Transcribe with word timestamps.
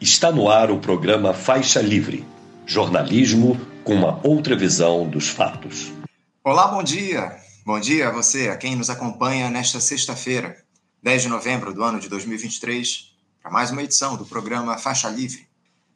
Está 0.00 0.32
no 0.32 0.48
ar 0.48 0.70
o 0.70 0.80
programa 0.80 1.34
Faixa 1.34 1.82
Livre 1.82 2.26
jornalismo 2.64 3.60
com 3.84 3.94
uma 3.94 4.18
outra 4.26 4.56
visão 4.56 5.06
dos 5.06 5.28
fatos. 5.28 5.92
Olá, 6.42 6.68
bom 6.68 6.82
dia. 6.82 7.36
Bom 7.66 7.78
dia 7.78 8.08
a 8.08 8.10
você, 8.10 8.48
a 8.48 8.56
quem 8.56 8.74
nos 8.74 8.88
acompanha 8.88 9.50
nesta 9.50 9.78
sexta-feira, 9.78 10.56
10 11.02 11.22
de 11.24 11.28
novembro 11.28 11.74
do 11.74 11.84
ano 11.84 12.00
de 12.00 12.08
2023, 12.08 13.12
para 13.42 13.50
mais 13.50 13.70
uma 13.70 13.82
edição 13.82 14.16
do 14.16 14.24
programa 14.24 14.78
Faixa 14.78 15.10
Livre. 15.10 15.46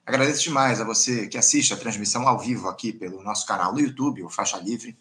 Agradeço 0.05 0.43
demais 0.43 0.83
a 0.83 0.85
você 0.85 1.27
que 1.27 1.39
assiste 1.39 1.73
a 1.73 1.77
transmissão 1.79 2.29
ao 2.29 2.39
vivo 2.39 2.69
aqui 2.69 2.93
pelo 2.93 3.23
nosso 3.23 3.47
canal 3.47 3.73
no 3.73 3.81
YouTube, 3.81 4.23
o 4.23 4.29
Faixa 4.29 4.59
Livre. 4.59 4.95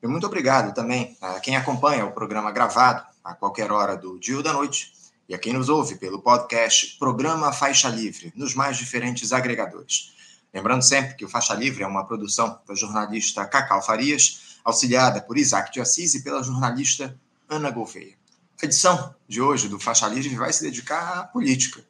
E 0.00 0.06
muito 0.06 0.24
obrigado 0.24 0.72
também 0.72 1.16
a 1.20 1.40
quem 1.40 1.56
acompanha 1.56 2.06
o 2.06 2.12
programa 2.12 2.52
gravado 2.52 3.04
a 3.24 3.34
qualquer 3.34 3.72
hora 3.72 3.96
do 3.96 4.20
dia 4.20 4.36
ou 4.36 4.42
da 4.42 4.52
noite 4.52 4.92
e 5.28 5.34
a 5.34 5.38
quem 5.38 5.52
nos 5.52 5.68
ouve 5.68 5.96
pelo 5.96 6.20
podcast 6.20 6.96
Programa 6.98 7.52
Faixa 7.52 7.88
Livre, 7.88 8.32
nos 8.36 8.54
mais 8.54 8.76
diferentes 8.76 9.32
agregadores. 9.32 10.14
Lembrando 10.54 10.82
sempre 10.82 11.14
que 11.14 11.24
o 11.24 11.28
Faixa 11.28 11.54
Livre 11.54 11.82
é 11.82 11.86
uma 11.86 12.06
produção 12.06 12.58
da 12.66 12.74
jornalista 12.74 13.44
Cacau 13.44 13.82
Farias, 13.82 14.58
auxiliada 14.64 15.20
por 15.20 15.36
Isaac 15.36 15.72
de 15.72 15.80
Assis 15.80 16.14
e 16.14 16.22
pela 16.22 16.42
jornalista 16.42 17.18
Ana 17.48 17.70
Gouveia. 17.70 18.14
A 18.62 18.64
edição 18.64 19.14
de 19.28 19.42
hoje 19.42 19.68
do 19.68 19.78
Faixa 19.78 20.08
Livre 20.08 20.34
vai 20.34 20.52
se 20.52 20.62
dedicar 20.62 21.18
à 21.18 21.24
política. 21.24 21.84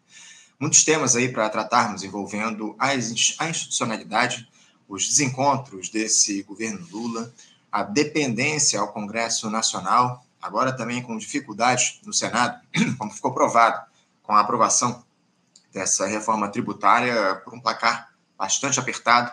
Muitos 0.58 0.82
temas 0.84 1.14
aí 1.14 1.28
para 1.28 1.48
tratarmos 1.48 2.02
envolvendo 2.02 2.74
a 2.78 2.94
institucionalidade, 2.94 4.48
os 4.88 5.06
desencontros 5.06 5.90
desse 5.90 6.42
governo 6.42 6.84
Lula, 6.90 7.32
a 7.70 7.84
dependência 7.84 8.80
ao 8.80 8.92
Congresso 8.92 9.48
Nacional 9.48 10.25
agora 10.40 10.72
também 10.72 11.02
com 11.02 11.16
dificuldades 11.16 12.00
no 12.04 12.12
Senado, 12.12 12.60
como 12.98 13.10
ficou 13.10 13.32
provado 13.32 13.84
com 14.22 14.32
a 14.32 14.40
aprovação 14.40 15.04
dessa 15.72 16.06
reforma 16.06 16.48
tributária 16.48 17.36
por 17.44 17.54
um 17.54 17.60
placar 17.60 18.10
bastante 18.36 18.80
apertado, 18.80 19.30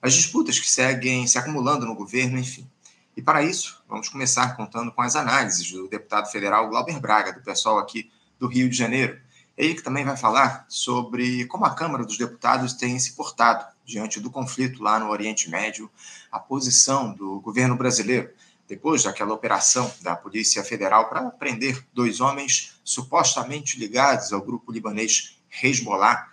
as 0.00 0.14
disputas 0.14 0.58
que 0.58 0.70
seguem 0.70 1.26
se 1.26 1.38
acumulando 1.38 1.86
no 1.86 1.94
governo, 1.94 2.38
enfim. 2.38 2.68
E 3.16 3.22
para 3.22 3.42
isso, 3.42 3.82
vamos 3.88 4.08
começar 4.08 4.56
contando 4.56 4.92
com 4.92 5.00
as 5.00 5.16
análises 5.16 5.70
do 5.70 5.88
deputado 5.88 6.30
federal 6.30 6.68
Glauber 6.68 7.00
Braga, 7.00 7.32
do 7.32 7.40
pessoal 7.40 7.78
aqui 7.78 8.10
do 8.38 8.46
Rio 8.46 8.68
de 8.68 8.76
Janeiro. 8.76 9.18
Ele 9.56 9.74
que 9.74 9.82
também 9.82 10.04
vai 10.04 10.16
falar 10.16 10.66
sobre 10.68 11.46
como 11.46 11.64
a 11.64 11.74
Câmara 11.74 12.04
dos 12.04 12.18
Deputados 12.18 12.74
tem 12.74 12.98
se 12.98 13.14
portado 13.14 13.64
diante 13.86 14.20
do 14.20 14.30
conflito 14.30 14.82
lá 14.82 14.98
no 14.98 15.08
Oriente 15.08 15.48
Médio, 15.48 15.90
a 16.30 16.38
posição 16.38 17.14
do 17.14 17.40
governo 17.40 17.74
brasileiro 17.74 18.28
depois 18.68 19.02
daquela 19.04 19.32
operação 19.32 19.92
da 20.00 20.16
Polícia 20.16 20.62
Federal 20.64 21.08
para 21.08 21.30
prender 21.30 21.86
dois 21.92 22.20
homens 22.20 22.80
supostamente 22.84 23.78
ligados 23.78 24.32
ao 24.32 24.42
grupo 24.42 24.72
libanês 24.72 25.38
Hezbollah, 25.62 26.28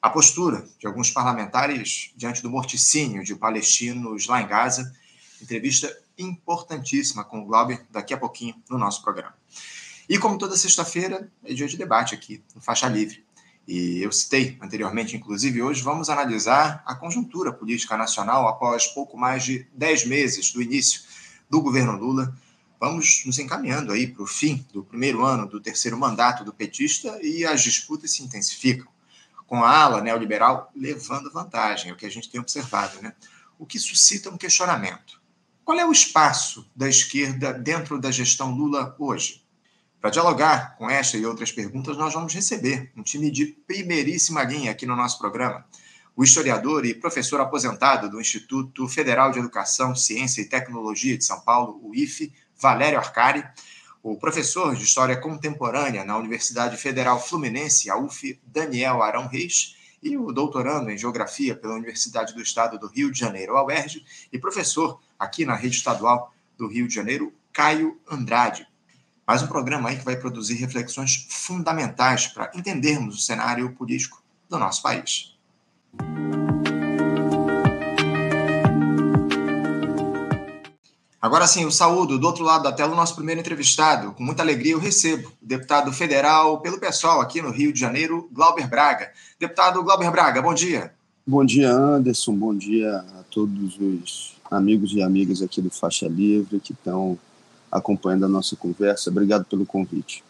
a 0.00 0.10
postura 0.10 0.66
de 0.78 0.86
alguns 0.86 1.10
parlamentares 1.10 2.12
diante 2.16 2.42
do 2.42 2.50
morticínio 2.50 3.24
de 3.24 3.34
palestinos 3.34 4.26
lá 4.26 4.42
em 4.42 4.46
Gaza, 4.46 4.92
entrevista 5.40 5.96
importantíssima 6.18 7.24
com 7.24 7.40
o 7.40 7.46
Glauber 7.46 7.84
daqui 7.90 8.12
a 8.12 8.18
pouquinho 8.18 8.54
no 8.68 8.78
nosso 8.78 9.02
programa. 9.02 9.34
E 10.08 10.18
como 10.18 10.38
toda 10.38 10.56
sexta-feira, 10.56 11.30
é 11.44 11.54
dia 11.54 11.66
de 11.66 11.76
debate 11.76 12.14
aqui 12.14 12.42
no 12.54 12.60
Faixa 12.60 12.88
Livre. 12.88 13.24
E 13.66 14.02
eu 14.02 14.10
citei 14.10 14.58
anteriormente, 14.60 15.16
inclusive, 15.16 15.62
hoje 15.62 15.82
vamos 15.82 16.10
analisar 16.10 16.82
a 16.84 16.94
conjuntura 16.96 17.52
política 17.52 17.96
nacional 17.96 18.48
após 18.48 18.88
pouco 18.88 19.16
mais 19.16 19.44
de 19.44 19.66
dez 19.72 20.04
meses 20.04 20.52
do 20.52 20.60
início 20.60 21.02
do 21.52 21.60
governo 21.60 21.98
Lula. 21.98 22.34
Vamos 22.80 23.24
nos 23.26 23.38
encaminhando 23.38 23.92
aí 23.92 24.06
para 24.06 24.22
o 24.22 24.26
fim 24.26 24.66
do 24.72 24.82
primeiro 24.82 25.22
ano 25.22 25.46
do 25.46 25.60
terceiro 25.60 25.98
mandato 25.98 26.44
do 26.44 26.52
petista 26.52 27.18
e 27.22 27.44
as 27.44 27.62
disputas 27.62 28.10
se 28.12 28.22
intensificam, 28.22 28.90
com 29.46 29.62
a 29.62 29.70
ala 29.70 30.00
neoliberal 30.00 30.72
levando 30.74 31.30
vantagem, 31.30 31.90
é 31.90 31.92
o 31.92 31.96
que 31.96 32.06
a 32.06 32.10
gente 32.10 32.30
tem 32.30 32.40
observado, 32.40 33.02
né? 33.02 33.12
O 33.58 33.66
que 33.66 33.78
suscita 33.78 34.30
um 34.30 34.38
questionamento. 34.38 35.20
Qual 35.62 35.78
é 35.78 35.84
o 35.84 35.92
espaço 35.92 36.66
da 36.74 36.88
esquerda 36.88 37.52
dentro 37.52 38.00
da 38.00 38.10
gestão 38.10 38.50
Lula 38.54 38.96
hoje? 38.98 39.44
Para 40.00 40.08
dialogar 40.08 40.74
com 40.78 40.88
esta 40.88 41.18
e 41.18 41.26
outras 41.26 41.52
perguntas, 41.52 41.98
nós 41.98 42.14
vamos 42.14 42.32
receber 42.32 42.90
um 42.96 43.02
time 43.02 43.30
de 43.30 43.44
primeiríssima 43.44 44.42
linha 44.42 44.70
aqui 44.70 44.86
no 44.86 44.96
nosso 44.96 45.18
programa 45.18 45.66
o 46.14 46.22
historiador 46.22 46.84
e 46.84 46.94
professor 46.94 47.40
aposentado 47.40 48.10
do 48.10 48.20
Instituto 48.20 48.86
Federal 48.86 49.30
de 49.30 49.38
Educação, 49.38 49.94
Ciência 49.94 50.42
e 50.42 50.48
Tecnologia 50.48 51.16
de 51.16 51.24
São 51.24 51.40
Paulo, 51.40 51.80
o 51.82 51.94
IFE, 51.94 52.32
Valério 52.60 52.98
Arcari, 52.98 53.44
o 54.02 54.16
professor 54.16 54.74
de 54.74 54.84
História 54.84 55.16
Contemporânea 55.16 56.04
na 56.04 56.16
Universidade 56.18 56.76
Federal 56.76 57.20
Fluminense, 57.20 57.88
a 57.88 57.96
UF, 57.96 58.38
Daniel 58.44 59.02
Arão 59.02 59.26
Reis, 59.26 59.76
e 60.02 60.16
o 60.16 60.32
doutorando 60.32 60.90
em 60.90 60.98
Geografia 60.98 61.54
pela 61.54 61.74
Universidade 61.74 62.34
do 62.34 62.42
Estado 62.42 62.78
do 62.78 62.88
Rio 62.88 63.10
de 63.10 63.18
Janeiro, 63.18 63.56
a 63.56 63.64
UERJ, 63.64 64.04
e 64.32 64.38
professor 64.38 65.00
aqui 65.16 65.44
na 65.46 65.54
Rede 65.54 65.76
Estadual 65.76 66.34
do 66.58 66.66
Rio 66.66 66.88
de 66.88 66.94
Janeiro, 66.94 67.32
Caio 67.52 68.00
Andrade. 68.10 68.66
Mais 69.24 69.40
um 69.42 69.46
programa 69.46 69.88
aí 69.88 69.96
que 69.96 70.04
vai 70.04 70.16
produzir 70.16 70.54
reflexões 70.54 71.26
fundamentais 71.30 72.26
para 72.26 72.50
entendermos 72.54 73.14
o 73.14 73.20
cenário 73.20 73.72
político 73.72 74.20
do 74.48 74.58
nosso 74.58 74.82
país. 74.82 75.31
Agora 81.22 81.46
sim, 81.46 81.64
o 81.64 81.70
saúdo 81.70 82.18
do 82.18 82.26
outro 82.26 82.42
lado 82.42 82.64
da 82.64 82.72
tela 82.72 82.92
o 82.92 82.96
nosso 82.96 83.14
primeiro 83.14 83.40
entrevistado. 83.40 84.10
Com 84.12 84.24
muita 84.24 84.42
alegria 84.42 84.72
eu 84.72 84.80
recebo 84.80 85.28
o 85.28 85.46
deputado 85.46 85.92
federal 85.92 86.58
pelo 86.60 86.80
pessoal 86.80 87.20
aqui 87.20 87.40
no 87.40 87.52
Rio 87.52 87.72
de 87.72 87.78
Janeiro, 87.78 88.28
Glauber 88.32 88.68
Braga. 88.68 89.12
Deputado 89.38 89.80
Glauber 89.84 90.10
Braga, 90.10 90.42
bom 90.42 90.52
dia. 90.52 90.92
Bom 91.24 91.44
dia, 91.44 91.70
Anderson. 91.70 92.34
Bom 92.34 92.52
dia 92.52 93.04
a 93.20 93.22
todos 93.30 93.78
os 93.78 94.34
amigos 94.50 94.92
e 94.94 95.00
amigas 95.00 95.40
aqui 95.40 95.62
do 95.62 95.70
Faixa 95.70 96.08
Livre 96.08 96.58
que 96.58 96.72
estão 96.72 97.16
acompanhando 97.70 98.26
a 98.26 98.28
nossa 98.28 98.56
conversa. 98.56 99.08
Obrigado 99.08 99.44
pelo 99.44 99.64
convite. 99.64 100.24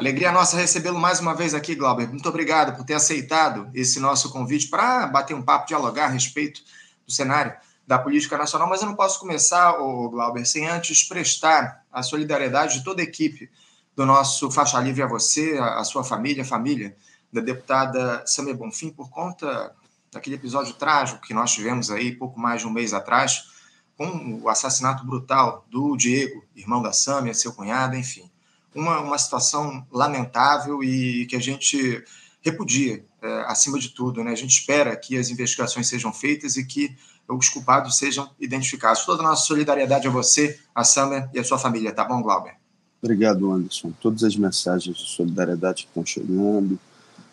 Alegria 0.00 0.32
nossa 0.32 0.56
recebê-lo 0.56 0.98
mais 0.98 1.20
uma 1.20 1.34
vez 1.34 1.52
aqui, 1.52 1.74
Glauber. 1.74 2.08
Muito 2.08 2.26
obrigado 2.26 2.74
por 2.74 2.86
ter 2.86 2.94
aceitado 2.94 3.70
esse 3.74 4.00
nosso 4.00 4.30
convite 4.30 4.68
para 4.68 5.06
bater 5.06 5.34
um 5.34 5.42
papo, 5.42 5.66
dialogar 5.66 6.06
a 6.06 6.08
respeito 6.08 6.62
do 7.06 7.12
cenário 7.12 7.52
da 7.86 7.98
política 7.98 8.38
nacional. 8.38 8.66
Mas 8.66 8.80
eu 8.80 8.88
não 8.88 8.96
posso 8.96 9.20
começar, 9.20 9.78
ô, 9.78 10.08
Glauber, 10.08 10.46
sem 10.46 10.66
antes 10.66 11.04
prestar 11.04 11.84
a 11.92 12.02
solidariedade 12.02 12.78
de 12.78 12.82
toda 12.82 13.02
a 13.02 13.04
equipe 13.04 13.50
do 13.94 14.06
nosso 14.06 14.50
Faixa 14.50 14.80
Livre 14.80 15.02
a 15.02 15.06
você, 15.06 15.58
a, 15.60 15.84
sua 15.84 16.02
família, 16.02 16.44
a 16.44 16.46
família 16.46 16.96
da 17.30 17.42
deputada 17.42 18.24
Samia 18.26 18.54
Bonfim, 18.54 18.88
por 18.88 19.10
conta 19.10 19.76
daquele 20.10 20.36
episódio 20.36 20.72
trágico 20.72 21.20
que 21.20 21.34
nós 21.34 21.52
tivemos 21.52 21.90
aí 21.90 22.16
pouco 22.16 22.40
mais 22.40 22.62
de 22.62 22.66
um 22.66 22.70
mês 22.70 22.94
atrás, 22.94 23.50
com 23.98 24.40
o 24.42 24.48
assassinato 24.48 25.04
brutal 25.04 25.66
do 25.70 25.94
Diego, 25.94 26.42
irmão 26.56 26.80
da 26.80 26.90
Samia, 26.90 27.34
seu 27.34 27.52
cunhado, 27.52 27.96
enfim 27.96 28.29
uma, 28.74 29.00
uma 29.00 29.18
situação 29.18 29.86
lamentável 29.90 30.82
e 30.82 31.26
que 31.26 31.36
a 31.36 31.40
gente 31.40 32.02
repudia, 32.42 33.04
é, 33.22 33.44
acima 33.46 33.78
de 33.78 33.90
tudo. 33.90 34.24
Né? 34.24 34.32
A 34.32 34.36
gente 34.36 34.50
espera 34.50 34.96
que 34.96 35.16
as 35.18 35.30
investigações 35.30 35.88
sejam 35.88 36.12
feitas 36.12 36.56
e 36.56 36.64
que 36.64 36.96
os 37.28 37.48
culpados 37.48 37.96
sejam 37.96 38.30
identificados. 38.40 39.04
Toda 39.04 39.22
a 39.22 39.26
nossa 39.26 39.46
solidariedade 39.46 40.06
a 40.06 40.10
você, 40.10 40.58
a 40.74 40.82
Summer 40.82 41.28
e 41.32 41.38
a 41.38 41.44
sua 41.44 41.58
família, 41.58 41.92
tá 41.92 42.04
bom, 42.04 42.20
Glauber? 42.22 42.54
Obrigado, 43.02 43.50
Anderson. 43.50 43.92
Todas 44.00 44.24
as 44.24 44.36
mensagens 44.36 44.96
de 44.96 45.08
solidariedade 45.08 45.84
que 45.84 45.88
estão 45.88 46.04
chegando, 46.04 46.78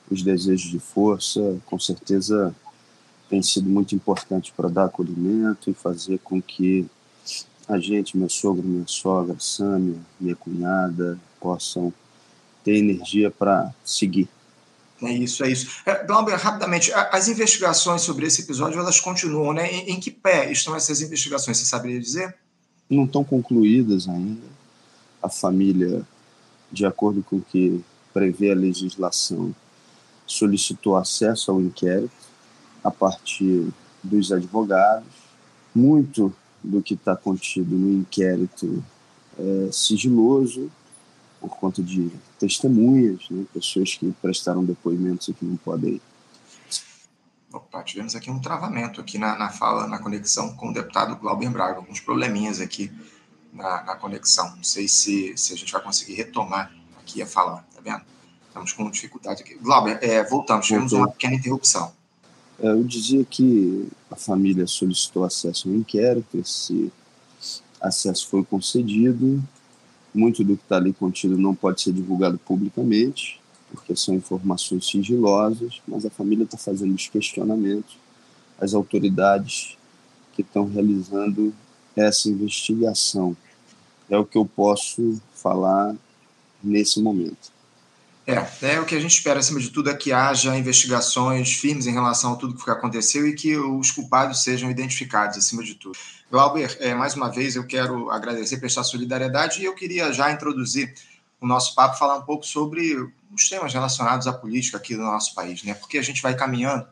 os 0.10 0.22
desejos 0.22 0.70
de 0.70 0.80
força, 0.80 1.60
com 1.66 1.78
certeza 1.80 2.56
tem 3.30 3.42
sido 3.42 3.70
muito 3.70 3.94
importante 3.94 4.54
para 4.56 4.70
dar 4.70 4.86
acolhimento 4.86 5.70
e 5.70 5.74
fazer 5.74 6.20
com 6.20 6.42
que 6.42 6.88
a 7.68 7.78
gente, 7.78 8.18
meu 8.18 8.30
sogro, 8.30 8.64
minha 8.66 8.88
sogra, 8.88 9.36
Sâmia, 9.40 9.98
minha 10.20 10.36
cunhada, 10.36 11.20
possam 11.48 11.94
ter 12.62 12.76
energia 12.76 13.32
para 13.32 13.74
seguir. 13.86 14.28
É 15.02 15.14
isso, 15.14 15.46
é 15.46 15.50
isso. 15.50 15.82
É, 15.86 16.04
Glauber, 16.04 16.36
rapidamente, 16.36 16.92
as 16.92 17.30
investigações 17.30 18.02
sobre 18.02 18.26
esse 18.26 18.42
episódio, 18.42 18.78
elas 18.78 19.00
continuam, 19.00 19.54
né? 19.54 19.72
Em, 19.72 19.92
em 19.92 20.00
que 20.00 20.12
pé 20.12 20.52
estão 20.52 20.76
essas 20.76 21.00
investigações, 21.00 21.58
você 21.58 21.66
saberia 21.66 22.02
dizer? 22.02 22.36
Não 22.90 23.06
estão 23.06 23.24
concluídas 23.24 24.10
ainda. 24.10 24.46
A 25.24 25.30
família, 25.30 26.06
de 26.70 26.86
acordo 26.86 27.24
com 27.24 27.38
o 27.38 27.42
que 27.42 27.82
prevê 28.14 28.52
a 28.52 28.56
legislação, 28.56 29.56
solicitou 30.26 30.98
acesso 30.98 31.52
ao 31.52 31.62
inquérito 31.62 32.12
a 32.84 32.92
partir 32.92 33.70
dos 34.04 34.34
advogados. 34.34 35.08
Muito 35.74 36.34
do 36.62 36.82
que 36.82 36.96
está 36.96 37.16
contido 37.16 37.78
no 37.78 37.94
inquérito 37.94 38.84
é 39.40 39.72
sigiloso, 39.72 40.70
por 41.40 41.50
conta 41.58 41.82
de 41.82 42.12
testemunhas, 42.40 43.30
né, 43.30 43.46
pessoas 43.54 43.96
que 43.96 44.12
prestaram 44.22 44.64
depoimentos 44.64 45.28
e 45.28 45.34
que 45.34 45.46
não 45.46 45.58
podem. 45.58 46.02
Opa, 47.52 47.84
tivemos 47.84 48.16
aqui 48.16 48.30
um 48.30 48.40
travamento 48.40 49.00
aqui 49.00 49.18
na, 49.18 49.38
na 49.38 49.50
fala, 49.50 49.88
na 49.88 50.00
conexão 50.00 50.56
com 50.56 50.70
o 50.70 50.74
deputado 50.74 51.16
Glauber 51.16 51.50
Braga, 51.50 51.78
alguns 51.78 52.00
probleminhas 52.00 52.60
aqui 52.60 52.92
na, 53.54 53.84
na 53.84 53.96
conexão. 53.96 54.56
Não 54.56 54.64
sei 54.64 54.88
se, 54.88 55.36
se 55.38 55.54
a 55.54 55.58
gente 55.58 55.72
vai 55.72 55.82
conseguir 55.82 56.14
retomar 56.14 56.72
aqui 57.00 57.22
a 57.22 57.28
fala, 57.28 57.66
tá 57.74 57.82
vendo? 57.82 58.02
Estamos 58.48 58.74
com 58.74 58.90
dificuldade 58.90 59.44
aqui. 59.44 59.56
Glauber, 59.56 60.00
é, 60.02 60.24
voltamos, 60.24 60.66
tivemos 60.66 60.92
uma 60.92 61.10
pequena 61.10 61.36
interrupção. 61.36 61.92
É, 62.60 62.68
eu 62.68 62.84
dizia 62.84 63.24
que 63.24 63.88
a 64.10 64.16
família 64.16 64.66
solicitou 64.66 65.24
acesso 65.24 65.70
ao 65.70 65.76
inquérito, 65.76 66.38
esse 66.38 66.92
acesso 67.80 68.28
foi 68.28 68.44
concedido, 68.44 69.44
muito 70.18 70.44
do 70.44 70.58
que 70.58 70.64
está 70.64 70.78
ali 70.78 70.92
contido 70.92 71.38
não 71.38 71.54
pode 71.54 71.82
ser 71.82 71.94
divulgado 71.94 72.38
publicamente, 72.40 73.40
porque 73.72 73.96
são 73.96 74.16
informações 74.16 74.88
sigilosas, 74.88 75.82
mas 75.88 76.06
a 76.06 76.10
família 76.10 76.44
está 76.44 76.58
fazendo 76.58 76.96
os 76.96 77.08
questionamentos 77.08 77.98
às 78.60 78.74
autoridades 78.74 79.78
que 80.34 80.42
estão 80.42 80.68
realizando 80.68 81.54
essa 81.96 82.30
investigação. 82.30 83.36
É 84.10 84.18
o 84.18 84.26
que 84.26 84.38
eu 84.38 84.46
posso 84.46 85.22
falar 85.34 85.96
nesse 86.64 87.02
momento. 87.02 87.52
É, 88.30 88.74
é 88.74 88.80
o 88.82 88.86
que 88.86 88.94
a 88.94 89.00
gente 89.00 89.14
espera, 89.14 89.40
acima 89.40 89.58
de 89.58 89.70
tudo, 89.70 89.90
é 89.90 89.96
que 89.96 90.12
haja 90.12 90.54
investigações 90.58 91.54
firmes 91.54 91.88
em 91.88 91.94
relação 91.94 92.34
a 92.34 92.36
tudo 92.36 92.62
que 92.62 92.70
aconteceu 92.70 93.26
e 93.26 93.34
que 93.34 93.56
os 93.56 93.90
culpados 93.90 94.44
sejam 94.44 94.70
identificados, 94.70 95.38
acima 95.38 95.64
de 95.64 95.76
tudo. 95.76 95.98
Glauber, 96.30 96.76
é, 96.82 96.94
mais 96.94 97.16
uma 97.16 97.32
vez 97.32 97.56
eu 97.56 97.66
quero 97.66 98.12
agradecer, 98.12 98.58
prestar 98.58 98.84
solidariedade 98.84 99.62
e 99.62 99.64
eu 99.64 99.74
queria 99.74 100.12
já 100.12 100.30
introduzir 100.30 100.94
o 101.40 101.48
nosso 101.48 101.74
papo, 101.74 101.98
falar 101.98 102.18
um 102.18 102.24
pouco 102.24 102.46
sobre 102.46 102.96
os 103.34 103.48
temas 103.48 103.74
relacionados 103.74 104.28
à 104.28 104.34
política 104.34 104.76
aqui 104.76 104.94
do 104.94 105.04
nosso 105.04 105.34
país, 105.34 105.64
né? 105.64 105.74
Porque 105.74 105.98
a 105.98 106.02
gente 106.02 106.22
vai 106.22 106.36
caminhando 106.36 106.86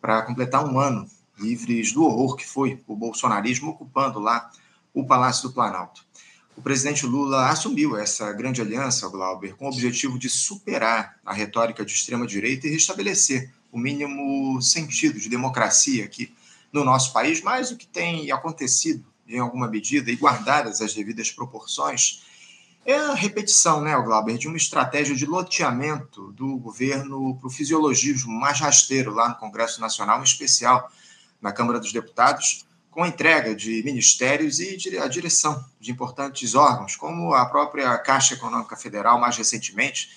para 0.00 0.22
completar 0.22 0.64
um 0.64 0.80
ano 0.80 1.06
livres 1.38 1.92
do 1.92 2.02
horror 2.02 2.34
que 2.34 2.46
foi 2.46 2.82
o 2.86 2.96
bolsonarismo 2.96 3.72
ocupando 3.72 4.18
lá 4.20 4.50
o 4.94 5.04
Palácio 5.04 5.48
do 5.48 5.54
Planalto 5.54 6.07
o 6.58 6.60
presidente 6.60 7.06
Lula 7.06 7.48
assumiu 7.48 7.96
essa 7.96 8.32
grande 8.32 8.60
aliança, 8.60 9.08
Glauber, 9.08 9.54
com 9.54 9.66
o 9.66 9.68
objetivo 9.68 10.18
de 10.18 10.28
superar 10.28 11.16
a 11.24 11.32
retórica 11.32 11.84
de 11.84 11.92
extrema-direita 11.92 12.66
e 12.66 12.70
restabelecer 12.70 13.52
o 13.70 13.78
mínimo 13.78 14.60
sentido 14.60 15.20
de 15.20 15.28
democracia 15.28 16.04
aqui 16.04 16.34
no 16.72 16.82
nosso 16.82 17.12
país, 17.12 17.40
mas 17.42 17.70
o 17.70 17.76
que 17.76 17.86
tem 17.86 18.32
acontecido 18.32 19.06
em 19.28 19.38
alguma 19.38 19.68
medida 19.68 20.10
e 20.10 20.16
guardadas 20.16 20.80
as 20.80 20.92
devidas 20.92 21.30
proporções 21.30 22.24
é 22.84 22.96
a 22.96 23.14
repetição, 23.14 23.80
né, 23.80 23.94
Glauber, 23.94 24.36
de 24.36 24.48
uma 24.48 24.56
estratégia 24.56 25.14
de 25.14 25.26
loteamento 25.26 26.32
do 26.32 26.56
governo 26.56 27.36
para 27.36 27.46
o 27.46 27.50
fisiologismo 27.50 28.32
mais 28.32 28.58
rasteiro 28.58 29.14
lá 29.14 29.28
no 29.28 29.36
Congresso 29.36 29.80
Nacional, 29.80 30.18
em 30.18 30.24
especial 30.24 30.90
na 31.40 31.52
Câmara 31.52 31.78
dos 31.78 31.92
Deputados, 31.92 32.66
com 32.90 33.02
a 33.02 33.08
entrega 33.08 33.54
de 33.54 33.82
ministérios 33.84 34.58
e 34.58 34.98
a 34.98 35.06
direção 35.06 35.64
de 35.80 35.90
importantes 35.90 36.54
órgãos, 36.54 36.96
como 36.96 37.34
a 37.34 37.46
própria 37.46 37.96
Caixa 37.98 38.34
Econômica 38.34 38.76
Federal, 38.76 39.20
mais 39.20 39.36
recentemente, 39.36 40.10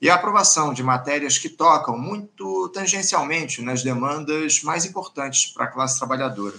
e 0.00 0.10
a 0.10 0.16
aprovação 0.16 0.74
de 0.74 0.82
matérias 0.82 1.38
que 1.38 1.48
tocam 1.48 1.96
muito 1.96 2.68
tangencialmente 2.70 3.62
nas 3.62 3.82
demandas 3.82 4.62
mais 4.62 4.84
importantes 4.84 5.46
para 5.52 5.64
a 5.64 5.68
classe 5.68 5.98
trabalhadora. 5.98 6.56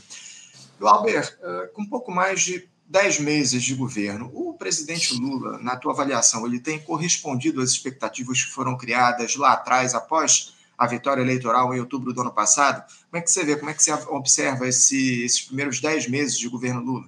Glauber, 0.79 1.37
eh, 1.41 1.69
com 1.73 1.85
pouco 1.85 2.11
mais 2.11 2.41
de 2.41 2.67
dez 2.87 3.19
meses 3.19 3.63
de 3.63 3.75
governo, 3.75 4.31
o 4.33 4.53
presidente 4.53 5.13
Lula, 5.15 5.59
na 5.59 5.75
tua 5.75 5.93
avaliação, 5.93 6.45
ele 6.45 6.59
tem 6.59 6.79
correspondido 6.79 7.61
às 7.61 7.71
expectativas 7.71 8.43
que 8.43 8.51
foram 8.51 8.77
criadas 8.77 9.35
lá 9.35 9.53
atrás, 9.53 9.93
após 9.93 10.54
a 10.77 10.87
vitória 10.87 11.21
eleitoral 11.21 11.73
em 11.73 11.79
outubro 11.79 12.13
do 12.13 12.21
ano 12.21 12.31
passado. 12.31 12.83
Como 13.09 13.19
é 13.19 13.21
que 13.21 13.31
você 13.31 13.43
vê, 13.43 13.55
como 13.55 13.69
é 13.69 13.73
que 13.73 13.83
você 13.83 13.93
observa 13.93 14.67
esse, 14.67 15.23
esses 15.23 15.41
primeiros 15.41 15.79
dez 15.79 16.07
meses 16.07 16.37
de 16.37 16.49
governo 16.49 16.81
Lula? 16.81 17.05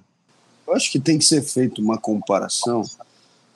Eu 0.66 0.74
acho 0.74 0.90
que 0.90 1.00
tem 1.00 1.18
que 1.18 1.24
ser 1.24 1.42
feita 1.42 1.80
uma 1.80 1.98
comparação 1.98 2.82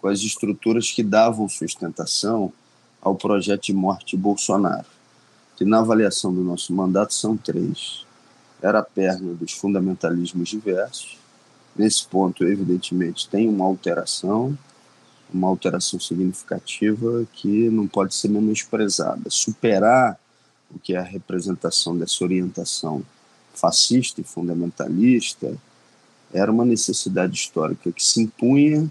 com 0.01 0.09
as 0.09 0.21
estruturas 0.21 0.91
que 0.91 1.03
davam 1.03 1.49
sustentação 1.49 2.53
ao 3.01 3.15
projeto 3.15 3.65
de 3.65 3.73
morte 3.73 4.17
de 4.17 4.23
Bolsonaro, 4.23 4.87
que 5.57 5.65
na 5.65 5.81
avaliação 5.81 6.33
do 6.33 6.43
nosso 6.43 6.73
mandato 6.73 7.15
são 7.15 7.37
três. 7.37 8.07
Era 8.61 8.79
a 8.79 8.83
perna 8.83 9.35
dos 9.35 9.53
fundamentalismos 9.53 10.49
diversos. 10.49 11.19
Nesse 11.75 12.07
ponto, 12.07 12.45
evidentemente, 12.45 13.29
tem 13.29 13.49
uma 13.49 13.65
alteração, 13.65 14.57
uma 15.35 15.49
alteração 15.49 15.99
significativa 15.99 17.27
que 17.33 17.69
não 17.71 17.87
pode 17.87 18.15
ser 18.15 18.29
menosprezada. 18.29 19.29
Superar 19.29 20.19
o 20.75 20.79
que 20.79 20.95
é 20.95 20.99
a 20.99 21.03
representação 21.03 21.97
dessa 21.97 22.25
orientação 22.25 23.03
fascista 23.55 24.21
e 24.21 24.25
fundamentalista 24.25 25.55
era 26.33 26.51
uma 26.51 26.65
necessidade 26.65 27.35
histórica 27.35 27.93
que 27.93 28.05
se 28.05 28.23
impunha 28.23 28.91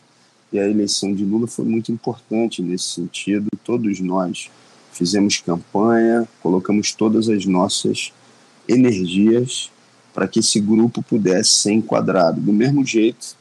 e 0.54 0.60
a 0.60 0.68
eleição 0.68 1.14
de 1.14 1.24
Lula 1.24 1.48
foi 1.48 1.66
muito 1.66 1.92
importante 1.92 2.62
nesse 2.62 2.86
sentido. 2.86 3.48
Todos 3.64 4.00
nós 4.00 4.52
fizemos 4.92 5.38
campanha, 5.38 6.28
colocamos 6.42 6.92
todas 6.92 7.30
as 7.30 7.46
nossas 7.46 8.12
energias 8.68 9.72
para 10.14 10.28
que 10.28 10.40
esse 10.40 10.60
grupo 10.60 11.02
pudesse 11.02 11.52
ser 11.52 11.72
enquadrado. 11.72 12.40
Do 12.40 12.52
mesmo 12.52 12.86
jeito 12.86 13.36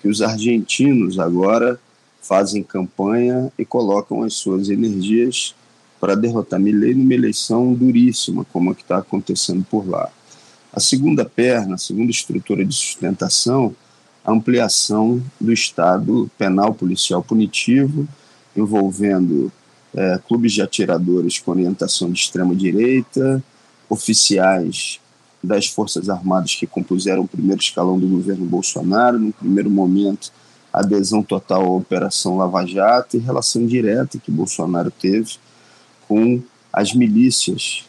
que 0.00 0.08
os 0.08 0.22
argentinos 0.22 1.18
agora 1.18 1.80
fazem 2.22 2.62
campanha 2.62 3.52
e 3.58 3.64
colocam 3.64 4.22
as 4.22 4.34
suas 4.34 4.70
energias 4.70 5.54
para 6.00 6.14
derrotar 6.14 6.58
Milley 6.58 6.94
numa 6.94 7.14
eleição 7.14 7.74
duríssima, 7.74 8.44
como 8.52 8.70
a 8.70 8.74
que 8.74 8.82
está 8.82 8.98
acontecendo 8.98 9.64
por 9.70 9.88
lá. 9.88 10.10
A 10.72 10.80
segunda 10.80 11.24
perna, 11.24 11.74
a 11.74 11.78
segunda 11.78 12.10
estrutura 12.10 12.64
de 12.64 12.74
sustentação, 12.74 13.74
a 14.24 14.32
ampliação 14.32 15.22
do 15.40 15.52
Estado 15.52 16.30
penal 16.38 16.72
policial 16.72 17.22
punitivo, 17.22 18.08
envolvendo 18.56 19.52
é, 19.94 20.18
clubes 20.26 20.52
de 20.52 20.62
atiradores 20.62 21.38
com 21.38 21.50
orientação 21.50 22.10
de 22.10 22.18
extrema-direita, 22.18 23.42
oficiais 23.88 24.98
das 25.42 25.66
Forças 25.66 26.08
Armadas 26.08 26.54
que 26.54 26.66
compuseram 26.66 27.22
o 27.22 27.28
primeiro 27.28 27.60
escalão 27.60 27.98
do 27.98 28.06
governo 28.06 28.46
Bolsonaro, 28.46 29.18
no 29.18 29.32
primeiro 29.32 29.68
momento 29.68 30.32
adesão 30.72 31.22
total 31.22 31.64
à 31.64 31.70
Operação 31.70 32.36
Lava 32.36 32.64
Jato 32.66 33.16
e 33.16 33.20
relação 33.20 33.66
direta 33.66 34.18
que 34.18 34.30
Bolsonaro 34.30 34.90
teve 34.90 35.34
com 36.08 36.40
as 36.72 36.94
milícias 36.94 37.84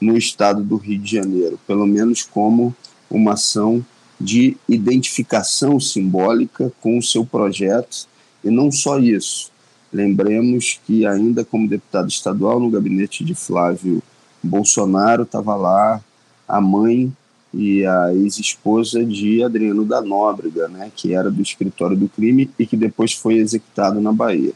no 0.00 0.16
estado 0.16 0.62
do 0.62 0.76
Rio 0.76 0.98
de 0.98 1.12
Janeiro, 1.12 1.58
pelo 1.66 1.86
menos 1.86 2.22
como 2.22 2.74
uma 3.10 3.32
ação 3.32 3.84
de 4.20 4.56
identificação 4.68 5.78
simbólica 5.80 6.72
com 6.80 6.98
o 6.98 7.02
seu 7.02 7.24
projeto. 7.24 8.06
E 8.44 8.50
não 8.50 8.70
só 8.70 8.98
isso. 8.98 9.50
Lembremos 9.92 10.80
que, 10.86 11.06
ainda 11.06 11.44
como 11.44 11.68
deputado 11.68 12.08
estadual 12.08 12.60
no 12.60 12.70
gabinete 12.70 13.24
de 13.24 13.34
Flávio 13.34 14.02
Bolsonaro, 14.42 15.22
estava 15.22 15.54
lá 15.56 16.02
a 16.46 16.60
mãe 16.60 17.12
e 17.52 17.86
a 17.86 18.12
ex-esposa 18.14 19.04
de 19.04 19.42
Adriano 19.42 19.84
da 19.84 20.00
Nóbrega, 20.00 20.68
né, 20.68 20.90
que 20.94 21.14
era 21.14 21.30
do 21.30 21.40
escritório 21.40 21.96
do 21.96 22.08
crime 22.08 22.50
e 22.58 22.66
que 22.66 22.76
depois 22.76 23.12
foi 23.12 23.34
executado 23.34 24.00
na 24.00 24.12
Bahia. 24.12 24.52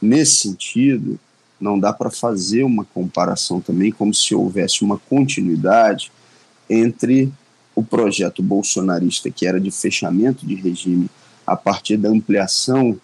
Nesse 0.00 0.36
sentido, 0.36 1.18
não 1.60 1.78
dá 1.78 1.92
para 1.92 2.10
fazer 2.10 2.62
uma 2.62 2.84
comparação 2.84 3.60
também 3.60 3.90
como 3.90 4.14
se 4.14 4.34
houvesse 4.34 4.82
uma 4.82 4.98
continuidade 4.98 6.12
entre 6.70 7.32
o 7.74 7.82
projeto 7.82 8.42
bolsonarista, 8.42 9.30
que 9.30 9.46
era 9.46 9.60
de 9.60 9.70
fechamento 9.70 10.46
de 10.46 10.54
regime 10.54 11.08
a 11.46 11.56
partir 11.56 11.96
da 11.96 12.08
ampliação 12.08 12.98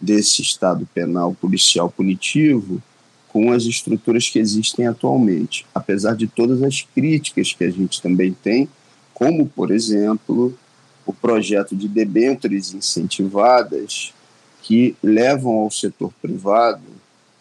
desse 0.00 0.42
Estado 0.42 0.88
penal 0.94 1.34
policial 1.34 1.90
punitivo, 1.90 2.80
com 3.28 3.52
as 3.52 3.64
estruturas 3.64 4.28
que 4.28 4.38
existem 4.38 4.86
atualmente. 4.86 5.66
Apesar 5.74 6.14
de 6.16 6.26
todas 6.26 6.62
as 6.62 6.82
críticas 6.82 7.52
que 7.52 7.64
a 7.64 7.70
gente 7.70 8.00
também 8.00 8.32
tem 8.32 8.68
como, 9.18 9.48
por 9.48 9.72
exemplo, 9.72 10.56
o 11.04 11.12
projeto 11.12 11.74
de 11.74 11.88
debêntures 11.88 12.72
incentivadas 12.72 14.14
que 14.62 14.94
levam 15.02 15.54
ao 15.54 15.70
setor 15.72 16.12
privado 16.22 16.84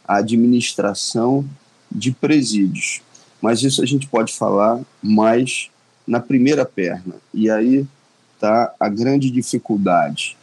a 0.07 0.17
administração 0.17 1.45
de 1.91 2.11
presídios. 2.11 3.01
Mas 3.39 3.61
isso 3.61 3.83
a 3.83 3.85
gente 3.85 4.07
pode 4.07 4.33
falar 4.33 4.81
mais 5.03 5.69
na 6.07 6.19
primeira 6.19 6.65
perna. 6.65 7.15
E 7.31 7.47
aí 7.47 7.85
está 8.33 8.73
a 8.79 8.89
grande 8.89 9.29
dificuldade, 9.29 10.35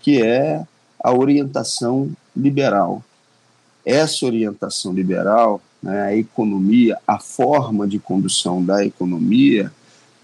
que 0.00 0.20
é 0.20 0.64
a 0.98 1.12
orientação 1.12 2.10
liberal. 2.36 3.04
Essa 3.86 4.26
orientação 4.26 4.92
liberal, 4.92 5.60
né, 5.80 6.02
a 6.02 6.16
economia, 6.16 6.98
a 7.06 7.20
forma 7.20 7.86
de 7.86 8.00
condução 8.00 8.64
da 8.64 8.84
economia, 8.84 9.72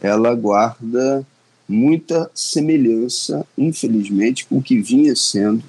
ela 0.01 0.35
guarda 0.35 1.27
muita 1.69 2.31
semelhança, 2.35 3.47
infelizmente, 3.57 4.47
com 4.47 4.59
o 4.59 4.63
que 4.63 4.81
vinha 4.81 5.15
sendo 5.17 5.63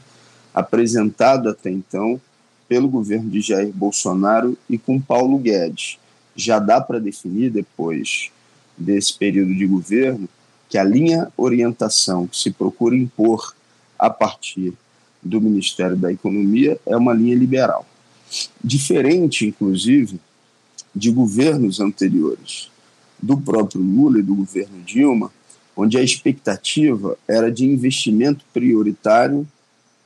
apresentado 0.54 1.50
até 1.50 1.70
então 1.70 2.20
pelo 2.68 2.90
governo 2.90 3.30
de 3.30 3.42
Jair 3.42 3.72
Bolsonaro 3.74 4.58
e 4.70 4.78
com 4.78 5.00
Paulo 5.00 5.38
Guedes. 5.38 5.98
Já 6.36 6.60
dá 6.60 6.80
para 6.82 7.00
definir, 7.00 7.50
depois 7.50 8.32
desse 8.78 9.18
período 9.18 9.56
de 9.56 9.66
governo, 9.66 10.28
que 10.70 10.78
a 10.78 10.84
linha 10.84 11.32
orientação 11.38 12.28
que 12.28 12.38
se 12.38 12.52
procura 12.52 12.96
impor 12.96 13.56
a 13.98 14.10
partir 14.10 14.74
do 15.24 15.42
Ministério 15.42 15.96
da 15.96 16.12
Economia 16.12 16.80
é 16.86 16.96
uma 16.96 17.14
linha 17.14 17.36
liberal. 17.36 17.86
diferente, 18.62 19.48
inclusive, 19.48 20.20
de 20.94 21.10
governos 21.12 21.80
anteriores, 21.80 22.70
do 23.22 23.40
próprio 23.40 23.82
Lula 23.82 24.20
e 24.20 24.24
do 24.24 24.36
governo 24.36 24.82
Dilma, 24.82 25.32
onde 25.76 25.98
a 25.98 26.04
expectativa 26.04 27.18
era 27.28 27.52
de 27.52 27.66
investimento 27.66 28.44
prioritário 28.54 29.48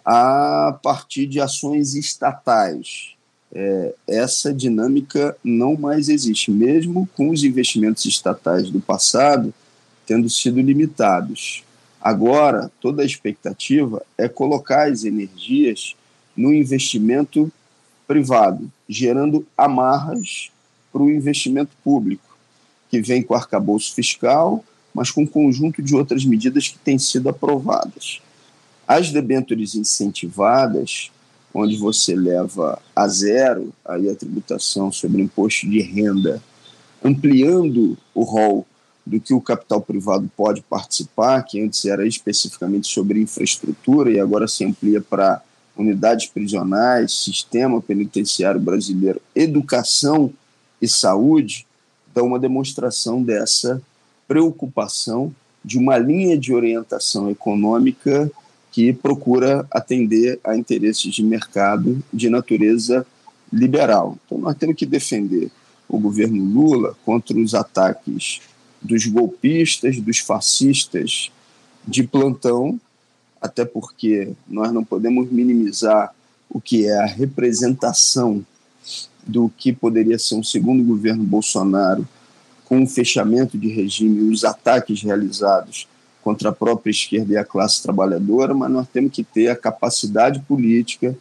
a 0.04 0.78
partir 0.84 1.28
de 1.28 1.40
ações 1.40 1.96
estatais. 1.96 3.16
É, 3.54 3.94
essa 4.08 4.54
dinâmica 4.54 5.36
não 5.44 5.76
mais 5.76 6.10
existe, 6.10 6.52
mesmo 6.52 7.08
com 7.16 7.30
os 7.30 7.44
investimentos 7.44 8.06
estatais 8.06 8.70
do 8.70 8.80
passado 8.80 9.54
tendo 10.06 10.30
sido 10.30 10.60
limitados. 10.60 11.64
Agora, 12.02 12.72
toda 12.82 13.02
a 13.02 13.06
expectativa 13.06 14.02
é 14.18 14.28
colocar 14.28 14.90
as 14.90 15.06
energias 15.06 15.96
no 16.36 16.54
investimento 16.54 17.52
privado, 18.08 18.70
gerando 18.90 19.46
amarras 19.58 20.52
para 20.92 21.02
o 21.02 21.10
investimento 21.10 21.72
público, 21.84 22.31
que 22.92 23.02
vem 23.02 23.24
com 23.24 23.34
arcabouço 23.34 23.96
fiscal, 23.96 24.64
mas 24.94 25.10
com 25.10 25.24
um 25.24 25.28
conjunto 25.28 25.82
de 25.82 25.96
outras 25.96 26.26
medidas 26.26 26.68
que 26.68 26.78
têm 26.78 27.00
sido 27.00 27.30
aprovadas. 27.30 28.22
As 28.86 29.10
debêntures 29.10 29.74
incentivadas, 29.76 31.10
onde 31.54 31.78
você 31.78 32.14
leva 32.14 32.78
a 32.94 33.08
zero 33.08 33.74
aí 33.86 34.10
a 34.10 34.16
tributação 34.16 34.92
sobre 34.92 35.22
imposto 35.22 35.70
de 35.70 35.82
renda, 35.82 36.44
ampliando 37.02 37.98
o 38.14 38.24
rol 38.24 38.68
do 39.06 39.20
que 39.20 39.34
o 39.34 39.40
capital 39.40 39.80
privado 39.80 40.30
pode 40.36 40.62
participar, 40.62 41.42
que 41.44 41.62
antes 41.62 41.86
era 41.86 42.06
especificamente 42.06 42.88
sobre 42.88 43.22
infraestrutura 43.22 44.12
e 44.12 44.20
agora 44.20 44.50
se 44.50 44.66
amplia 44.66 45.00
para 45.00 45.42
unidades 45.78 46.28
prisionais, 46.28 47.14
sistema 47.14 47.82
penitenciário 47.82 48.60
brasileiro, 48.60 49.22
educação 49.34 50.32
e 50.82 50.88
saúde, 50.88 51.66
dá 52.14 52.24
uma 52.24 52.40
demonstração 52.40 53.22
dessa 53.22 53.82
preocupação 54.28 55.34
de 55.64 55.78
uma 55.78 55.98
linha 55.98 56.38
de 56.38 56.54
orientação 56.54 57.30
econômica 57.30 58.32
que 58.72 58.94
procura 58.94 59.68
atender 59.70 60.40
a 60.44 60.56
interesses 60.56 61.14
de 61.14 61.24
mercado 61.24 62.02
de 62.12 62.30
natureza 62.30 63.06
liberal. 63.52 64.18
Então, 64.26 64.38
nós 64.38 64.56
temos 64.56 64.76
que 64.76 64.86
defender 64.86 65.52
o 65.88 66.00
governo 66.00 66.44
Lula 66.44 66.96
contra 67.06 67.38
os 67.38 67.54
ataques 67.54 68.40
dos 68.82 69.06
golpistas, 69.06 70.00
dos 70.00 70.20
fascistas 70.20 71.32
de 71.86 72.04
plantão, 72.04 72.80
até 73.42 73.66
porque 73.66 74.32
nós 74.48 74.72
não 74.72 74.84
podemos 74.84 75.30
minimizar 75.30 76.16
o 76.50 76.62
que 76.62 76.88
é 76.88 76.98
a 76.98 77.06
representação 77.06 78.46
do 79.26 79.52
que 79.58 79.72
poderia 79.72 80.18
ser 80.18 80.36
um 80.36 80.44
segundo 80.44 80.84
governo 80.84 81.24
Bolsonaro 81.24 82.08
com 82.66 82.84
o 82.84 82.88
fechamento 82.88 83.58
de 83.58 83.68
regime 83.68 84.20
e 84.20 84.30
os 84.30 84.44
ataques 84.44 85.02
realizados 85.02 85.88
contra 86.24 86.50
a 86.50 86.54
própria 86.54 86.92
esquerda 86.92 87.34
e 87.34 87.38
a 87.38 87.44
classe 87.44 87.82
trabalhadora, 87.82 88.54
mas 88.54 88.72
nós 88.72 88.88
temos 88.88 89.12
que 89.12 89.24
ter 89.24 89.50
a 89.50 89.56
capacidade 89.56 90.40
política 90.42 91.16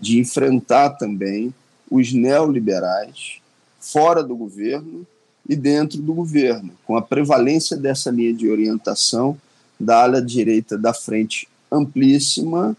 de 0.00 0.18
enfrentar 0.18 0.90
também 0.90 1.54
os 1.90 2.12
neoliberais 2.12 3.38
fora 3.78 4.22
do 4.22 4.34
governo 4.34 5.06
e 5.48 5.54
dentro 5.54 5.98
do 6.02 6.12
governo, 6.12 6.72
com 6.84 6.96
a 6.96 7.02
prevalência 7.02 7.76
dessa 7.76 8.10
linha 8.10 8.34
de 8.34 8.50
orientação 8.50 9.38
da 9.78 10.02
ala 10.02 10.20
direita 10.20 10.76
da 10.76 10.92
frente 10.92 11.46
amplíssima, 11.70 12.76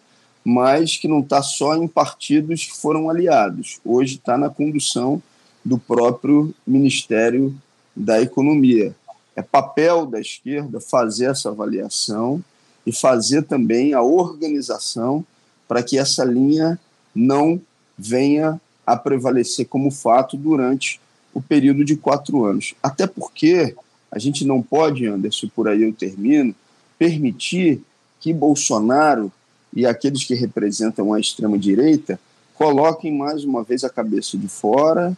mas 0.50 0.96
que 0.96 1.10
não 1.10 1.20
está 1.20 1.44
só 1.44 1.76
em 1.76 1.86
partidos 1.90 2.66
que 2.66 2.78
foram 2.78 3.10
aliados. 3.10 3.82
Hoje 3.84 4.16
está 4.16 4.38
na 4.38 4.50
condução 4.50 5.22
do 5.64 5.78
próprio 5.78 6.56
Ministério 6.66 7.54
da 7.94 8.22
Economia. 8.22 8.96
É 9.36 9.42
papel 9.42 10.06
da 10.06 10.22
esquerda 10.22 10.80
fazer 10.80 11.32
essa 11.32 11.50
avaliação 11.50 12.42
e 12.86 12.94
fazer 12.94 13.42
também 13.42 13.94
a 13.94 14.02
organização 14.02 15.26
para 15.68 15.84
que 15.84 15.98
essa 15.98 16.24
linha 16.24 16.80
não 17.14 17.60
venha 17.98 18.58
a 18.86 18.96
prevalecer 18.96 19.68
como 19.68 19.92
fato 19.92 20.38
durante 20.38 20.98
o 21.34 21.42
período 21.42 21.84
de 21.84 21.98
quatro 21.98 22.46
anos. 22.46 22.74
Até 22.82 23.06
porque 23.06 23.76
a 24.10 24.18
gente 24.18 24.46
não 24.46 24.62
pode, 24.62 25.06
Anderson, 25.08 25.50
por 25.54 25.68
aí 25.68 25.84
eu 25.84 25.92
termino, 25.92 26.56
permitir 26.98 27.82
que 28.22 28.32
Bolsonaro 28.34 29.30
e 29.74 29.86
aqueles 29.86 30.24
que 30.24 30.34
representam 30.34 31.14
a 31.14 31.20
extrema-direita 31.20 32.20
coloquem 32.54 33.16
mais 33.16 33.44
uma 33.44 33.64
vez 33.64 33.84
a 33.84 33.90
cabeça 33.90 34.38
de 34.38 34.48
fora, 34.48 35.16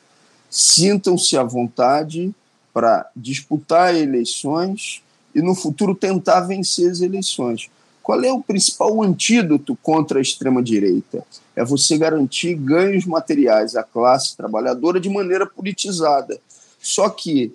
sintam-se 0.50 1.38
à 1.38 1.44
vontade 1.44 2.34
para 2.74 3.10
disputar 3.16 3.96
eleições 3.96 5.02
e 5.34 5.42
no 5.42 5.56
futuro 5.56 5.96
tentar 5.96 6.42
vencer 6.42 6.92
as 6.92 7.02
eleições. 7.02 7.70
Qual 8.04 8.24
é 8.24 8.32
o 8.32 8.42
principal 8.42 9.02
antídoto 9.04 9.78
contra 9.84 10.20
a 10.20 10.22
extrema-direita? 10.22 11.24
É 11.56 11.64
você 11.64 11.98
garantir 11.98 12.56
ganhos 12.56 13.06
materiais 13.06 13.76
à 13.76 13.84
classe 13.84 14.36
trabalhadora 14.36 15.00
de 15.00 15.10
maneira 15.10 15.46
politizada. 15.46 16.40
Só 16.82 17.10
que, 17.10 17.54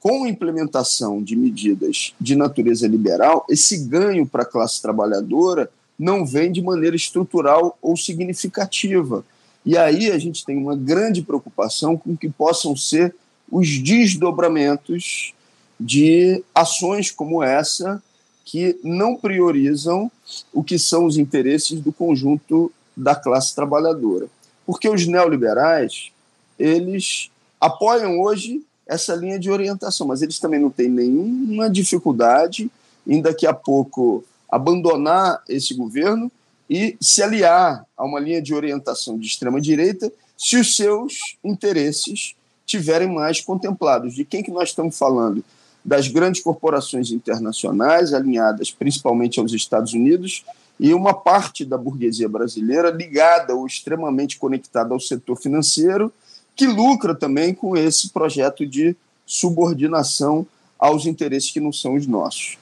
com 0.00 0.24
a 0.24 0.28
implementação 0.28 1.22
de 1.22 1.34
medidas 1.34 2.12
de 2.20 2.36
natureza 2.36 2.86
liberal, 2.86 3.46
esse 3.48 3.78
ganho 3.78 4.26
para 4.26 4.42
a 4.42 4.46
classe 4.46 4.82
trabalhadora 4.82 5.70
não 5.98 6.26
vem 6.26 6.50
de 6.50 6.62
maneira 6.62 6.96
estrutural 6.96 7.78
ou 7.80 7.96
significativa. 7.96 9.24
E 9.64 9.76
aí 9.78 10.10
a 10.10 10.18
gente 10.18 10.44
tem 10.44 10.56
uma 10.56 10.76
grande 10.76 11.22
preocupação 11.22 11.96
com 11.96 12.16
que 12.16 12.28
possam 12.28 12.76
ser 12.76 13.14
os 13.50 13.78
desdobramentos 13.78 15.32
de 15.78 16.42
ações 16.54 17.10
como 17.10 17.42
essa 17.42 18.02
que 18.44 18.78
não 18.82 19.16
priorizam 19.16 20.10
o 20.52 20.62
que 20.62 20.78
são 20.78 21.06
os 21.06 21.16
interesses 21.16 21.80
do 21.80 21.92
conjunto 21.92 22.70
da 22.96 23.14
classe 23.14 23.54
trabalhadora. 23.54 24.28
Porque 24.66 24.88
os 24.88 25.06
neoliberais, 25.06 26.12
eles 26.58 27.30
apoiam 27.60 28.20
hoje 28.20 28.62
essa 28.86 29.14
linha 29.14 29.38
de 29.38 29.50
orientação, 29.50 30.06
mas 30.06 30.20
eles 30.20 30.38
também 30.38 30.60
não 30.60 30.70
têm 30.70 30.88
nenhuma 30.88 31.70
dificuldade 31.70 32.70
em 33.06 33.20
daqui 33.20 33.46
a 33.46 33.54
pouco 33.54 34.22
abandonar 34.54 35.42
esse 35.48 35.74
governo 35.74 36.30
e 36.68 36.96
se 37.00 37.22
aliar 37.22 37.84
a 37.96 38.04
uma 38.04 38.20
linha 38.20 38.40
de 38.40 38.54
orientação 38.54 39.18
de 39.18 39.26
extrema 39.26 39.60
direita 39.60 40.12
se 40.36 40.56
os 40.56 40.76
seus 40.76 41.36
interesses 41.42 42.34
tiverem 42.66 43.08
mais 43.08 43.40
contemplados. 43.40 44.14
De 44.14 44.24
quem 44.24 44.42
que 44.42 44.50
nós 44.50 44.70
estamos 44.70 44.96
falando? 44.96 45.44
das 45.84 46.08
grandes 46.08 46.42
corporações 46.42 47.10
internacionais, 47.10 48.14
alinhadas 48.14 48.70
principalmente 48.70 49.38
aos 49.38 49.52
Estados 49.52 49.92
Unidos, 49.92 50.44
e 50.80 50.94
uma 50.94 51.12
parte 51.12 51.64
da 51.64 51.76
burguesia 51.76 52.28
brasileira 52.28 52.90
ligada 52.90 53.54
ou 53.54 53.66
extremamente 53.66 54.38
conectada 54.38 54.94
ao 54.94 54.98
setor 54.98 55.36
financeiro, 55.36 56.10
que 56.56 56.66
lucra 56.66 57.14
também 57.14 57.52
com 57.52 57.76
esse 57.76 58.08
projeto 58.08 58.66
de 58.66 58.96
subordinação 59.26 60.46
aos 60.78 61.06
interesses 61.06 61.50
que 61.50 61.60
não 61.60 61.72
são 61.72 61.94
os 61.94 62.06
nossos. 62.06 62.58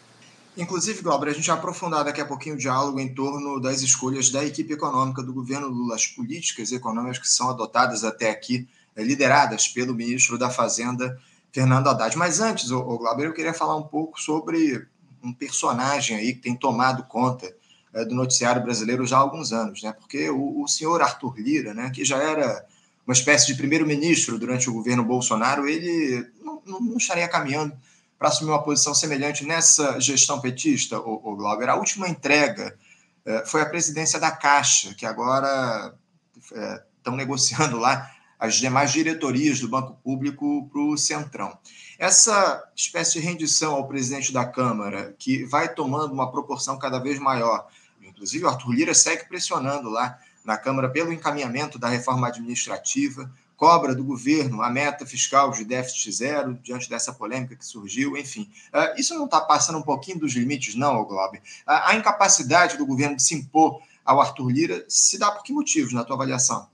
Inclusive, 0.57 1.01
Glauber, 1.01 1.31
a 1.31 1.33
gente 1.33 1.47
vai 1.47 1.57
aprofundar 1.57 2.05
daqui 2.05 2.21
a 2.21 2.27
pouquinho 2.27 2.55
o 2.55 2.59
diálogo 2.59 3.01
em 3.01 3.15
torno 3.15 3.59
das 3.59 3.81
escolhas 3.81 4.29
da 4.29 4.45
equipe 4.45 4.75
econômica 4.75 5.23
do 5.23 5.33
governo 5.33 5.69
Lula, 5.69 5.95
as 5.95 6.07
políticas 6.07 6.73
econômicas 6.73 7.19
que 7.19 7.29
são 7.29 7.49
adotadas 7.49 8.05
até 8.05 8.31
aqui, 8.31 8.69
eh, 8.95 9.03
lideradas 9.03 9.67
pelo 9.69 9.95
ministro 9.95 10.37
da 10.37 10.51
Fazenda, 10.51 11.19
Fernando 11.51 11.89
Haddad. 11.89 12.17
Mas 12.19 12.41
antes, 12.41 12.71
o, 12.71 12.83
Glauber, 12.99 13.27
eu 13.27 13.33
queria 13.33 13.55
falar 13.55 13.77
um 13.77 13.83
pouco 13.83 14.21
sobre 14.21 14.87
um 15.23 15.33
personagem 15.33 16.17
aí 16.17 16.35
que 16.35 16.41
tem 16.41 16.55
tomado 16.55 17.05
conta 17.05 17.55
é, 17.95 18.05
do 18.05 18.15
noticiário 18.15 18.63
brasileiro 18.63 19.07
já 19.07 19.17
há 19.17 19.21
alguns 19.21 19.53
anos, 19.53 19.83
né? 19.83 19.93
Porque 19.93 20.29
o, 20.31 20.67
senhor 20.67 21.01
Arthur 21.01 21.35
Lira, 21.39 21.73
né, 21.73 21.91
que 21.91 22.05
já 22.05 22.17
era 22.17 22.65
uma 23.07 23.13
espécie 23.13 23.47
de 23.47 23.55
primeiro-ministro 23.55 24.39
durante 24.39 24.69
o 24.69 24.73
governo 24.73 25.05
Bolsonaro, 25.05 25.69
ele 25.69 26.27
não 26.65 26.97
estaria 26.97 27.29
caminhando 27.29 27.75
para 28.23 28.29
assumir 28.29 28.53
uma 28.53 28.63
posição 28.63 28.95
semelhante 28.95 29.45
nessa 29.45 29.99
gestão 29.99 30.41
petista, 30.41 30.97
o, 30.97 31.33
o 31.33 31.35
Glauber. 31.35 31.69
A 31.69 31.75
última 31.75 32.09
entrega 32.09 32.79
é, 33.27 33.45
foi 33.45 33.61
a 33.61 33.67
presidência 33.67 34.17
da 34.21 34.31
Caixa, 34.31 34.95
que 34.95 35.05
agora 35.05 35.93
estão 36.41 37.15
é, 37.15 37.17
negociando 37.17 37.81
lá 37.81 38.09
as 38.39 38.55
demais 38.55 38.93
diretorias 38.93 39.59
do 39.59 39.69
Banco 39.69 39.99
Público 40.05 40.69
para 40.71 40.81
o 40.81 40.97
Centrão. 40.97 41.59
Essa 41.99 42.63
espécie 42.77 43.15
de 43.15 43.27
rendição 43.27 43.75
ao 43.75 43.89
presidente 43.89 44.33
da 44.33 44.45
Câmara, 44.45 45.17
que 45.19 45.45
vai 45.45 45.75
tomando 45.75 46.13
uma 46.13 46.31
proporção 46.31 46.79
cada 46.79 47.01
vez 47.01 47.19
maior, 47.19 47.67
inclusive 48.01 48.45
o 48.45 48.49
Arthur 48.49 48.71
Lira 48.71 48.95
segue 48.95 49.25
pressionando 49.25 49.91
lá 49.91 50.17
na 50.45 50.57
Câmara 50.57 50.89
pelo 50.89 51.13
encaminhamento 51.13 51.77
da 51.77 51.89
reforma 51.89 52.29
administrativa, 52.29 53.29
cobra 53.63 53.95
do 53.95 54.03
governo 54.03 54.61
a 54.61 54.69
meta 54.69 55.07
fiscal 55.07 55.53
de 55.53 55.65
déficit 55.65 56.11
zero 56.11 56.59
diante 56.65 56.91
dessa 56.91 57.13
polêmica 57.13 57.55
que 57.55 57.65
surgiu, 57.65 58.17
enfim. 58.17 58.51
Uh, 58.75 58.99
isso 59.01 59.15
não 59.15 59.27
está 59.27 59.41
passando 59.41 59.79
um 59.79 59.83
pouquinho 59.83 60.19
dos 60.19 60.33
limites, 60.33 60.75
não, 60.75 61.05
Globo? 61.05 61.37
Uh, 61.37 61.41
a 61.65 61.95
incapacidade 61.95 62.77
do 62.77 62.85
governo 62.85 63.15
de 63.15 63.23
se 63.23 63.37
impor 63.37 63.81
ao 64.05 64.21
Arthur 64.21 64.51
Lira 64.51 64.85
se 64.89 65.17
dá 65.17 65.31
por 65.31 65.45
que 65.45 65.53
motivos, 65.53 65.93
na 65.93 66.03
tua 66.03 66.17
avaliação? 66.17 66.67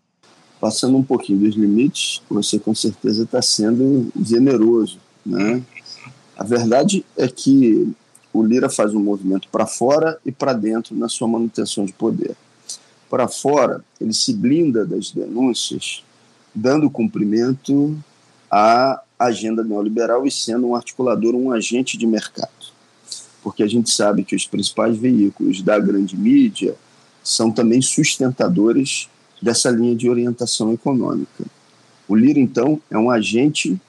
passando 0.59 0.97
um 0.97 1.05
pouquinho 1.05 1.39
dos 1.39 1.55
limites, 1.55 2.23
você 2.29 2.59
com 2.59 2.75
certeza 2.75 3.23
está 3.23 3.41
sendo 3.43 4.11
generoso. 4.19 4.99
Né? 5.25 5.63
A 6.39 6.43
verdade 6.43 7.05
é 7.19 7.29
que 7.29 7.93
o 8.33 8.43
Lira 8.43 8.71
faz 8.71 8.95
um 8.95 9.01
movimento 9.01 9.47
para 9.51 9.67
fora 9.67 10.19
e 10.25 10.33
para 10.33 10.55
dentro 10.55 10.97
na 10.97 11.09
sua 11.09 11.29
manutenção 11.29 11.85
de 11.85 11.93
poder. 11.93 12.35
Para 13.11 13.29
fora, 13.29 13.85
ele 14.01 14.13
se 14.13 14.33
blinda 14.33 14.85
das 14.85 15.13
denúncias, 15.13 16.03
dando 16.59 16.91
cumprimento 16.91 17.97
à 18.51 19.01
agenda 19.17 19.63
neoliberal 19.63 20.27
e 20.27 20.31
sendo 20.31 20.67
um 20.67 20.75
articulador, 20.75 21.35
um 21.35 21.53
agente 21.53 21.97
de 21.97 22.07
mercado. 22.07 22.51
Porque 23.43 23.63
a 23.63 23.67
gente 23.69 23.91
sabe 23.91 24.25
que 24.25 24.35
os 24.35 24.45
principais 24.45 24.97
veículos 24.97 25.63
da 25.63 25.79
grande 25.79 26.17
mídia 26.17 26.75
são 27.23 27.53
também 27.53 27.81
sustentadores 27.81 29.09
dessa 29.41 29.71
linha 29.71 29.95
de 29.95 30.11
orientação 30.11 30.73
econômica. 30.73 31.45
O 32.09 32.17
Lira, 32.17 32.41
então, 32.41 32.81
é 32.91 32.99
um 32.99 33.11
agente 33.11 33.81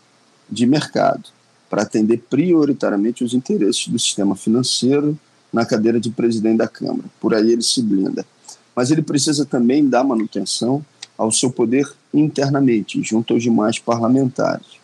de 0.50 0.66
mercado 0.68 1.30
para 1.70 1.82
atender 1.82 2.18
prioritariamente 2.30 3.24
os 3.24 3.34
interesses 3.34 3.88
do 3.88 3.98
sistema 3.98 4.36
financeiro 4.36 5.18
na 5.52 5.66
cadeira 5.66 6.00
de 6.00 6.12
presidente 6.12 6.58
da 6.58 6.68
Câmara. 6.68 7.06
Por 7.20 7.34
aí 7.34 7.52
ele 7.52 7.64
se 7.64 7.82
blinda. 7.82 8.26
Mas 8.76 8.92
ele 8.92 9.02
precisa 9.02 9.46
também 9.46 9.88
dar 9.88 10.04
manutenção 10.04 10.86
ao 11.18 11.32
seu 11.32 11.52
poder 11.52 11.92
internamente, 12.14 13.02
junto 13.04 13.34
aos 13.34 13.44
demais 13.44 13.80
parlamentares. 13.80 14.80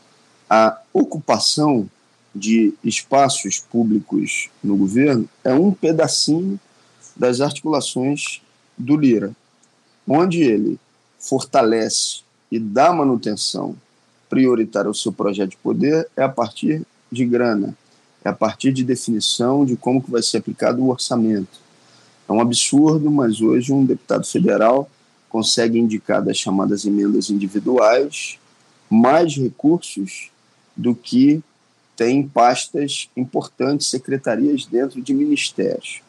A 0.50 0.80
ocupação 0.94 1.90
de 2.34 2.74
espaços 2.84 3.60
públicos 3.60 4.50
no 4.64 4.76
governo 4.76 5.28
é 5.44 5.54
um 5.54 5.72
pedacinho 5.72 6.60
das 7.16 7.40
articulações 7.40 8.42
do 8.78 8.98
Lira, 8.98 9.34
onde 10.08 10.42
ele 10.42 10.78
fortalece 11.18 12.20
e 12.52 12.60
dá 12.60 12.92
manutenção 12.92 13.76
prioritária 14.30 14.88
ao 14.88 14.94
seu 14.94 15.12
projeto 15.12 15.52
de 15.52 15.58
poder 15.58 16.08
é 16.16 16.24
a 16.24 16.30
partir 16.30 16.86
de 17.12 17.26
grana, 17.26 17.76
é 18.24 18.30
a 18.30 18.34
partir 18.34 18.74
de 18.74 18.84
definição 18.84 19.66
de 19.66 19.76
como 19.78 20.02
que 20.02 20.12
vai 20.12 20.22
ser 20.22 20.38
aplicado 20.38 20.82
o 20.84 20.90
orçamento. 20.90 21.60
É 22.28 22.32
um 22.32 22.42
absurdo, 22.42 23.10
mas 23.10 23.40
hoje 23.40 23.72
um 23.72 23.86
deputado 23.86 24.26
federal 24.26 24.90
consegue 25.36 25.78
indicar 25.78 26.24
das 26.24 26.38
chamadas 26.38 26.86
emendas 26.86 27.30
individuais 27.30 28.40
mais 28.90 29.36
recursos 29.36 30.32
do 30.78 30.96
que 30.96 31.44
tem 31.94 32.26
pastas 32.26 33.10
importantes, 33.18 33.88
secretarias 33.88 34.66
dentro 34.66 35.02
de 35.02 35.14
ministérios. 35.14 36.02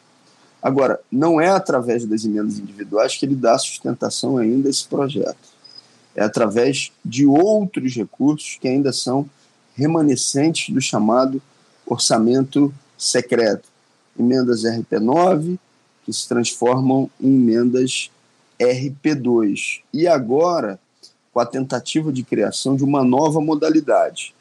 Agora, 0.61 1.01
não 1.11 1.41
é 1.41 1.49
através 1.49 2.05
das 2.05 2.23
emendas 2.23 2.57
individuais 2.57 3.17
que 3.17 3.25
ele 3.25 3.35
dá 3.35 3.57
sustentação 3.57 4.37
ainda 4.37 4.69
a 4.69 4.71
esse 4.71 4.87
projeto. 4.87 5.49
É 6.15 6.23
através 6.23 6.93
de 7.03 7.25
outros 7.25 7.93
recursos 7.95 8.57
que 8.61 8.69
ainda 8.69 8.93
são 8.93 9.29
remanescentes 9.75 10.73
do 10.73 10.79
chamado 10.79 11.41
orçamento 11.85 12.73
secreto. 12.97 13.67
Emendas 14.17 14.63
RP9, 14.63 15.59
que 16.05 16.13
se 16.13 16.25
transformam 16.29 17.09
em 17.19 17.35
emendas 17.35 18.09
RP2. 18.59 19.81
E 19.93 20.07
agora, 20.07 20.79
com 21.33 21.39
a 21.39 21.45
tentativa 21.45 22.11
de 22.11 22.23
criação 22.23 22.75
de 22.75 22.83
uma 22.83 23.03
nova 23.03 23.39
modalidade, 23.39 24.33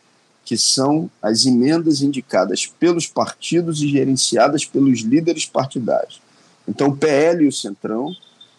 que 0.44 0.56
são 0.56 1.10
as 1.20 1.44
emendas 1.44 2.02
indicadas 2.02 2.66
pelos 2.66 3.06
partidos 3.06 3.82
e 3.82 3.88
gerenciadas 3.88 4.64
pelos 4.64 5.00
líderes 5.00 5.44
partidários. 5.44 6.22
Então, 6.68 6.88
o 6.88 6.96
PL 6.96 7.44
e 7.44 7.48
o 7.48 7.52
Centrão, 7.52 8.14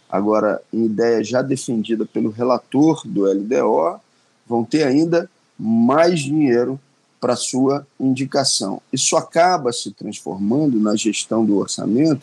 agora 0.10 0.62
em 0.72 0.86
ideia 0.86 1.24
já 1.24 1.42
defendida 1.42 2.06
pelo 2.06 2.30
relator 2.30 3.02
do 3.06 3.24
LDO, 3.24 4.00
vão 4.46 4.64
ter 4.64 4.84
ainda 4.84 5.30
mais 5.58 6.20
dinheiro 6.20 6.80
para 7.20 7.36
sua 7.36 7.88
indicação. 8.00 8.82
Isso 8.92 9.16
acaba 9.18 9.72
se 9.72 9.92
transformando 9.92 10.80
na 10.80 10.96
gestão 10.96 11.46
do 11.46 11.58
orçamento 11.58 12.22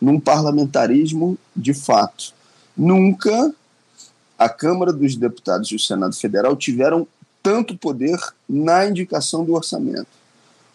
num 0.00 0.20
parlamentarismo 0.20 1.38
de 1.54 1.74
fato. 1.74 2.35
Nunca 2.76 3.54
a 4.38 4.48
Câmara 4.48 4.92
dos 4.92 5.16
Deputados 5.16 5.70
e 5.70 5.76
o 5.76 5.80
Senado 5.80 6.14
Federal 6.14 6.54
tiveram 6.54 7.06
tanto 7.42 7.76
poder 7.76 8.18
na 8.48 8.86
indicação 8.86 9.44
do 9.44 9.54
orçamento. 9.54 10.08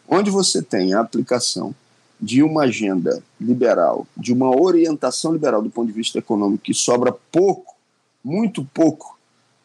Onde 0.07 0.31
você 0.31 0.61
tem 0.61 0.93
a 0.93 1.01
aplicação 1.01 1.75
de 2.19 2.43
uma 2.43 2.63
agenda 2.63 3.21
liberal, 3.39 4.07
de 4.15 4.31
uma 4.31 4.55
orientação 4.55 5.33
liberal 5.33 5.61
do 5.61 5.69
ponto 5.69 5.87
de 5.87 5.93
vista 5.93 6.19
econômico, 6.19 6.63
que 6.63 6.73
sobra 6.73 7.11
pouco, 7.31 7.75
muito 8.23 8.63
pouco 8.73 9.19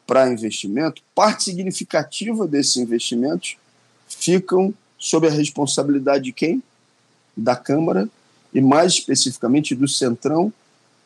para 0.06 0.30
investimento, 0.30 1.02
parte 1.14 1.44
significativa 1.44 2.46
desses 2.46 2.76
investimentos 2.76 3.56
ficam 4.08 4.72
sob 4.98 5.26
a 5.26 5.30
responsabilidade 5.30 6.24
de 6.24 6.32
quem? 6.32 6.62
Da 7.36 7.56
Câmara 7.56 8.08
e, 8.54 8.60
mais 8.60 8.92
especificamente, 8.92 9.74
do 9.74 9.86
Centrão 9.86 10.52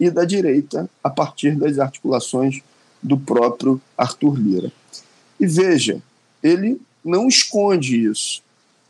e 0.00 0.10
da 0.10 0.24
direita, 0.24 0.88
a 1.04 1.10
partir 1.10 1.54
das 1.54 1.78
articulações 1.78 2.62
do 3.02 3.18
próprio 3.18 3.78
Arthur 3.96 4.34
Lira. 4.40 4.72
E 5.38 5.46
veja, 5.46 6.02
ele 6.42 6.80
não 7.04 7.28
esconde 7.28 8.06
isso. 8.06 8.42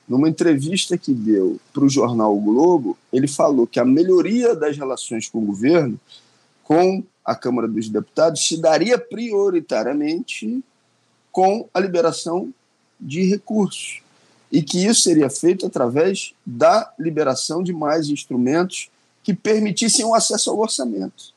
Numa 0.09 0.29
entrevista 0.29 0.97
que 0.97 1.13
deu 1.13 1.61
para 1.73 1.85
o 1.85 1.89
jornal 1.89 2.37
o 2.37 2.41
Globo, 2.41 2.97
ele 3.13 3.27
falou 3.27 3.67
que 3.67 3.81
a 3.81 3.85
melhoria 3.85 4.55
das 4.55 4.77
relações 4.77 5.29
com 5.29 5.39
o 5.39 5.47
governo, 5.47 5.99
com 6.63 7.03
a 7.25 7.35
Câmara 7.35 7.67
dos 7.67 7.89
Deputados, 7.89 8.47
se 8.47 8.61
daria 8.61 8.99
prioritariamente 8.99 10.63
com 11.33 11.69
a 11.75 11.81
liberação 11.81 12.53
de 13.01 13.25
recursos. 13.25 14.03
E 14.51 14.63
que 14.63 14.85
isso 14.85 15.03
seria 15.03 15.31
feito 15.31 15.67
através 15.67 16.35
da 16.45 16.93
liberação 16.99 17.63
de 17.63 17.73
mais 17.73 18.09
instrumentos 18.09 18.91
que 19.31 19.35
permitissem 19.35 20.05
o 20.05 20.15
acesso 20.15 20.51
ao 20.51 20.59
orçamento. 20.59 21.33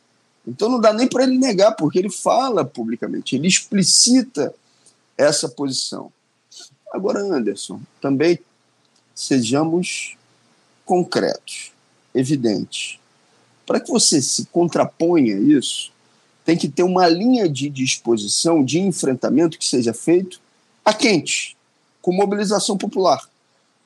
Então 0.48 0.68
não 0.68 0.80
dá 0.80 0.92
nem 0.92 1.08
para 1.08 1.24
ele 1.24 1.38
negar, 1.38 1.74
porque 1.74 2.00
ele 2.00 2.10
fala 2.10 2.66
publicamente, 2.66 3.36
ele 3.36 3.48
explicita 3.48 4.54
essa 5.16 5.48
posição. 5.48 6.12
Agora, 6.92 7.20
Anderson, 7.20 7.80
também 8.02 8.40
sejamos 9.14 10.18
concretos, 10.86 11.72
evidentes. 12.14 13.00
Para 13.66 13.80
que 13.80 13.92
você 13.92 14.22
se 14.22 14.46
contraponha 14.48 15.36
a 15.36 15.40
isso, 15.40 15.92
tem 16.44 16.58
que 16.58 16.68
ter 16.68 16.84
uma 16.84 17.08
linha 17.08 17.48
de 17.48 17.70
disposição, 17.70 18.66
de 18.66 18.80
enfrentamento 18.80 19.58
que 19.58 19.66
seja 19.66 19.94
feito 19.94 20.42
a 20.84 20.94
quente, 20.94 21.56
com 22.02 22.12
mobilização 22.12 22.78
popular, 22.78 23.30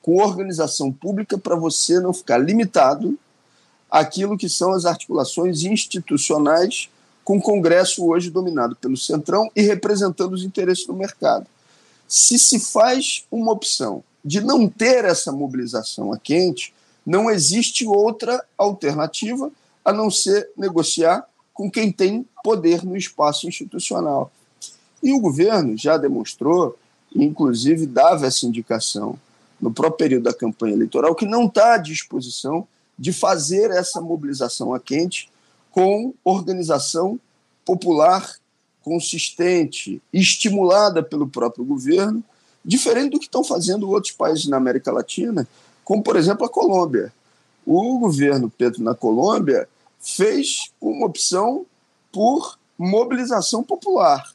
com 0.02 0.16
organização 0.16 0.90
pública, 0.90 1.38
para 1.38 1.54
você 1.54 2.00
não 2.00 2.12
ficar 2.12 2.38
limitado 2.38 3.16
àquilo 3.90 4.36
que 4.36 4.48
são 4.48 4.72
as 4.72 4.84
articulações 4.84 5.62
institucionais 5.62 6.88
com 7.24 7.38
o 7.38 7.42
Congresso 7.42 8.06
hoje 8.06 8.30
dominado 8.30 8.74
pelo 8.76 8.96
Centrão 8.96 9.50
e 9.54 9.62
representando 9.62 10.32
os 10.32 10.44
interesses 10.44 10.86
do 10.86 10.94
mercado. 10.94 11.46
Se 12.06 12.38
se 12.38 12.58
faz 12.58 13.24
uma 13.30 13.52
opção 13.52 14.02
de 14.24 14.40
não 14.40 14.68
ter 14.68 15.04
essa 15.04 15.30
mobilização 15.30 16.12
a 16.12 16.18
quente, 16.18 16.72
não 17.04 17.30
existe 17.30 17.86
outra 17.86 18.42
alternativa 18.56 19.50
a 19.84 19.92
não 19.92 20.10
ser 20.10 20.50
negociar 20.56 21.26
com 21.52 21.70
quem 21.70 21.90
tem 21.90 22.26
poder 22.42 22.84
no 22.84 22.96
espaço 22.96 23.48
institucional. 23.48 24.30
E 25.02 25.12
o 25.12 25.20
governo 25.20 25.76
já 25.76 25.96
demonstrou, 25.96 26.78
inclusive 27.14 27.86
dava 27.86 28.26
essa 28.26 28.46
indicação 28.46 29.18
no 29.60 29.72
próprio 29.72 29.98
período 29.98 30.24
da 30.24 30.34
campanha 30.34 30.74
eleitoral, 30.74 31.14
que 31.14 31.26
não 31.26 31.46
está 31.46 31.74
à 31.74 31.78
disposição 31.78 32.66
de 32.98 33.12
fazer 33.12 33.70
essa 33.70 34.00
mobilização 34.00 34.74
a 34.74 34.80
quente 34.80 35.30
com 35.70 36.12
organização 36.24 37.20
popular 37.64 38.34
consistente, 38.82 40.00
estimulada 40.12 41.02
pelo 41.02 41.28
próprio 41.28 41.64
governo, 41.64 42.24
diferente 42.64 43.12
do 43.12 43.18
que 43.18 43.26
estão 43.26 43.44
fazendo 43.44 43.88
outros 43.88 44.12
países 44.12 44.46
na 44.46 44.56
América 44.56 44.90
Latina, 44.90 45.46
como, 45.84 46.02
por 46.02 46.16
exemplo, 46.16 46.44
a 46.44 46.48
Colômbia. 46.48 47.12
O 47.66 47.98
governo 47.98 48.50
Petro 48.50 48.82
na 48.82 48.94
Colômbia 48.94 49.68
fez 50.00 50.70
uma 50.80 51.06
opção 51.06 51.66
por 52.10 52.58
mobilização 52.78 53.62
popular, 53.62 54.32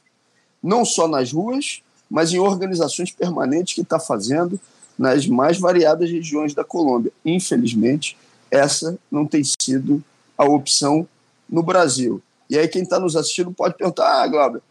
não 0.62 0.84
só 0.84 1.08
nas 1.08 1.32
ruas, 1.32 1.82
mas 2.08 2.32
em 2.32 2.38
organizações 2.38 3.10
permanentes 3.10 3.74
que 3.74 3.80
está 3.80 3.98
fazendo 3.98 4.60
nas 4.96 5.26
mais 5.26 5.58
variadas 5.58 6.10
regiões 6.10 6.54
da 6.54 6.62
Colômbia. 6.62 7.12
Infelizmente, 7.24 8.16
essa 8.54 8.98
não 9.10 9.26
tem 9.26 9.42
sido 9.44 10.02
a 10.38 10.44
opção 10.44 11.06
no 11.48 11.62
Brasil. 11.62 12.22
E 12.48 12.58
aí 12.58 12.68
quem 12.68 12.82
está 12.82 13.00
nos 13.00 13.16
assistindo 13.16 13.50
pode 13.50 13.76
perguntar, 13.76 14.22
ah, 14.22 14.26
Glauber, 14.26 14.62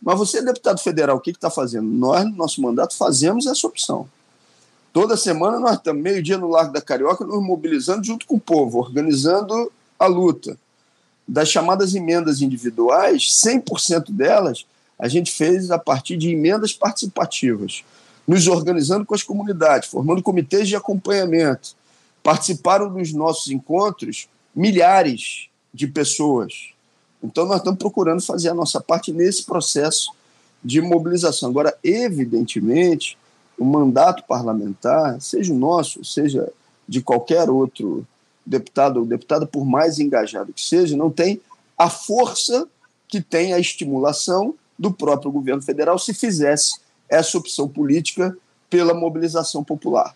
mas 0.00 0.18
você 0.18 0.38
é 0.38 0.42
deputado 0.42 0.80
federal, 0.80 1.16
o 1.16 1.20
que 1.20 1.30
está 1.30 1.50
fazendo? 1.50 1.86
Nós, 1.86 2.24
no 2.24 2.36
nosso 2.36 2.60
mandato, 2.62 2.96
fazemos 2.96 3.46
essa 3.46 3.66
opção. 3.66 4.08
Toda 4.92 5.16
semana 5.16 5.60
nós 5.60 5.76
estamos, 5.76 6.02
meio-dia 6.02 6.38
no 6.38 6.48
Largo 6.48 6.72
da 6.72 6.80
Carioca, 6.80 7.24
nos 7.24 7.42
mobilizando 7.42 8.04
junto 8.04 8.26
com 8.26 8.36
o 8.36 8.40
povo, 8.40 8.78
organizando 8.78 9.70
a 9.98 10.06
luta. 10.06 10.56
Das 11.26 11.48
chamadas 11.48 11.94
emendas 11.94 12.40
individuais, 12.40 13.38
100% 13.44 14.10
delas, 14.10 14.64
a 14.98 15.06
gente 15.06 15.30
fez 15.30 15.70
a 15.70 15.78
partir 15.78 16.16
de 16.16 16.30
emendas 16.30 16.72
participativas, 16.72 17.84
nos 18.26 18.46
organizando 18.46 19.04
com 19.04 19.14
as 19.14 19.22
comunidades, 19.22 19.90
formando 19.90 20.22
comitês 20.22 20.66
de 20.66 20.74
acompanhamento. 20.74 21.76
Participaram 22.22 22.92
dos 22.92 23.12
nossos 23.12 23.50
encontros 23.50 24.28
milhares 24.54 25.48
de 25.72 25.86
pessoas. 25.86 26.70
Então, 27.22 27.46
nós 27.46 27.58
estamos 27.58 27.78
procurando 27.78 28.22
fazer 28.22 28.48
a 28.48 28.54
nossa 28.54 28.80
parte 28.80 29.12
nesse 29.12 29.44
processo 29.44 30.12
de 30.62 30.80
mobilização. 30.80 31.48
Agora, 31.48 31.76
evidentemente, 31.82 33.16
o 33.58 33.64
mandato 33.64 34.24
parlamentar, 34.24 35.20
seja 35.20 35.52
o 35.52 35.56
nosso, 35.56 36.04
seja 36.04 36.52
de 36.88 37.00
qualquer 37.00 37.50
outro 37.50 38.06
deputado 38.44 39.00
ou 39.00 39.06
deputada, 39.06 39.46
por 39.46 39.64
mais 39.64 39.98
engajado 39.98 40.52
que 40.52 40.62
seja, 40.62 40.96
não 40.96 41.10
tem 41.10 41.40
a 41.76 41.90
força 41.90 42.66
que 43.06 43.20
tem 43.20 43.52
a 43.52 43.58
estimulação 43.58 44.54
do 44.78 44.92
próprio 44.92 45.30
governo 45.30 45.62
federal 45.62 45.98
se 45.98 46.14
fizesse 46.14 46.78
essa 47.08 47.36
opção 47.36 47.68
política 47.68 48.36
pela 48.70 48.94
mobilização 48.94 49.64
popular. 49.64 50.14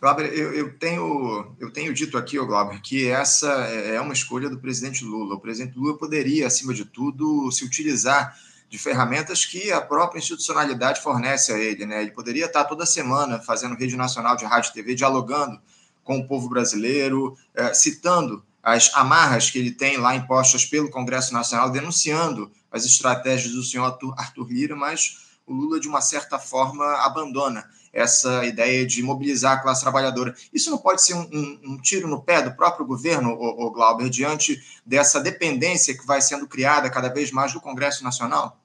Glauber, 0.00 0.32
eu, 0.32 0.54
eu, 0.54 0.78
tenho, 0.78 1.54
eu 1.60 1.70
tenho 1.70 1.92
dito 1.92 2.16
aqui, 2.16 2.38
Glauber, 2.38 2.80
que 2.80 3.06
essa 3.06 3.48
é 3.48 4.00
uma 4.00 4.14
escolha 4.14 4.48
do 4.48 4.58
presidente 4.58 5.04
Lula. 5.04 5.34
O 5.34 5.40
presidente 5.40 5.78
Lula 5.78 5.98
poderia, 5.98 6.46
acima 6.46 6.72
de 6.72 6.86
tudo, 6.86 7.50
se 7.52 7.66
utilizar 7.66 8.34
de 8.70 8.78
ferramentas 8.78 9.44
que 9.44 9.70
a 9.70 9.80
própria 9.80 10.18
institucionalidade 10.18 11.02
fornece 11.02 11.52
a 11.52 11.58
ele. 11.58 11.84
Né? 11.84 12.00
Ele 12.00 12.12
poderia 12.12 12.46
estar 12.46 12.64
toda 12.64 12.86
semana 12.86 13.40
fazendo 13.40 13.74
rede 13.74 13.94
nacional 13.94 14.36
de 14.36 14.46
rádio 14.46 14.70
e 14.70 14.72
TV, 14.72 14.94
dialogando 14.94 15.60
com 16.02 16.18
o 16.18 16.26
povo 16.26 16.48
brasileiro, 16.48 17.36
eh, 17.54 17.74
citando 17.74 18.42
as 18.62 18.94
amarras 18.94 19.50
que 19.50 19.58
ele 19.58 19.70
tem 19.70 19.98
lá 19.98 20.14
impostas 20.14 20.64
pelo 20.64 20.90
Congresso 20.90 21.32
Nacional, 21.34 21.70
denunciando 21.70 22.50
as 22.70 22.86
estratégias 22.86 23.52
do 23.52 23.62
senhor 23.62 23.98
Arthur 24.16 24.48
Lira, 24.48 24.76
mas 24.76 25.28
o 25.46 25.52
Lula, 25.52 25.78
de 25.78 25.88
uma 25.88 26.00
certa 26.00 26.38
forma, 26.38 26.84
abandona 27.04 27.68
essa 27.92 28.44
ideia 28.44 28.86
de 28.86 29.02
mobilizar 29.02 29.58
a 29.58 29.60
classe 29.60 29.82
trabalhadora. 29.82 30.34
Isso 30.52 30.70
não 30.70 30.78
pode 30.78 31.02
ser 31.02 31.14
um, 31.14 31.28
um, 31.32 31.60
um 31.64 31.78
tiro 31.78 32.06
no 32.06 32.22
pé 32.22 32.42
do 32.42 32.52
próprio 32.52 32.86
governo, 32.86 33.30
o, 33.30 33.66
o 33.66 33.70
Glauber, 33.70 34.08
diante 34.08 34.60
dessa 34.86 35.20
dependência 35.20 35.96
que 35.96 36.06
vai 36.06 36.20
sendo 36.20 36.46
criada 36.46 36.88
cada 36.90 37.08
vez 37.08 37.30
mais 37.30 37.52
do 37.52 37.60
Congresso 37.60 38.04
Nacional? 38.04 38.56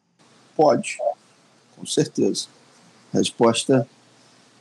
Pode, 0.55 0.97
com 1.75 1.85
certeza. 1.85 2.47
Resposta 3.11 3.87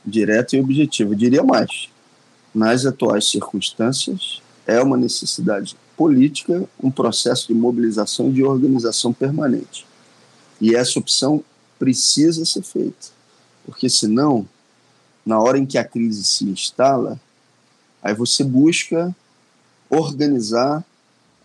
direta 0.05 0.55
e 0.55 0.59
objetiva. 0.59 1.15
diria 1.15 1.43
mais. 1.43 1.89
Nas 2.53 2.85
atuais 2.85 3.29
circunstâncias, 3.29 4.41
é 4.65 4.81
uma 4.81 4.97
necessidade 4.97 5.75
política, 5.97 6.67
um 6.81 6.91
processo 6.91 7.47
de 7.47 7.53
mobilização 7.53 8.29
e 8.29 8.33
de 8.33 8.43
organização 8.43 9.13
permanente. 9.13 9.85
E 10.59 10.75
essa 10.75 10.99
opção 10.99 11.43
precisa 11.77 12.45
ser 12.45 12.63
feita, 12.63 13.07
porque 13.65 13.89
senão, 13.89 14.47
na 15.25 15.39
hora 15.39 15.57
em 15.57 15.65
que 15.65 15.77
a 15.77 15.83
crise 15.83 16.23
se 16.23 16.45
instala, 16.45 17.19
aí 18.01 18.13
você 18.13 18.43
busca 18.43 19.15
organizar 19.89 20.83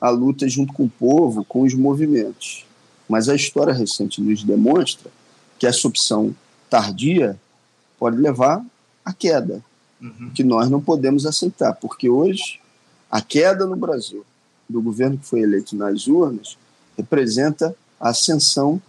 a 0.00 0.10
luta 0.10 0.48
junto 0.48 0.72
com 0.72 0.84
o 0.84 0.90
povo, 0.90 1.44
com 1.44 1.62
os 1.62 1.74
movimentos. 1.74 2.64
Mas 3.08 3.28
a 3.28 3.34
história 3.34 3.72
recente 3.72 4.20
nos 4.20 4.42
demonstra 4.44 5.10
que 5.58 5.66
essa 5.66 5.86
opção 5.86 6.34
tardia 6.68 7.38
pode 7.98 8.16
levar 8.16 8.64
à 9.04 9.12
queda, 9.12 9.62
uhum. 10.00 10.30
que 10.34 10.44
nós 10.44 10.70
não 10.70 10.80
podemos 10.80 11.26
aceitar, 11.26 11.74
porque 11.74 12.08
hoje 12.08 12.60
a 13.10 13.20
queda 13.20 13.66
no 13.66 13.76
Brasil 13.76 14.24
do 14.68 14.80
governo 14.80 15.18
que 15.18 15.26
foi 15.26 15.40
eleito 15.40 15.74
nas 15.76 16.06
urnas 16.06 16.56
representa 16.96 17.74
a 17.98 18.10
ascensão, 18.10 18.80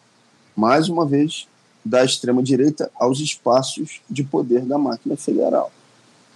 mais 0.56 0.88
uma 0.88 1.06
vez, 1.06 1.47
da 1.84 2.04
extrema-direita 2.04 2.91
aos 2.96 3.20
espaços 3.20 4.02
de 4.10 4.24
poder 4.24 4.62
da 4.62 4.78
máquina 4.78 5.17
federal. 5.17 5.72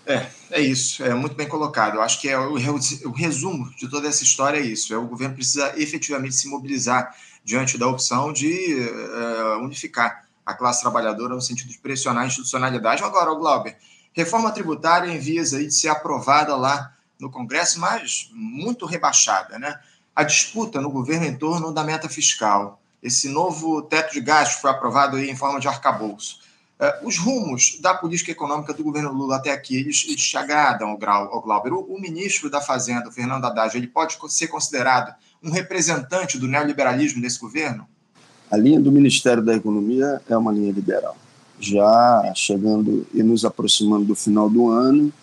É, 0.06 0.28
é 0.52 0.62
isso, 0.62 1.04
é 1.04 1.14
muito 1.16 1.36
bem 1.36 1.48
colocado. 1.48 1.96
Eu 1.96 2.02
acho 2.02 2.22
que 2.22 2.30
é 2.30 2.38
o, 2.38 2.54
o 2.54 3.12
resumo 3.12 3.70
de 3.76 3.90
toda 3.90 4.08
essa 4.08 4.24
história 4.24 4.60
é 4.60 4.62
isso: 4.62 4.94
é 4.94 4.98
o 4.98 5.08
governo 5.08 5.36
precisa 5.36 5.74
efetivamente 5.78 6.36
se 6.36 6.48
mobilizar 6.48 7.16
diante 7.44 7.78
da 7.78 7.88
opção 7.88 8.32
de 8.32 8.76
uh, 8.76 9.64
unificar 9.64 10.26
a 10.46 10.54
classe 10.54 10.82
trabalhadora 10.82 11.34
no 11.34 11.42
sentido 11.42 11.70
de 11.70 11.78
pressionar 11.80 12.24
a 12.24 12.28
institucionalidade. 12.28 13.04
Agora, 13.04 13.32
o 13.32 13.38
Glauber, 13.38 13.76
reforma 14.14 14.52
tributária 14.52 15.12
em 15.12 15.18
vias 15.18 15.54
aí 15.54 15.68
de 15.68 15.74
ser 15.74 15.88
aprovada 15.88 16.56
lá 16.56 16.94
no 17.20 17.32
Congresso, 17.32 17.80
mas 17.80 18.30
muito 18.34 18.86
rebaixada, 18.86 19.58
né? 19.58 19.80
A 20.16 20.24
disputa 20.24 20.80
no 20.80 20.92
governo 20.92 21.26
em 21.26 21.36
torno 21.36 21.74
da 21.74 21.84
meta 21.84 22.08
fiscal, 22.08 22.80
esse 23.02 23.30
novo 23.30 23.82
teto 23.82 24.14
de 24.14 24.22
gastos 24.22 24.62
foi 24.62 24.72
aprovado 24.72 25.18
em 25.20 25.36
forma 25.36 25.60
de 25.60 25.68
arcabouço. 25.68 26.40
Uh, 26.78 27.08
os 27.08 27.18
rumos 27.18 27.78
da 27.80 27.94
política 27.94 28.32
econômica 28.32 28.74
do 28.74 28.84
governo 28.84 29.14
Lula 29.14 29.38
até 29.38 29.52
aqui, 29.52 29.78
eles, 29.78 30.04
eles 30.08 30.22
te 30.22 30.38
agradam, 30.38 30.90
ao, 30.90 30.98
Grau, 30.98 31.32
ao 31.32 31.42
Glauber? 31.42 31.72
O, 31.72 31.80
o, 31.80 32.00
ministro 32.00 32.50
da 32.50 32.60
Fazenda, 32.60 33.10
Fernando 33.10 33.46
Haddad, 33.46 33.78
ele 33.78 33.88
pode 33.88 34.18
ser 34.28 34.48
considerado 34.48 35.16
um 35.42 35.52
representante 35.52 36.38
do 36.38 36.50
neoliberalismo 36.50 37.22
nesse 37.22 37.40
governo? 37.40 37.88
A 38.52 38.58
linha 38.58 38.80
do 38.80 38.92
Ministério 38.92 39.42
da 39.42 39.56
Economia 39.56 40.22
é 40.30 40.36
uma 40.36 40.52
linha 40.52 40.72
liberal. 40.72 41.16
Já 41.60 42.34
chegando 42.36 43.08
e 43.14 43.24
nos 43.24 43.46
aproximando 43.46 44.04
do 44.04 44.16
final 44.16 44.50
do 44.50 44.70
ano, 44.70 45.14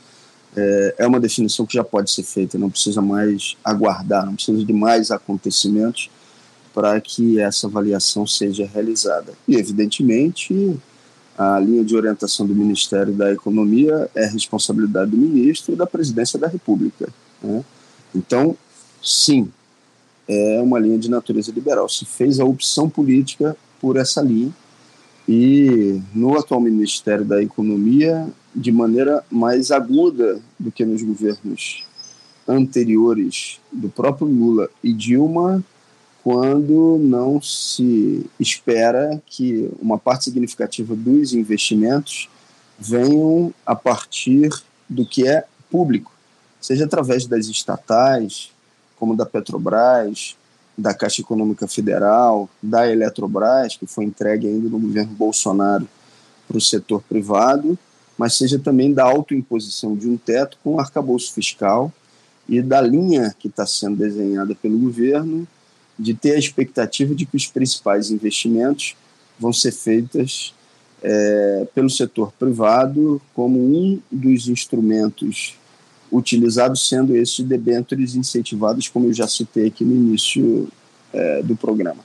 é, 0.57 0.95
é 1.01 1.07
uma 1.07 1.21
definição 1.21 1.67
que 1.67 1.75
já 1.75 1.85
pode 1.85 2.11
ser 2.11 2.23
feita, 2.23 2.57
não 2.57 2.71
precisa 2.71 3.03
mais 3.03 3.59
aguardar, 3.63 4.25
não 4.25 4.37
precisa 4.37 4.65
de 4.65 4.73
mais 4.73 5.11
acontecimentos 5.11 6.11
para 6.75 7.01
que 7.01 7.39
essa 7.39 7.67
avaliação 7.67 8.27
seja 8.27 8.67
realizada. 8.67 9.33
E, 9.47 9.57
evidentemente, 9.57 10.77
a 11.37 11.59
linha 11.59 11.85
de 11.85 11.97
orientação 11.97 12.47
do 12.47 12.55
Ministério 12.55 13.13
da 13.13 13.33
Economia 13.33 14.09
é 14.15 14.27
responsabilidade 14.27 15.11
do 15.11 15.17
ministro 15.17 15.73
e 15.73 15.77
da 15.77 15.87
Presidência 15.87 16.39
da 16.39 16.49
República. 16.49 17.09
Né? 17.43 17.65
Então, 18.15 18.57
sim, 19.03 19.51
é 20.29 20.61
uma 20.61 20.79
linha 20.79 20.99
de 20.99 21.11
natureza 21.11 21.51
liberal. 21.53 21.89
Se 21.89 22.05
fez 22.05 22.39
a 22.39 22.45
opção 22.45 22.89
política 22.89 23.57
por 23.81 23.97
essa 23.97 24.21
linha 24.21 24.53
e 25.29 26.01
no 26.15 26.39
atual 26.39 26.61
Ministério 26.61 27.25
da 27.25 27.43
Economia, 27.43 28.27
de 28.55 28.71
maneira 28.71 29.25
mais 29.31 29.71
aguda 29.71 30.41
do 30.59 30.71
que 30.71 30.85
nos 30.85 31.03
governos 31.03 31.85
anteriores 32.47 33.61
do 33.73 33.89
próprio 33.89 34.27
Lula 34.27 34.69
e 34.83 34.93
Dilma, 34.93 35.65
quando 36.23 36.99
não 36.99 37.43
se 37.43 38.25
espera 38.39 39.21
que 39.27 39.69
uma 39.81 39.99
parte 39.99 40.25
significativa 40.25 40.95
dos 40.95 41.35
investimentos 41.35 42.29
venham 42.79 43.53
a 43.67 43.75
partir 43.75 44.51
do 44.89 45.05
que 45.05 45.27
é 45.27 45.45
público, 45.71 46.13
seja 46.61 46.85
através 46.85 47.27
das 47.27 47.47
estatais, 47.47 48.53
como 48.97 49.17
da 49.17 49.27
Petrobras, 49.27 50.37
da 50.79 50.95
Caixa 50.95 51.23
Econômica 51.23 51.67
Federal, 51.67 52.49
da 52.63 52.89
Eletrobras, 52.89 53.77
que 53.77 53.87
foi 53.87 54.05
entregue 54.05 54.47
ainda 54.47 54.69
no 54.69 54.79
governo 54.79 55.13
Bolsonaro 55.13 55.89
para 56.47 56.57
o 56.57 56.61
setor 56.61 57.03
privado, 57.03 57.77
mas 58.17 58.37
seja 58.37 58.59
também 58.59 58.93
da 58.93 59.05
autoimposição 59.05 59.97
de 59.97 60.09
um 60.09 60.17
teto 60.17 60.57
com 60.63 60.79
arcabouço 60.79 61.33
fiscal 61.33 61.93
e 62.49 62.63
da 62.63 62.81
linha 62.81 63.35
que 63.39 63.49
está 63.49 63.67
sendo 63.67 63.97
desenhada 63.97 64.55
pelo 64.55 64.79
governo 64.79 65.49
de 65.99 66.15
ter 66.15 66.33
a 66.33 66.39
expectativa 66.39 67.15
de 67.15 67.27
que 67.27 67.37
os 67.37 67.47
principais 67.47 68.11
investimentos 68.11 68.97
vão 69.39 69.53
ser 69.53 69.73
feitos 69.73 70.55
é, 71.03 71.67
pelo 71.75 71.91
setor 71.91 72.33
privado 72.33 73.21
como 73.35 73.59
um 73.59 74.01
dos 74.11 74.49
instrumentos 74.49 75.57
utilizados, 76.11 76.89
sendo 76.89 77.17
esses 77.17 77.41
debêntures 77.41 78.15
incentivados, 78.15 78.89
como 78.89 79.07
eu 79.07 79.15
já 79.15 79.27
citei 79.27 79.67
aqui 79.67 79.85
no 79.85 79.95
início 79.95 80.69
é, 81.13 81.43
do 81.43 81.57
programa. 81.57 82.05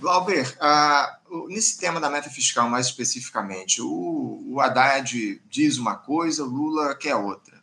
Glauber, 0.00 0.56
uh, 0.60 1.48
nesse 1.48 1.78
tema 1.78 2.00
da 2.00 2.10
meta 2.10 2.28
fiscal 2.28 2.68
mais 2.68 2.86
especificamente, 2.86 3.80
o, 3.80 4.42
o 4.46 4.60
Haddad 4.60 5.40
diz 5.48 5.78
uma 5.78 5.94
coisa, 5.94 6.44
Lula 6.44 6.94
quer 6.94 7.14
outra. 7.14 7.53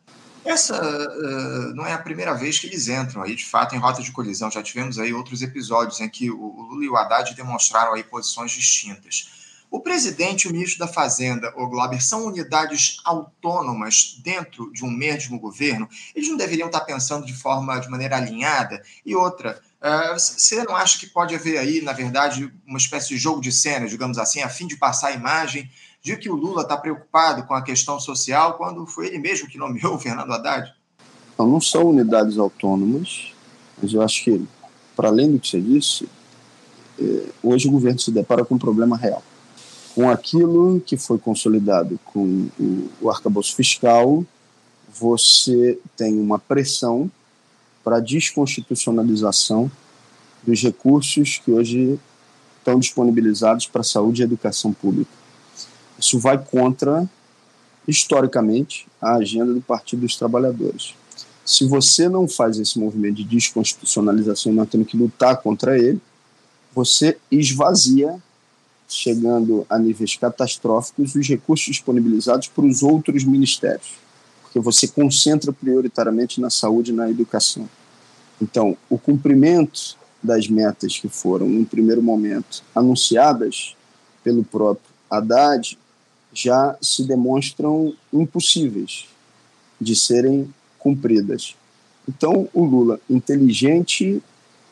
Essa 0.44 0.76
uh, 0.82 1.74
não 1.74 1.86
é 1.86 1.92
a 1.92 1.98
primeira 1.98 2.34
vez 2.34 2.58
que 2.58 2.66
eles 2.66 2.88
entram 2.88 3.22
aí, 3.22 3.36
de 3.36 3.44
fato, 3.44 3.74
em 3.74 3.78
rota 3.78 4.02
de 4.02 4.10
colisão. 4.10 4.50
Já 4.50 4.62
tivemos 4.62 4.98
aí 4.98 5.12
outros 5.12 5.40
episódios 5.40 6.00
em 6.00 6.08
que 6.08 6.30
o, 6.30 6.62
Lula 6.62 6.84
e 6.84 6.88
o 6.88 6.96
Haddad 6.96 7.34
demonstraram 7.34 7.94
aí 7.94 8.02
posições 8.02 8.50
distintas. 8.50 9.30
O 9.70 9.80
presidente 9.80 10.44
e 10.44 10.48
o 10.50 10.52
ministro 10.52 10.80
da 10.80 10.86
Fazenda, 10.86 11.50
o 11.56 11.66
Glauber, 11.66 12.02
são 12.02 12.26
unidades 12.26 12.98
autônomas 13.04 14.18
dentro 14.22 14.70
de 14.70 14.84
um 14.84 14.90
mesmo 14.90 15.38
governo? 15.38 15.88
Eles 16.14 16.28
não 16.28 16.36
deveriam 16.36 16.66
estar 16.66 16.80
pensando 16.80 17.24
de 17.24 17.32
forma, 17.32 17.78
de 17.78 17.88
maneira 17.88 18.16
alinhada? 18.16 18.82
E 19.06 19.16
outra, 19.16 19.62
uh, 19.80 20.12
você 20.12 20.62
não 20.64 20.76
acha 20.76 20.98
que 20.98 21.06
pode 21.06 21.34
haver 21.34 21.56
aí, 21.56 21.80
na 21.80 21.92
verdade, 21.92 22.52
uma 22.66 22.76
espécie 22.76 23.08
de 23.08 23.16
jogo 23.16 23.40
de 23.40 23.50
cena, 23.50 23.86
digamos 23.86 24.18
assim, 24.18 24.42
a 24.42 24.48
fim 24.48 24.66
de 24.66 24.76
passar 24.76 25.08
a 25.08 25.12
imagem 25.12 25.70
de 26.02 26.16
que 26.16 26.28
o 26.28 26.34
Lula 26.34 26.62
está 26.62 26.76
preocupado 26.76 27.44
com 27.44 27.54
a 27.54 27.62
questão 27.62 28.00
social 28.00 28.54
quando 28.54 28.84
foi 28.86 29.06
ele 29.06 29.18
mesmo 29.18 29.48
que 29.48 29.56
nomeou 29.56 29.94
o 29.94 29.98
Fernando 29.98 30.32
Haddad? 30.32 30.74
Não, 31.38 31.46
não 31.46 31.60
são 31.60 31.88
unidades 31.88 32.38
autônomas, 32.38 33.32
mas 33.80 33.92
eu 33.92 34.02
acho 34.02 34.24
que, 34.24 34.44
para 34.96 35.08
além 35.08 35.30
do 35.30 35.38
que 35.38 35.48
você 35.48 35.60
disse, 35.60 36.08
é, 36.98 37.26
hoje 37.42 37.68
o 37.68 37.70
governo 37.70 38.00
se 38.00 38.10
depara 38.10 38.44
com 38.44 38.56
um 38.56 38.58
problema 38.58 38.96
real. 38.96 39.22
Com 39.94 40.10
aquilo 40.10 40.80
que 40.80 40.96
foi 40.96 41.18
consolidado 41.18 42.00
com 42.04 42.48
o, 43.00 43.10
arcabouço 43.10 43.54
fiscal, 43.54 44.24
você 44.92 45.78
tem 45.96 46.18
uma 46.18 46.38
pressão 46.38 47.10
para 47.84 47.96
a 47.96 48.00
desconstitucionalização 48.00 49.70
dos 50.42 50.62
recursos 50.62 51.40
que 51.44 51.52
hoje 51.52 51.98
estão 52.58 52.78
disponibilizados 52.78 53.66
para 53.66 53.82
a 53.82 53.84
saúde 53.84 54.22
e 54.22 54.24
educação 54.24 54.72
pública. 54.72 55.21
Isso 56.02 56.18
vai 56.18 56.36
contra, 56.36 57.08
historicamente, 57.86 58.88
a 59.00 59.14
agenda 59.14 59.54
do 59.54 59.60
Partido 59.60 60.00
dos 60.00 60.16
Trabalhadores. 60.16 60.96
Se 61.44 61.64
você 61.64 62.08
não 62.08 62.26
faz 62.26 62.58
esse 62.58 62.76
movimento 62.76 63.18
de 63.18 63.24
desconstitucionalização 63.24 64.50
e 64.50 64.54
nós 64.56 64.68
temos 64.68 64.88
que 64.88 64.96
lutar 64.96 65.36
contra 65.40 65.78
ele, 65.78 66.00
você 66.74 67.16
esvazia, 67.30 68.20
chegando 68.88 69.64
a 69.70 69.78
níveis 69.78 70.16
catastróficos, 70.16 71.14
os 71.14 71.28
recursos 71.28 71.66
disponibilizados 71.66 72.48
para 72.48 72.66
os 72.66 72.82
outros 72.82 73.22
ministérios, 73.22 73.92
porque 74.42 74.58
você 74.58 74.88
concentra 74.88 75.52
prioritariamente 75.52 76.40
na 76.40 76.50
saúde 76.50 76.90
e 76.90 76.94
na 76.94 77.08
educação. 77.08 77.68
Então, 78.40 78.76
o 78.90 78.98
cumprimento 78.98 79.96
das 80.20 80.48
metas 80.48 80.98
que 80.98 81.08
foram, 81.08 81.48
em 81.48 81.64
primeiro 81.64 82.02
momento, 82.02 82.64
anunciadas 82.74 83.76
pelo 84.24 84.42
próprio 84.42 84.92
Haddad, 85.08 85.78
já 86.32 86.76
se 86.80 87.04
demonstram 87.04 87.94
impossíveis 88.12 89.06
de 89.80 89.94
serem 89.94 90.52
cumpridas. 90.78 91.54
Então, 92.08 92.48
o 92.52 92.64
Lula, 92.64 93.00
inteligente 93.08 94.22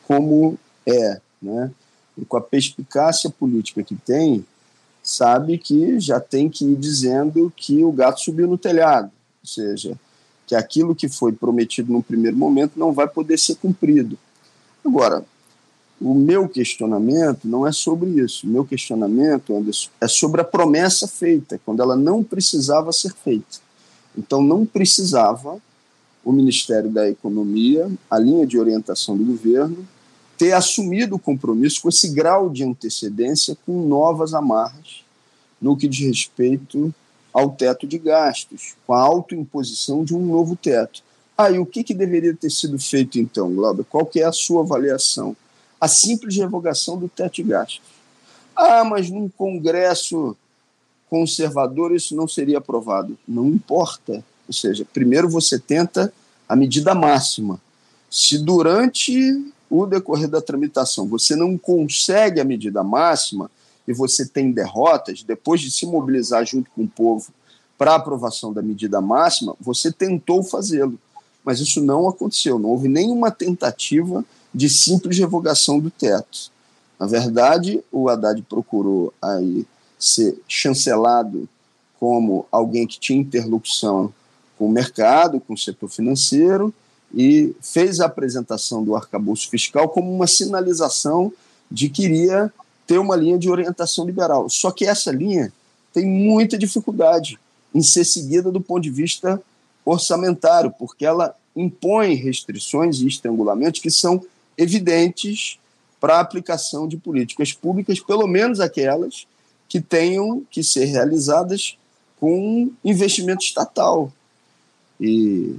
como 0.07 0.57
é, 0.85 1.21
né, 1.41 1.71
e 2.17 2.25
com 2.25 2.37
a 2.37 2.41
perspicácia 2.41 3.29
política 3.29 3.83
que 3.83 3.95
tem, 3.95 4.45
sabe 5.01 5.57
que 5.57 5.99
já 5.99 6.19
tem 6.19 6.49
que 6.49 6.65
ir 6.65 6.75
dizendo 6.75 7.51
que 7.55 7.83
o 7.83 7.91
gato 7.91 8.21
subiu 8.21 8.47
no 8.47 8.57
telhado, 8.57 9.11
ou 9.41 9.47
seja, 9.47 9.97
que 10.45 10.55
aquilo 10.55 10.95
que 10.95 11.07
foi 11.07 11.31
prometido 11.31 11.91
no 11.93 12.03
primeiro 12.03 12.35
momento 12.35 12.73
não 12.77 12.91
vai 12.91 13.07
poder 13.07 13.39
ser 13.39 13.55
cumprido. 13.55 14.17
Agora, 14.85 15.23
o 16.01 16.15
meu 16.15 16.49
questionamento 16.49 17.47
não 17.47 17.67
é 17.67 17.71
sobre 17.71 18.09
isso. 18.09 18.47
O 18.47 18.49
meu 18.49 18.65
questionamento, 18.65 19.55
Anderson, 19.55 19.89
é 20.01 20.07
sobre 20.07 20.41
a 20.41 20.43
promessa 20.43 21.07
feita, 21.07 21.61
quando 21.63 21.81
ela 21.81 21.95
não 21.95 22.23
precisava 22.23 22.91
ser 22.91 23.13
feita. 23.13 23.59
Então, 24.17 24.41
não 24.41 24.65
precisava 24.65 25.61
o 26.25 26.31
Ministério 26.31 26.89
da 26.89 27.07
Economia, 27.07 27.89
a 28.09 28.17
linha 28.17 28.47
de 28.47 28.57
orientação 28.57 29.15
do 29.15 29.23
governo, 29.23 29.87
ter 30.37 30.53
assumido 30.53 31.15
o 31.15 31.19
compromisso 31.19 31.83
com 31.83 31.89
esse 31.89 32.09
grau 32.09 32.49
de 32.49 32.63
antecedência 32.63 33.55
com 33.63 33.85
novas 33.87 34.33
amarras 34.33 35.03
no 35.61 35.77
que 35.77 35.87
diz 35.87 36.07
respeito 36.07 36.93
ao 37.31 37.51
teto 37.51 37.85
de 37.85 37.99
gastos, 37.99 38.73
com 38.85 38.93
a 38.93 38.99
autoimposição 38.99 40.03
de 40.03 40.15
um 40.15 40.25
novo 40.25 40.55
teto. 40.55 41.03
Ah, 41.37 41.51
e 41.51 41.59
o 41.59 41.65
que, 41.65 41.83
que 41.83 41.93
deveria 41.93 42.35
ter 42.35 42.49
sido 42.49 42.77
feito 42.79 43.19
então, 43.19 43.53
Glauber? 43.53 43.85
Qual 43.85 44.05
que 44.05 44.19
é 44.19 44.25
a 44.25 44.31
sua 44.31 44.63
avaliação? 44.63 45.35
A 45.81 45.87
simples 45.87 46.37
revogação 46.37 46.97
do 46.97 47.09
teto 47.09 47.35
de 47.35 47.43
gastos. 47.43 47.81
Ah, 48.55 48.83
mas 48.83 49.09
num 49.09 49.27
congresso 49.27 50.37
conservador 51.09 51.93
isso 51.93 52.15
não 52.15 52.27
seria 52.27 52.59
aprovado. 52.59 53.17
Não 53.27 53.47
importa. 53.47 54.23
Ou 54.47 54.53
seja, 54.53 54.85
primeiro 54.93 55.27
você 55.27 55.57
tenta 55.57 56.13
a 56.47 56.55
medida 56.55 56.93
máxima. 56.93 57.59
Se 58.09 58.37
durante 58.37 59.43
o 59.69 59.85
decorrer 59.85 60.27
da 60.27 60.41
tramitação 60.41 61.07
você 61.07 61.35
não 61.35 61.57
consegue 61.57 62.39
a 62.39 62.45
medida 62.45 62.83
máxima 62.83 63.49
e 63.87 63.93
você 63.93 64.25
tem 64.25 64.51
derrotas, 64.51 65.23
depois 65.23 65.61
de 65.61 65.71
se 65.71 65.85
mobilizar 65.85 66.45
junto 66.45 66.69
com 66.71 66.83
o 66.83 66.87
povo 66.87 67.31
para 67.77 67.95
aprovação 67.95 68.53
da 68.53 68.61
medida 68.61 69.01
máxima, 69.01 69.55
você 69.59 69.91
tentou 69.91 70.43
fazê-lo. 70.43 70.99
Mas 71.43 71.59
isso 71.59 71.81
não 71.81 72.07
aconteceu, 72.07 72.59
não 72.59 72.69
houve 72.69 72.87
nenhuma 72.87 73.31
tentativa 73.31 74.23
de 74.53 74.69
simples 74.69 75.17
revogação 75.17 75.79
do 75.79 75.89
teto. 75.89 76.51
Na 76.99 77.07
verdade, 77.07 77.83
o 77.91 78.09
Haddad 78.09 78.41
procurou 78.43 79.13
aí 79.21 79.65
ser 79.97 80.39
chancelado 80.47 81.47
como 81.99 82.45
alguém 82.51 82.87
que 82.87 82.99
tinha 82.99 83.19
interlocução 83.19 84.13
com 84.57 84.67
o 84.67 84.71
mercado, 84.71 85.39
com 85.39 85.53
o 85.53 85.57
setor 85.57 85.89
financeiro, 85.89 86.73
e 87.13 87.55
fez 87.61 87.99
a 87.99 88.05
apresentação 88.05 88.83
do 88.83 88.95
arcabouço 88.95 89.49
fiscal 89.49 89.89
como 89.89 90.13
uma 90.13 90.27
sinalização 90.27 91.31
de 91.69 91.89
que 91.89 92.03
iria 92.03 92.51
ter 92.87 92.97
uma 92.97 93.15
linha 93.15 93.37
de 93.37 93.49
orientação 93.49 94.05
liberal. 94.05 94.49
Só 94.49 94.71
que 94.71 94.85
essa 94.85 95.11
linha 95.11 95.51
tem 95.93 96.05
muita 96.05 96.57
dificuldade 96.57 97.39
em 97.73 97.81
ser 97.81 98.03
seguida 98.03 98.51
do 98.51 98.61
ponto 98.61 98.81
de 98.81 98.89
vista 98.89 99.41
orçamentário, 99.85 100.71
porque 100.77 101.05
ela 101.05 101.35
impõe 101.55 102.15
restrições 102.15 102.99
e 102.99 103.07
estrangulamentos 103.07 103.81
que 103.81 103.91
são 103.91 104.23
evidentes 104.61 105.59
para 105.99 106.17
a 106.17 106.19
aplicação 106.19 106.87
de 106.87 106.97
políticas 106.97 107.53
públicas, 107.53 107.99
pelo 107.99 108.27
menos 108.27 108.59
aquelas 108.59 109.27
que 109.67 109.79
tenham 109.79 110.43
que 110.49 110.63
ser 110.63 110.85
realizadas 110.85 111.77
com 112.19 112.71
investimento 112.83 113.43
estatal. 113.43 114.11
E 114.99 115.55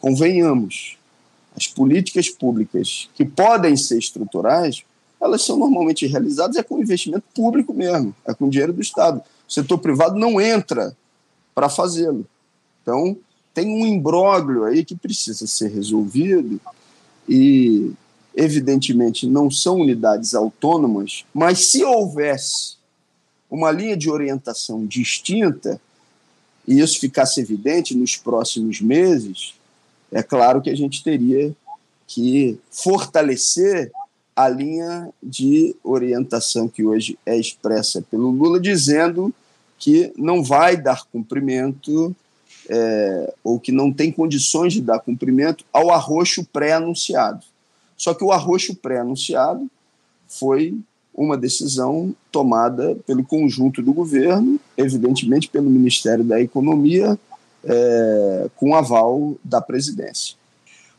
convenhamos, 0.00 0.96
as 1.56 1.66
políticas 1.66 2.28
públicas 2.28 3.08
que 3.14 3.24
podem 3.24 3.76
ser 3.76 3.98
estruturais, 3.98 4.84
elas 5.20 5.42
são 5.42 5.56
normalmente 5.56 6.06
realizadas 6.06 6.56
é 6.56 6.62
com 6.62 6.80
investimento 6.80 7.24
público 7.34 7.72
mesmo, 7.72 8.14
é 8.26 8.34
com 8.34 8.48
dinheiro 8.48 8.72
do 8.72 8.82
Estado. 8.82 9.22
O 9.48 9.52
setor 9.52 9.78
privado 9.78 10.18
não 10.18 10.40
entra 10.40 10.96
para 11.54 11.68
fazê-lo. 11.68 12.26
Então, 12.82 13.16
tem 13.54 13.68
um 13.68 13.86
imbróglio 13.86 14.64
aí 14.64 14.84
que 14.84 14.94
precisa 14.94 15.46
ser 15.46 15.70
resolvido 15.70 16.60
e, 17.26 17.92
evidentemente, 18.36 19.26
não 19.26 19.50
são 19.50 19.80
unidades 19.80 20.34
autônomas, 20.34 21.24
mas 21.32 21.70
se 21.70 21.82
houvesse 21.82 22.76
uma 23.50 23.70
linha 23.70 23.96
de 23.96 24.10
orientação 24.10 24.84
distinta, 24.84 25.80
e 26.68 26.80
isso 26.80 27.00
ficasse 27.00 27.40
evidente 27.40 27.94
nos 27.94 28.16
próximos 28.16 28.80
meses, 28.80 29.54
é 30.12 30.22
claro 30.22 30.60
que 30.60 30.68
a 30.68 30.76
gente 30.76 31.02
teria 31.02 31.54
que 32.06 32.58
fortalecer 32.70 33.90
a 34.34 34.48
linha 34.48 35.08
de 35.22 35.74
orientação 35.82 36.68
que 36.68 36.84
hoje 36.84 37.18
é 37.24 37.38
expressa 37.38 38.02
pelo 38.02 38.30
Lula, 38.30 38.60
dizendo 38.60 39.32
que 39.78 40.12
não 40.16 40.42
vai 40.42 40.76
dar 40.76 41.04
cumprimento 41.06 42.14
é, 42.68 43.34
ou 43.42 43.58
que 43.58 43.72
não 43.72 43.92
tem 43.92 44.12
condições 44.12 44.74
de 44.74 44.82
dar 44.82 44.98
cumprimento 44.98 45.64
ao 45.72 45.90
arroxo 45.90 46.44
pré-anunciado. 46.44 47.44
Só 47.96 48.14
que 48.14 48.24
o 48.24 48.32
arroxo 48.32 48.74
pré-anunciado 48.74 49.70
foi 50.28 50.78
uma 51.14 51.36
decisão 51.36 52.14
tomada 52.30 52.94
pelo 53.06 53.24
conjunto 53.24 53.82
do 53.82 53.92
governo, 53.92 54.60
evidentemente 54.76 55.48
pelo 55.48 55.70
Ministério 55.70 56.22
da 56.22 56.40
Economia, 56.40 57.18
é, 57.64 58.50
com 58.54 58.74
aval 58.74 59.36
da 59.42 59.60
presidência. 59.60 60.36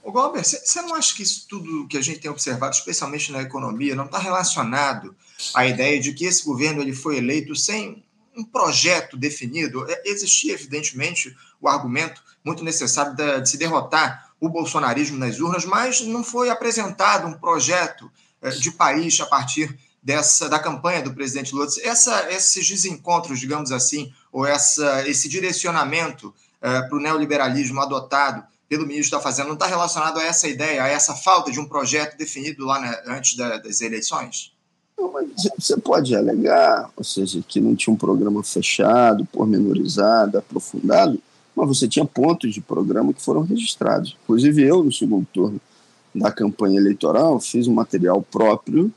O 0.03 0.11
Glauber, 0.11 0.43
você 0.43 0.81
não 0.81 0.95
acha 0.95 1.13
que 1.13 1.21
isso 1.21 1.45
tudo 1.47 1.85
que 1.87 1.97
a 1.97 2.01
gente 2.01 2.19
tem 2.19 2.31
observado, 2.31 2.73
especialmente 2.73 3.31
na 3.31 3.41
economia, 3.41 3.93
não 3.93 4.05
está 4.05 4.17
relacionado 4.17 5.13
à 5.53 5.67
ideia 5.67 5.99
de 5.99 6.13
que 6.13 6.25
esse 6.25 6.45
governo 6.45 6.81
ele 6.81 6.93
foi 6.93 7.17
eleito 7.17 7.55
sem 7.55 8.03
um 8.35 8.43
projeto 8.43 9.17
definido? 9.17 9.85
É, 9.89 10.03
existia, 10.05 10.53
evidentemente, 10.53 11.35
o 11.61 11.67
argumento 11.67 12.23
muito 12.43 12.63
necessário 12.63 13.15
de 13.15 13.49
se 13.49 13.57
derrotar 13.57 14.26
o 14.39 14.49
bolsonarismo 14.49 15.17
nas 15.17 15.39
urnas, 15.39 15.65
mas 15.65 16.01
não 16.01 16.23
foi 16.23 16.49
apresentado 16.49 17.27
um 17.27 17.33
projeto 17.33 18.09
é, 18.41 18.49
de 18.49 18.71
país 18.71 19.19
a 19.19 19.25
partir 19.25 19.77
dessa 20.01 20.47
da 20.47 20.59
campanha 20.59 21.01
do 21.01 21.13
presidente 21.13 21.53
Lula. 21.53 21.67
Essa, 21.83 22.31
esses 22.31 22.67
desencontros, 22.67 23.39
digamos 23.39 23.71
assim, 23.71 24.11
ou 24.31 24.45
essa, 24.45 25.07
esse 25.07 25.27
direcionamento 25.27 26.33
é, 26.61 26.81
para 26.81 26.97
o 26.97 27.01
neoliberalismo 27.01 27.81
adotado 27.81 28.43
pelo 28.69 28.85
ministro 28.85 29.17
da 29.17 29.23
Fazenda 29.23 29.47
não 29.47 29.55
está 29.55 29.65
relacionado 29.65 30.19
a 30.19 30.23
essa 30.23 30.47
ideia, 30.47 30.83
a 30.83 30.87
essa 30.87 31.15
falta 31.15 31.51
de 31.51 31.59
um 31.59 31.65
projeto 31.65 32.17
definido 32.17 32.65
lá 32.65 32.79
né, 32.79 33.01
antes 33.07 33.35
da, 33.35 33.57
das 33.57 33.81
eleições? 33.81 34.53
Você 35.57 35.77
pode 35.77 36.15
alegar, 36.15 36.89
ou 36.95 37.03
seja, 37.03 37.41
que 37.47 37.61
não 37.61 37.75
tinha 37.75 37.93
um 37.93 37.97
programa 37.97 38.43
fechado, 38.43 39.25
pormenorizado, 39.25 40.37
aprofundado, 40.37 41.21
mas 41.57 41.67
você 41.67 41.87
tinha 41.87 42.05
pontos 42.05 42.53
de 42.53 42.61
programa 42.61 43.11
que 43.11 43.21
foram 43.21 43.41
registrados. 43.41 44.15
Inclusive 44.23 44.61
eu, 44.61 44.83
no 44.83 44.91
segundo 44.91 45.25
turno 45.33 45.59
da 46.13 46.31
campanha 46.31 46.79
eleitoral, 46.79 47.39
fiz 47.39 47.67
um 47.67 47.73
material 47.73 48.21
próprio 48.21 48.93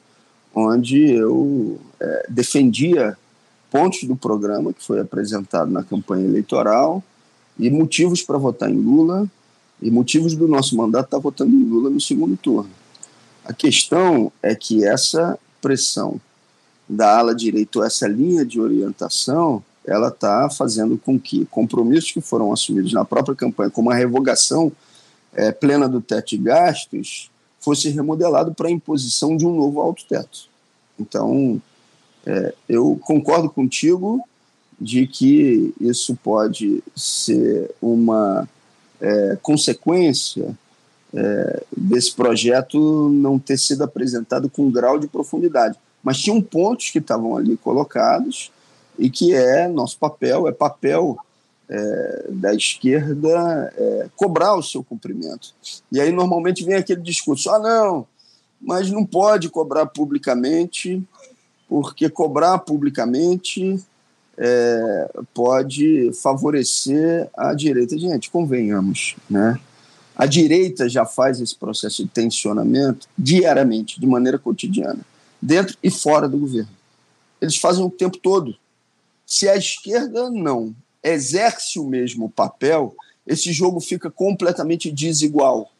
onde 0.54 1.10
eu 1.10 1.80
é, 1.98 2.26
defendia 2.28 3.16
pontos 3.70 4.04
do 4.04 4.14
programa 4.14 4.74
que 4.74 4.84
foi 4.84 5.00
apresentado 5.00 5.70
na 5.70 5.82
campanha 5.82 6.26
eleitoral 6.26 7.02
e 7.58 7.70
motivos 7.70 8.20
para 8.20 8.36
votar 8.36 8.70
em 8.70 8.76
Lula 8.76 9.26
e 9.80 9.90
motivos 9.90 10.34
do 10.34 10.46
nosso 10.46 10.76
mandato 10.76 11.06
estar 11.06 11.16
tá 11.16 11.22
votando 11.22 11.54
em 11.54 11.64
Lula 11.64 11.88
no 11.88 12.00
segundo 12.00 12.36
turno. 12.36 12.70
A 13.42 13.54
questão 13.54 14.30
é 14.42 14.54
que 14.54 14.84
essa 14.84 15.38
pressão 15.62 16.20
da 16.86 17.16
ala 17.16 17.34
direita, 17.34 17.86
essa 17.86 18.06
linha 18.06 18.44
de 18.44 18.60
orientação, 18.60 19.62
ela 19.90 20.06
está 20.06 20.48
fazendo 20.48 20.96
com 20.96 21.18
que 21.18 21.44
compromissos 21.46 22.12
que 22.12 22.20
foram 22.20 22.52
assumidos 22.52 22.92
na 22.92 23.04
própria 23.04 23.34
campanha, 23.34 23.70
como 23.70 23.90
a 23.90 23.94
revogação 23.94 24.70
é, 25.32 25.50
plena 25.50 25.88
do 25.88 26.00
teto 26.00 26.28
de 26.28 26.38
gastos, 26.38 27.28
fosse 27.58 27.88
remodelado 27.88 28.54
para 28.54 28.68
a 28.68 28.70
imposição 28.70 29.36
de 29.36 29.44
um 29.44 29.52
novo 29.52 29.80
alto 29.80 30.04
teto. 30.08 30.48
Então, 30.98 31.60
é, 32.24 32.54
eu 32.68 33.00
concordo 33.02 33.50
contigo 33.50 34.24
de 34.80 35.08
que 35.08 35.74
isso 35.80 36.16
pode 36.22 36.84
ser 36.94 37.74
uma 37.82 38.48
é, 39.00 39.36
consequência 39.42 40.56
é, 41.12 41.64
desse 41.76 42.14
projeto 42.14 43.08
não 43.08 43.40
ter 43.40 43.58
sido 43.58 43.82
apresentado 43.82 44.48
com 44.48 44.70
grau 44.70 45.00
de 45.00 45.08
profundidade. 45.08 45.76
Mas 46.00 46.18
tinham 46.18 46.40
pontos 46.40 46.90
que 46.90 46.98
estavam 46.98 47.36
ali 47.36 47.56
colocados 47.56 48.52
e 49.00 49.08
que 49.08 49.34
é 49.34 49.66
nosso 49.66 49.98
papel, 49.98 50.46
é 50.46 50.52
papel 50.52 51.18
é, 51.68 52.26
da 52.28 52.54
esquerda 52.54 53.72
é, 53.76 54.08
cobrar 54.14 54.54
o 54.54 54.62
seu 54.62 54.84
cumprimento. 54.84 55.54
E 55.90 55.98
aí 55.98 56.12
normalmente 56.12 56.62
vem 56.62 56.74
aquele 56.74 57.00
discurso: 57.00 57.50
ah, 57.50 57.58
não, 57.58 58.06
mas 58.60 58.90
não 58.90 59.04
pode 59.04 59.48
cobrar 59.48 59.86
publicamente, 59.86 61.02
porque 61.66 62.10
cobrar 62.10 62.58
publicamente 62.58 63.82
é, 64.36 65.10
pode 65.32 66.12
favorecer 66.22 67.28
a 67.34 67.54
direita. 67.54 67.98
Gente, 67.98 68.30
convenhamos, 68.30 69.16
né? 69.28 69.58
A 70.14 70.26
direita 70.26 70.86
já 70.86 71.06
faz 71.06 71.40
esse 71.40 71.56
processo 71.56 72.02
de 72.02 72.10
tensionamento 72.10 73.08
diariamente, 73.16 73.98
de 73.98 74.06
maneira 74.06 74.38
cotidiana, 74.38 75.00
dentro 75.40 75.78
e 75.82 75.90
fora 75.90 76.28
do 76.28 76.36
governo. 76.36 76.68
Eles 77.40 77.56
fazem 77.56 77.82
o 77.82 77.88
tempo 77.88 78.18
todo. 78.18 78.54
Se 79.30 79.48
a 79.48 79.54
esquerda 79.54 80.28
não 80.28 80.74
exerce 81.00 81.78
o 81.78 81.84
mesmo 81.84 82.28
papel, 82.28 82.96
esse 83.24 83.52
jogo 83.52 83.78
fica 83.78 84.10
completamente 84.10 84.90
desigual. 84.90 85.70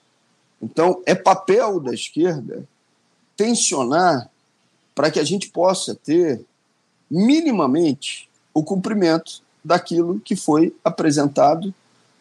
Então, 0.63 1.03
é 1.05 1.17
papel 1.17 1.81
da 1.81 1.93
esquerda 1.93 2.63
tensionar 3.37 4.31
para 4.95 5.11
que 5.11 5.19
a 5.19 5.25
gente 5.25 5.49
possa 5.49 5.97
ter 5.97 6.41
minimamente 7.11 8.31
o 8.55 8.63
cumprimento 8.63 9.43
daquilo 9.65 10.21
que 10.21 10.37
foi 10.37 10.73
apresentado 10.85 11.75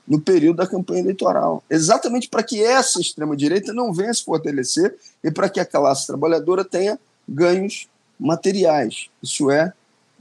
no 0.08 0.20
período 0.20 0.58
da 0.58 0.68
campanha 0.68 1.02
eleitoral. 1.02 1.64
Exatamente 1.70 2.28
para 2.28 2.42
que 2.42 2.64
essa 2.64 3.00
extrema-direita 3.00 3.72
não 3.72 3.94
venha 3.94 4.12
se 4.16 4.24
fortalecer 4.24 4.98
e 5.24 5.30
para 5.30 5.48
que 5.48 5.60
a 5.60 5.66
classe 5.66 6.08
trabalhadora 6.08 6.66
tenha 6.66 7.00
ganhos 7.28 7.88
materiais. 8.20 9.12
Isso 9.22 9.52
é, 9.52 9.72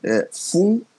é 0.04 0.28
fundamental. 0.30 0.97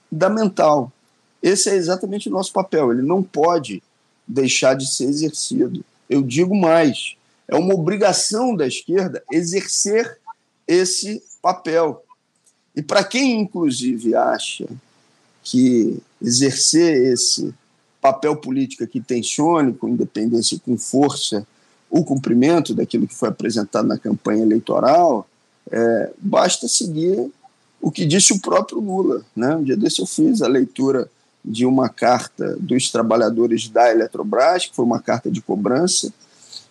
Esse 1.42 1.70
é 1.70 1.74
exatamente 1.74 2.28
o 2.28 2.32
nosso 2.32 2.52
papel. 2.52 2.92
Ele 2.92 3.02
não 3.02 3.22
pode 3.22 3.82
deixar 4.26 4.74
de 4.74 4.90
ser 4.90 5.04
exercido. 5.04 5.84
Eu 6.08 6.22
digo 6.22 6.54
mais: 6.54 7.16
é 7.48 7.56
uma 7.56 7.74
obrigação 7.74 8.54
da 8.54 8.66
esquerda 8.66 9.22
exercer 9.32 10.18
esse 10.66 11.22
papel. 11.42 12.04
E 12.74 12.82
para 12.82 13.02
quem, 13.02 13.40
inclusive, 13.40 14.14
acha 14.14 14.66
que 15.42 15.98
exercer 16.22 17.12
esse 17.12 17.52
papel 18.00 18.36
político 18.36 18.86
que 18.86 19.00
tensione 19.00 19.72
com 19.72 19.88
independência 19.88 20.54
e 20.54 20.60
com 20.60 20.76
força 20.76 21.46
o 21.90 22.04
cumprimento 22.04 22.72
daquilo 22.72 23.06
que 23.06 23.14
foi 23.14 23.28
apresentado 23.28 23.88
na 23.88 23.98
campanha 23.98 24.42
eleitoral, 24.42 25.26
é, 25.70 26.10
basta 26.18 26.68
seguir 26.68 27.30
o 27.80 27.90
que 27.90 28.04
disse 28.04 28.32
o 28.32 28.40
próprio 28.40 28.80
Lula. 28.80 29.24
Né? 29.34 29.54
Um 29.56 29.64
dia 29.64 29.76
desse 29.76 30.00
eu 30.00 30.06
fiz 30.06 30.42
a 30.42 30.48
leitura 30.48 31.10
de 31.44 31.64
uma 31.64 31.88
carta 31.88 32.56
dos 32.60 32.90
trabalhadores 32.90 33.68
da 33.68 33.90
Eletrobras, 33.90 34.66
que 34.66 34.76
foi 34.76 34.84
uma 34.84 35.00
carta 35.00 35.30
de 35.30 35.40
cobrança, 35.40 36.12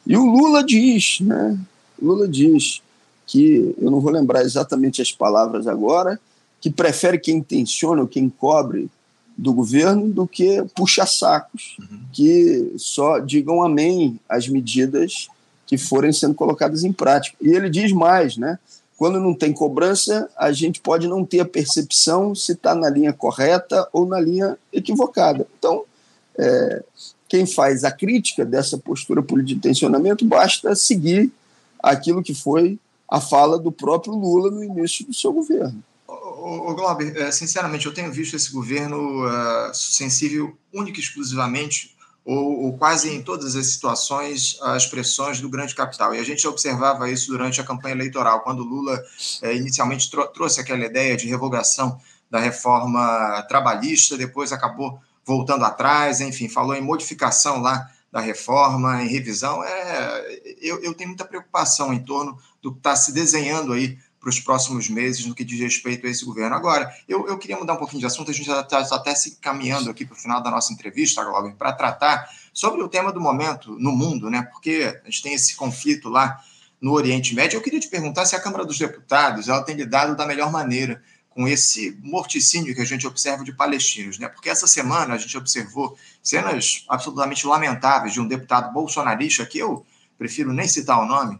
e 0.05 0.15
o 0.17 0.25
Lula 0.25 0.63
diz, 0.63 1.19
né? 1.21 1.57
Lula 2.01 2.27
diz 2.27 2.81
que, 3.27 3.75
eu 3.79 3.91
não 3.91 3.99
vou 3.99 4.11
lembrar 4.11 4.41
exatamente 4.41 5.01
as 5.01 5.11
palavras 5.11 5.67
agora, 5.67 6.19
que 6.59 6.69
prefere 6.69 7.19
quem 7.19 7.41
tensiona 7.41 8.01
ou 8.01 8.07
quem 8.07 8.29
cobre 8.29 8.89
do 9.37 9.53
governo 9.53 10.09
do 10.09 10.27
que 10.27 10.63
puxa-sacos 10.75 11.77
uhum. 11.79 11.99
que 12.11 12.73
só 12.77 13.19
digam 13.19 13.63
amém 13.63 14.19
às 14.27 14.49
medidas 14.49 15.29
que 15.65 15.77
forem 15.77 16.11
sendo 16.11 16.33
colocadas 16.33 16.83
em 16.83 16.91
prática. 16.91 17.37
E 17.39 17.49
ele 17.49 17.69
diz 17.69 17.91
mais, 17.91 18.35
né? 18.35 18.57
Quando 18.99 19.17
não 19.17 19.33
tem 19.33 19.53
cobrança, 19.53 20.29
a 20.35 20.51
gente 20.51 20.81
pode 20.81 21.07
não 21.07 21.25
ter 21.25 21.39
a 21.39 21.45
percepção 21.45 22.35
se 22.35 22.51
está 22.51 22.75
na 22.75 22.89
linha 22.89 23.13
correta 23.13 23.87
ou 23.93 24.05
na 24.05 24.19
linha 24.19 24.57
equivocada. 24.73 25.47
Então, 25.57 25.85
é, 26.37 26.83
quem 27.29 27.47
faz 27.47 27.85
a 27.85 27.91
crítica 27.91 28.43
dessa 28.43 28.77
postura 28.77 29.23
política 29.23 29.55
de 29.55 29.61
tensionamento 29.61 30.25
basta 30.25 30.75
seguir 30.75 31.31
aquilo 31.81 32.21
que 32.21 32.35
foi 32.35 32.77
a 33.09 33.21
fala 33.21 33.57
do 33.57 33.71
próprio 33.71 34.13
Lula 34.13 34.51
no 34.51 34.61
início 34.61 35.05
do 35.05 35.13
seu 35.13 35.31
governo. 35.31 35.81
O, 36.05 36.73
Glauber, 36.75 37.15
é, 37.15 37.31
sinceramente, 37.31 37.85
eu 37.85 37.93
tenho 37.93 38.11
visto 38.11 38.35
esse 38.35 38.51
governo 38.51 39.25
uh, 39.25 39.73
sensível 39.73 40.53
única 40.73 40.99
e 40.99 41.01
exclusivamente 41.01 41.95
ou, 42.25 42.65
ou, 42.65 42.77
quase 42.77 43.09
em 43.09 43.21
todas 43.21 43.55
as 43.55 43.67
situações, 43.67 44.57
as 44.61 44.85
pressões 44.85 45.39
do 45.41 45.49
grande 45.49 45.73
capital. 45.73 46.13
E 46.13 46.19
a 46.19 46.23
gente 46.23 46.47
observava 46.47 47.09
isso 47.09 47.31
durante 47.31 47.59
a 47.59 47.63
campanha 47.63 47.95
eleitoral, 47.95 48.41
quando 48.41 48.63
Lula 48.63 49.03
eh, 49.41 49.55
inicialmente 49.55 50.11
trou 50.11 50.27
trouxe 50.27 50.59
aquela 50.59 50.85
ideia 50.85 51.17
de 51.17 51.27
revogação 51.27 51.99
da 52.29 52.39
reforma 52.39 53.41
trabalhista, 53.49 54.17
depois 54.17 54.51
acabou 54.51 54.99
voltando 55.25 55.65
atrás, 55.65 56.21
enfim, 56.21 56.47
falou 56.47 56.75
em 56.75 56.81
modificação 56.81 57.61
lá 57.61 57.89
da 58.11 58.19
reforma, 58.19 59.03
em 59.03 59.07
revisão. 59.07 59.63
É, 59.63 60.41
eu, 60.61 60.81
eu 60.83 60.93
tenho 60.93 61.09
muita 61.09 61.25
preocupação 61.25 61.93
em 61.93 61.99
torno 61.99 62.37
do 62.61 62.71
que 62.71 62.79
está 62.79 62.95
se 62.95 63.11
desenhando 63.11 63.73
aí 63.73 63.97
para 64.19 64.29
os 64.29 64.39
próximos 64.39 64.89
meses 64.89 65.25
no 65.25 65.33
que 65.33 65.43
diz 65.43 65.59
respeito 65.59 66.05
a 66.05 66.09
esse 66.09 66.25
governo. 66.25 66.55
Agora, 66.55 66.93
eu, 67.07 67.27
eu 67.27 67.37
queria 67.37 67.57
mudar 67.57 67.73
um 67.73 67.77
pouquinho 67.77 68.01
de 68.01 68.05
assunto, 68.05 68.29
a 68.29 68.33
gente 68.33 68.45
já 68.45 68.61
está 68.61 68.79
até 68.95 69.15
se 69.15 69.37
caminhando 69.37 69.89
aqui 69.89 70.05
para 70.05 70.13
o 70.13 70.19
final 70.19 70.43
da 70.43 70.51
nossa 70.51 70.73
entrevista, 70.73 71.23
Glauber, 71.23 71.55
para 71.55 71.71
tratar 71.71 72.29
sobre 72.53 72.83
o 72.83 72.89
tema 72.89 73.11
do 73.11 73.21
momento 73.21 73.77
no 73.79 73.91
mundo, 73.91 74.29
né? 74.29 74.41
Porque 74.51 74.99
a 75.03 75.09
gente 75.09 75.21
tem 75.23 75.33
esse 75.33 75.55
conflito 75.55 76.09
lá 76.09 76.41
no 76.81 76.91
Oriente 76.91 77.33
Médio. 77.33 77.57
Eu 77.57 77.61
queria 77.61 77.79
te 77.79 77.87
perguntar 77.87 78.25
se 78.25 78.35
a 78.35 78.41
Câmara 78.41 78.65
dos 78.65 78.77
Deputados 78.77 79.47
ela 79.47 79.63
tem 79.63 79.75
lidado 79.75 80.15
da 80.15 80.25
melhor 80.25 80.51
maneira 80.51 81.01
com 81.29 81.47
esse 81.47 81.97
morticínio 82.01 82.75
que 82.75 82.81
a 82.81 82.85
gente 82.85 83.07
observa 83.07 83.43
de 83.43 83.53
palestinos, 83.53 84.19
né? 84.19 84.27
Porque 84.27 84.49
essa 84.49 84.67
semana 84.67 85.13
a 85.13 85.17
gente 85.17 85.37
observou 85.37 85.97
cenas 86.21 86.83
absolutamente 86.89 87.47
lamentáveis 87.47 88.11
de 88.11 88.19
um 88.19 88.27
deputado 88.27 88.73
bolsonarista, 88.73 89.45
que 89.45 89.59
eu 89.59 89.85
prefiro 90.17 90.51
nem 90.51 90.67
citar 90.67 90.99
o 90.99 91.05
nome, 91.05 91.39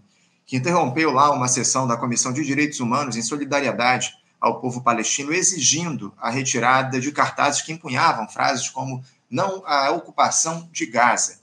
que 0.50 0.58
interrompeu 0.58 1.12
lá 1.12 1.32
uma 1.32 1.48
sessão 1.48 1.86
da 1.86 1.96
Comissão 1.96 2.34
de 2.34 2.44
Direitos 2.44 2.80
Humanos 2.80 3.16
em 3.16 3.22
solidariedade 3.22 4.16
ao 4.42 4.60
povo 4.60 4.82
palestino, 4.82 5.32
exigindo 5.32 6.12
a 6.18 6.32
retirada 6.32 7.00
de 7.00 7.12
cartazes 7.12 7.62
que 7.62 7.72
empunhavam 7.72 8.28
frases 8.28 8.68
como 8.68 9.06
não 9.30 9.62
a 9.64 9.92
ocupação 9.92 10.68
de 10.72 10.88
Gaza. 10.88 11.38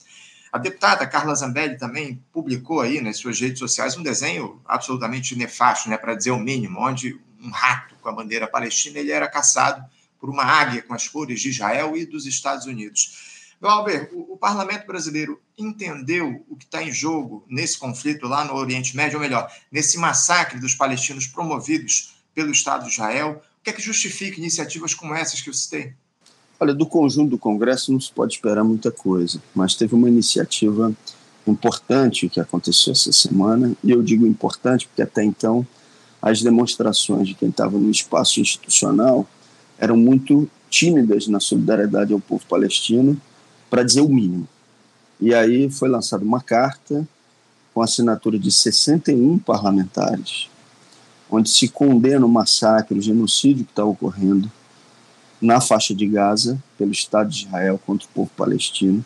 A 0.52 0.58
deputada 0.58 1.06
Carla 1.06 1.36
Zambelli 1.36 1.78
também 1.78 2.20
publicou 2.32 2.80
aí 2.80 3.00
nas 3.00 3.18
suas 3.18 3.40
redes 3.40 3.60
sociais 3.60 3.96
um 3.96 4.02
desenho 4.02 4.60
absolutamente 4.66 5.36
nefasto, 5.36 5.88
né, 5.88 5.96
para 5.96 6.16
dizer 6.16 6.32
o 6.32 6.38
mínimo, 6.40 6.80
onde 6.80 7.16
um 7.40 7.50
rato 7.50 7.94
com 8.02 8.08
a 8.08 8.12
bandeira 8.12 8.48
palestina 8.48 8.98
ele 8.98 9.12
era 9.12 9.28
caçado 9.28 9.84
por 10.18 10.28
uma 10.28 10.42
águia 10.42 10.82
com 10.82 10.92
as 10.92 11.06
cores 11.06 11.40
de 11.40 11.50
Israel 11.50 11.96
e 11.96 12.04
dos 12.04 12.26
Estados 12.26 12.66
Unidos. 12.66 13.35
Glauber, 13.66 14.08
o, 14.12 14.34
o 14.34 14.36
parlamento 14.36 14.86
brasileiro 14.86 15.40
entendeu 15.58 16.44
o 16.48 16.54
que 16.54 16.64
está 16.64 16.84
em 16.84 16.92
jogo 16.92 17.44
nesse 17.48 17.76
conflito 17.76 18.28
lá 18.28 18.44
no 18.44 18.54
Oriente 18.54 18.96
Médio, 18.96 19.16
ou 19.16 19.20
melhor, 19.20 19.50
nesse 19.72 19.98
massacre 19.98 20.60
dos 20.60 20.72
palestinos 20.72 21.26
promovidos 21.26 22.14
pelo 22.32 22.52
Estado 22.52 22.84
de 22.84 22.92
Israel? 22.92 23.42
O 23.58 23.64
que 23.64 23.70
é 23.70 23.72
que 23.72 23.82
justifica 23.82 24.38
iniciativas 24.38 24.94
como 24.94 25.12
essas 25.16 25.40
que 25.40 25.50
eu 25.50 25.52
citei? 25.52 25.94
Olha, 26.60 26.72
do 26.72 26.86
conjunto 26.86 27.30
do 27.30 27.38
Congresso 27.38 27.90
não 27.90 27.98
se 27.98 28.12
pode 28.12 28.34
esperar 28.34 28.62
muita 28.62 28.92
coisa, 28.92 29.42
mas 29.52 29.74
teve 29.74 29.96
uma 29.96 30.08
iniciativa 30.08 30.94
importante 31.44 32.28
que 32.28 32.38
aconteceu 32.38 32.92
essa 32.92 33.10
semana, 33.10 33.74
e 33.82 33.90
eu 33.90 34.00
digo 34.00 34.28
importante 34.28 34.86
porque 34.86 35.02
até 35.02 35.24
então 35.24 35.66
as 36.22 36.40
demonstrações 36.40 37.26
de 37.26 37.34
quem 37.34 37.48
estava 37.48 37.76
no 37.76 37.90
espaço 37.90 38.40
institucional 38.40 39.28
eram 39.76 39.96
muito 39.96 40.48
tímidas 40.70 41.26
na 41.26 41.40
solidariedade 41.40 42.12
ao 42.12 42.20
povo 42.20 42.46
palestino 42.46 43.20
para 43.70 43.82
dizer 43.82 44.00
o 44.00 44.08
mínimo. 44.08 44.48
E 45.20 45.34
aí 45.34 45.70
foi 45.70 45.88
lançada 45.88 46.24
uma 46.24 46.40
carta 46.40 47.06
com 47.72 47.82
assinatura 47.82 48.38
de 48.38 48.50
61 48.50 49.38
parlamentares, 49.38 50.48
onde 51.30 51.48
se 51.50 51.68
condena 51.68 52.24
o 52.24 52.28
massacre, 52.28 52.98
o 52.98 53.02
genocídio 53.02 53.64
que 53.64 53.72
está 53.72 53.84
ocorrendo 53.84 54.50
na 55.40 55.60
faixa 55.60 55.94
de 55.94 56.06
Gaza 56.06 56.62
pelo 56.78 56.92
Estado 56.92 57.30
de 57.30 57.46
Israel 57.46 57.80
contra 57.84 58.06
o 58.06 58.10
povo 58.10 58.30
palestino. 58.36 59.04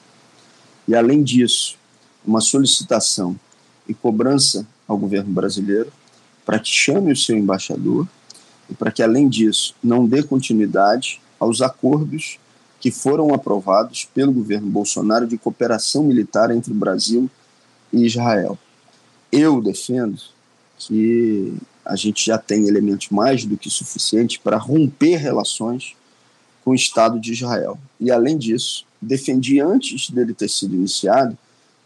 E, 0.86 0.94
além 0.94 1.22
disso, 1.22 1.76
uma 2.24 2.40
solicitação 2.40 3.38
e 3.88 3.94
cobrança 3.94 4.66
ao 4.86 4.96
governo 4.96 5.32
brasileiro 5.32 5.92
para 6.44 6.58
que 6.58 6.70
chame 6.70 7.12
o 7.12 7.16
seu 7.16 7.36
embaixador 7.36 8.06
e 8.68 8.74
para 8.74 8.90
que, 8.90 9.02
além 9.02 9.28
disso, 9.28 9.74
não 9.82 10.06
dê 10.06 10.22
continuidade 10.22 11.20
aos 11.38 11.60
acordos 11.62 12.38
que 12.80 12.90
foram 12.90 13.32
aprovados 13.34 14.08
pelo 14.14 14.32
governo 14.32 14.68
Bolsonaro 14.68 15.26
de 15.26 15.36
cooperação 15.36 16.02
militar 16.02 16.50
entre 16.50 16.72
o 16.72 16.76
Brasil 16.76 17.30
e 17.92 18.06
Israel. 18.06 18.58
Eu 19.30 19.60
defendo 19.60 20.20
que 20.78 21.54
a 21.84 21.94
gente 21.94 22.24
já 22.24 22.38
tem 22.38 22.66
elementos 22.66 23.10
mais 23.10 23.44
do 23.44 23.56
que 23.56 23.68
suficientes 23.68 24.38
para 24.38 24.56
romper 24.56 25.16
relações 25.16 25.94
com 26.64 26.70
o 26.70 26.74
Estado 26.74 27.20
de 27.20 27.32
Israel. 27.32 27.78
E, 28.00 28.10
além 28.10 28.38
disso, 28.38 28.86
defendi 29.00 29.60
antes 29.60 30.10
dele 30.10 30.32
ter 30.32 30.48
sido 30.48 30.74
iniciado 30.74 31.36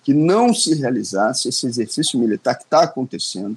que 0.04 0.12
não 0.12 0.52
se 0.52 0.74
realizasse 0.74 1.48
esse 1.48 1.66
exercício 1.66 2.18
militar 2.18 2.54
que 2.56 2.64
está 2.64 2.82
acontecendo 2.82 3.56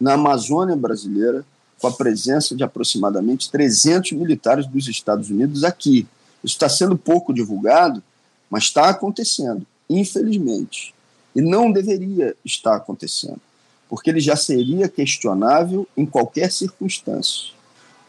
na 0.00 0.14
Amazônia 0.14 0.74
brasileira, 0.74 1.44
com 1.78 1.86
a 1.86 1.92
presença 1.92 2.56
de 2.56 2.64
aproximadamente 2.64 3.50
300 3.50 4.12
militares 4.12 4.66
dos 4.66 4.88
Estados 4.88 5.30
Unidos 5.30 5.62
aqui. 5.64 6.06
Isso 6.42 6.54
está 6.54 6.68
sendo 6.68 6.96
pouco 6.96 7.32
divulgado, 7.32 8.02
mas 8.50 8.64
está 8.64 8.88
acontecendo, 8.88 9.66
infelizmente. 9.88 10.94
E 11.34 11.40
não 11.40 11.72
deveria 11.72 12.36
estar 12.44 12.76
acontecendo, 12.76 13.40
porque 13.88 14.10
ele 14.10 14.20
já 14.20 14.36
seria 14.36 14.88
questionável 14.88 15.86
em 15.96 16.04
qualquer 16.04 16.50
circunstância. 16.52 17.52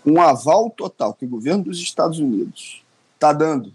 O 0.05 0.19
aval 0.19 0.69
total 0.69 1.13
que 1.13 1.25
o 1.25 1.29
governo 1.29 1.63
dos 1.63 1.79
Estados 1.79 2.19
Unidos 2.19 2.83
está 3.15 3.31
dando 3.31 3.73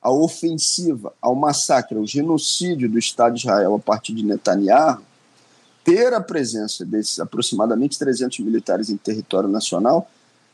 à 0.00 0.10
ofensiva, 0.10 1.12
ao 1.20 1.34
massacre, 1.34 1.96
ao 1.96 2.06
genocídio 2.06 2.88
do 2.88 2.98
Estado 2.98 3.34
de 3.34 3.40
Israel 3.40 3.74
a 3.74 3.78
partir 3.78 4.12
de 4.12 4.22
Netanyahu, 4.22 5.02
ter 5.82 6.14
a 6.14 6.20
presença 6.20 6.84
desses 6.84 7.18
aproximadamente 7.18 7.98
300 7.98 8.38
militares 8.40 8.88
em 8.88 8.96
território 8.96 9.48
nacional 9.48 10.08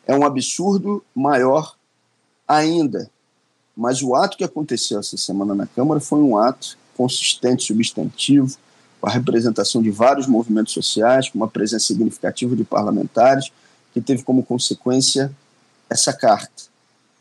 é 0.06 0.14
um 0.14 0.24
absurdo 0.24 1.04
maior 1.14 1.76
ainda. 2.48 3.10
Mas 3.80 4.02
o 4.02 4.14
ato 4.14 4.36
que 4.36 4.44
aconteceu 4.44 5.00
essa 5.00 5.16
semana 5.16 5.54
na 5.54 5.66
Câmara 5.66 6.00
foi 6.00 6.20
um 6.20 6.36
ato 6.36 6.76
consistente, 6.94 7.64
substantivo, 7.64 8.54
com 9.00 9.08
a 9.08 9.10
representação 9.10 9.82
de 9.82 9.90
vários 9.90 10.26
movimentos 10.26 10.74
sociais, 10.74 11.30
com 11.30 11.38
uma 11.38 11.48
presença 11.48 11.86
significativa 11.86 12.54
de 12.54 12.62
parlamentares, 12.62 13.50
que 13.94 14.02
teve 14.02 14.22
como 14.22 14.44
consequência 14.44 15.34
essa 15.88 16.12
carta. 16.12 16.64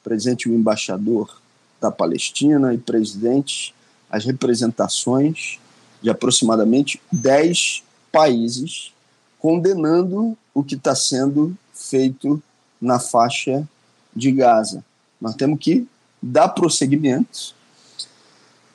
Presente 0.03 0.49
o 0.49 0.53
embaixador 0.53 1.41
da 1.79 1.89
Palestina 1.89 2.73
e 2.73 2.77
presidente 2.77 3.73
as 4.11 4.25
representações 4.25 5.59
de 6.01 6.09
aproximadamente 6.09 7.01
10 7.09 7.83
países 8.11 8.91
condenando 9.39 10.37
o 10.53 10.61
que 10.61 10.75
está 10.75 10.93
sendo 10.93 11.57
feito 11.73 12.43
na 12.81 12.99
faixa 12.99 13.65
de 14.13 14.29
Gaza. 14.33 14.83
Nós 15.21 15.35
temos 15.35 15.57
que 15.57 15.87
dar 16.21 16.49
prosseguimento 16.49 17.55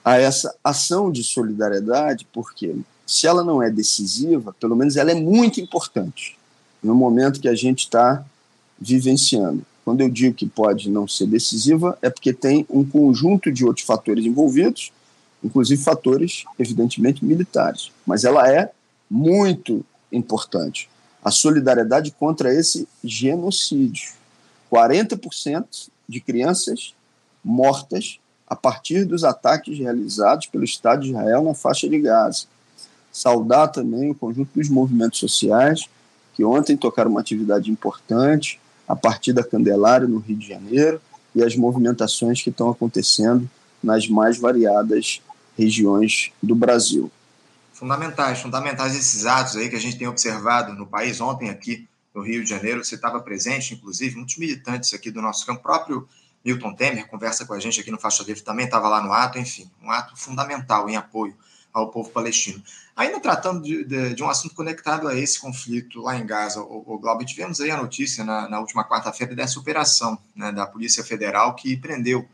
a 0.05 0.19
essa 0.19 0.55
ação 0.63 1.11
de 1.11 1.25
solidariedade, 1.25 2.27
porque 2.33 2.75
se 3.07 3.27
ela 3.27 3.43
não 3.43 3.63
é 3.63 3.71
decisiva, 3.71 4.55
pelo 4.61 4.77
menos 4.77 4.97
ela 4.97 5.11
é 5.11 5.15
muito 5.15 5.61
importante 5.61 6.37
no 6.83 6.95
momento 6.95 7.41
que 7.41 7.49
a 7.49 7.55
gente 7.55 7.81
está 7.81 8.25
vivenciando. 8.79 9.65
Quando 9.85 10.01
eu 10.01 10.09
digo 10.09 10.35
que 10.35 10.47
pode 10.47 10.91
não 10.91 11.07
ser 11.07 11.27
decisiva, 11.27 11.99
é 12.01 12.11
porque 12.11 12.33
tem 12.33 12.67
um 12.69 12.85
conjunto 12.85 13.53
de 13.53 13.65
outros 13.65 13.87
fatores 13.87 14.25
envolvidos, 14.25 14.93
inclusive 15.43 15.83
fatores, 15.83 16.45
evidentemente, 16.59 17.25
militares. 17.25 17.91
Mas 18.07 18.25
ela 18.25 18.51
é 18.51 18.71
muito 19.11 19.85
importante. 20.11 20.89
A 21.23 21.31
solidariedade 21.31 22.13
contra 22.13 22.53
esse 22.53 22.89
genocídio. 23.03 24.13
40% 24.73 25.89
de 26.09 26.21
crianças 26.21 26.95
mortas 27.45 28.19
a 28.47 28.57
partir 28.57 29.05
dos 29.05 29.25
ataques 29.25 29.79
realizados 29.79 30.47
pelo 30.47 30.65
Estado 30.65 31.03
de 31.03 31.11
Israel 31.11 31.43
na 31.43 31.55
faixa 31.55 31.89
de 31.89 31.99
Gaza. 31.99 32.47
Saudar 33.13 33.69
também 33.69 34.11
o 34.11 34.15
conjunto 34.15 34.51
dos 34.55 34.69
movimentos 34.69 35.19
sociais 35.19 35.89
que 36.35 36.45
ontem 36.45 36.77
tocaram 36.77 37.11
uma 37.11 37.21
atividade 37.21 37.71
importante 37.71 38.61
a 38.87 38.95
partir 38.95 39.33
da 39.33 39.45
Candelária, 39.45 40.07
no 40.07 40.19
Rio 40.19 40.37
de 40.37 40.49
Janeiro, 40.49 41.01
e 41.35 41.43
as 41.43 41.57
movimentações 41.57 42.43
que 42.43 42.51
estão 42.51 42.69
acontecendo 42.71 43.49
nas 43.83 44.09
mais 44.09 44.39
variadas 44.39 45.23
regiões 45.57 46.33
do 46.43 46.55
Brasil. 46.55 47.11
Fundamentais, 47.73 48.41
fundamentais 48.41 48.95
esses 48.95 49.27
atos 49.27 49.57
aí 49.57 49.69
que 49.69 49.77
a 49.77 49.81
gente 49.81 49.99
tem 49.99 50.07
observado 50.07 50.73
no 50.75 50.87
país. 50.87 51.21
Ontem, 51.21 51.51
aqui 51.51 51.89
no 52.15 52.23
Rio 52.23 52.45
de 52.45 52.51
Janeiro, 52.51 52.85
você 52.85 52.95
estava 52.95 53.21
presente, 53.21 53.75
inclusive, 53.75 54.17
muitos 54.17 54.37
militantes 54.37 54.95
aqui 54.95 55.11
do 55.11 55.21
nosso 55.21 55.45
campo, 55.45 55.63
próprio 55.63 56.09
Milton 56.45 56.75
Temer 56.75 57.09
conversa 57.09 57.47
com 57.47 57.55
a 57.55 57.61
gente 57.61 57.81
aqui 57.81 57.91
no 57.91 57.99
Faixa 57.99 58.23
Livre, 58.23 58.43
também 58.43 58.67
estava 58.67 58.89
lá 58.89 59.01
no 59.01 59.13
ato, 59.13 59.39
enfim, 59.39 59.71
um 59.83 59.91
ato 59.91 60.17
fundamental 60.17 60.89
em 60.89 60.97
apoio 60.97 61.37
ao 61.73 61.91
povo 61.91 62.11
palestino. 62.11 62.63
Ainda 62.95 63.19
tratando 63.19 63.63
de, 63.63 63.85
de, 63.85 64.15
de, 64.15 64.23
um 64.23 64.29
assunto 64.29 64.55
conectado 64.55 65.09
a 65.09 65.19
esse 65.19 65.41
conflito 65.41 66.01
lá 66.01 66.17
em 66.17 66.25
Gaza, 66.25 66.61
o, 66.61 66.85
o 66.87 67.25
tivemos 67.25 67.61
aí 67.61 67.71
a 67.71 67.77
notícia 67.77 68.23
na, 68.23 68.49
na 68.49 68.61
última 68.61 68.89
quarta-feira 68.89 69.35
dessa 69.35 69.59
operação 69.59 70.17
né, 70.37 70.53
da 70.53 70.67
Polícia 70.67 71.03
Federal 71.03 71.57
que 71.57 71.77
prendeu 71.77 72.29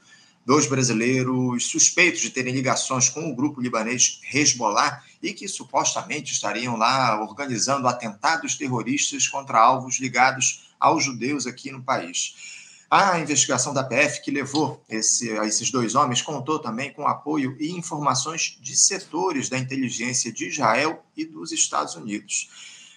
dois 0.44 0.66
brasileiros 0.66 1.66
suspeitos 1.68 2.20
de 2.20 2.30
terem 2.30 2.52
ligações 2.52 3.08
com 3.08 3.30
o 3.30 3.34
grupo 3.34 3.60
libanês 3.60 4.20
Hezbollah 4.32 5.02
e 5.22 5.32
que 5.32 5.48
supostamente 5.48 6.32
estariam 6.32 6.76
lá 6.76 7.22
organizando 7.22 7.88
atentados 7.88 8.56
terroristas 8.56 9.26
contra 9.28 9.58
alvos 9.58 9.98
ligados 9.98 10.70
aos 10.78 11.04
judeus 11.04 11.46
aqui 11.46 11.70
no 11.70 11.82
país. 11.82 12.59
A 12.90 13.20
investigação 13.20 13.72
da 13.72 13.84
PF 13.84 14.20
que 14.20 14.32
levou 14.32 14.82
esse, 14.88 15.30
a 15.38 15.46
esses 15.46 15.70
dois 15.70 15.94
homens 15.94 16.22
contou 16.22 16.58
também 16.58 16.92
com 16.92 17.06
apoio 17.06 17.56
e 17.60 17.70
informações 17.70 18.58
de 18.60 18.76
setores 18.76 19.48
da 19.48 19.56
inteligência 19.56 20.32
de 20.32 20.48
Israel 20.48 21.00
e 21.16 21.24
dos 21.24 21.52
Estados 21.52 21.94
Unidos. 21.94 22.50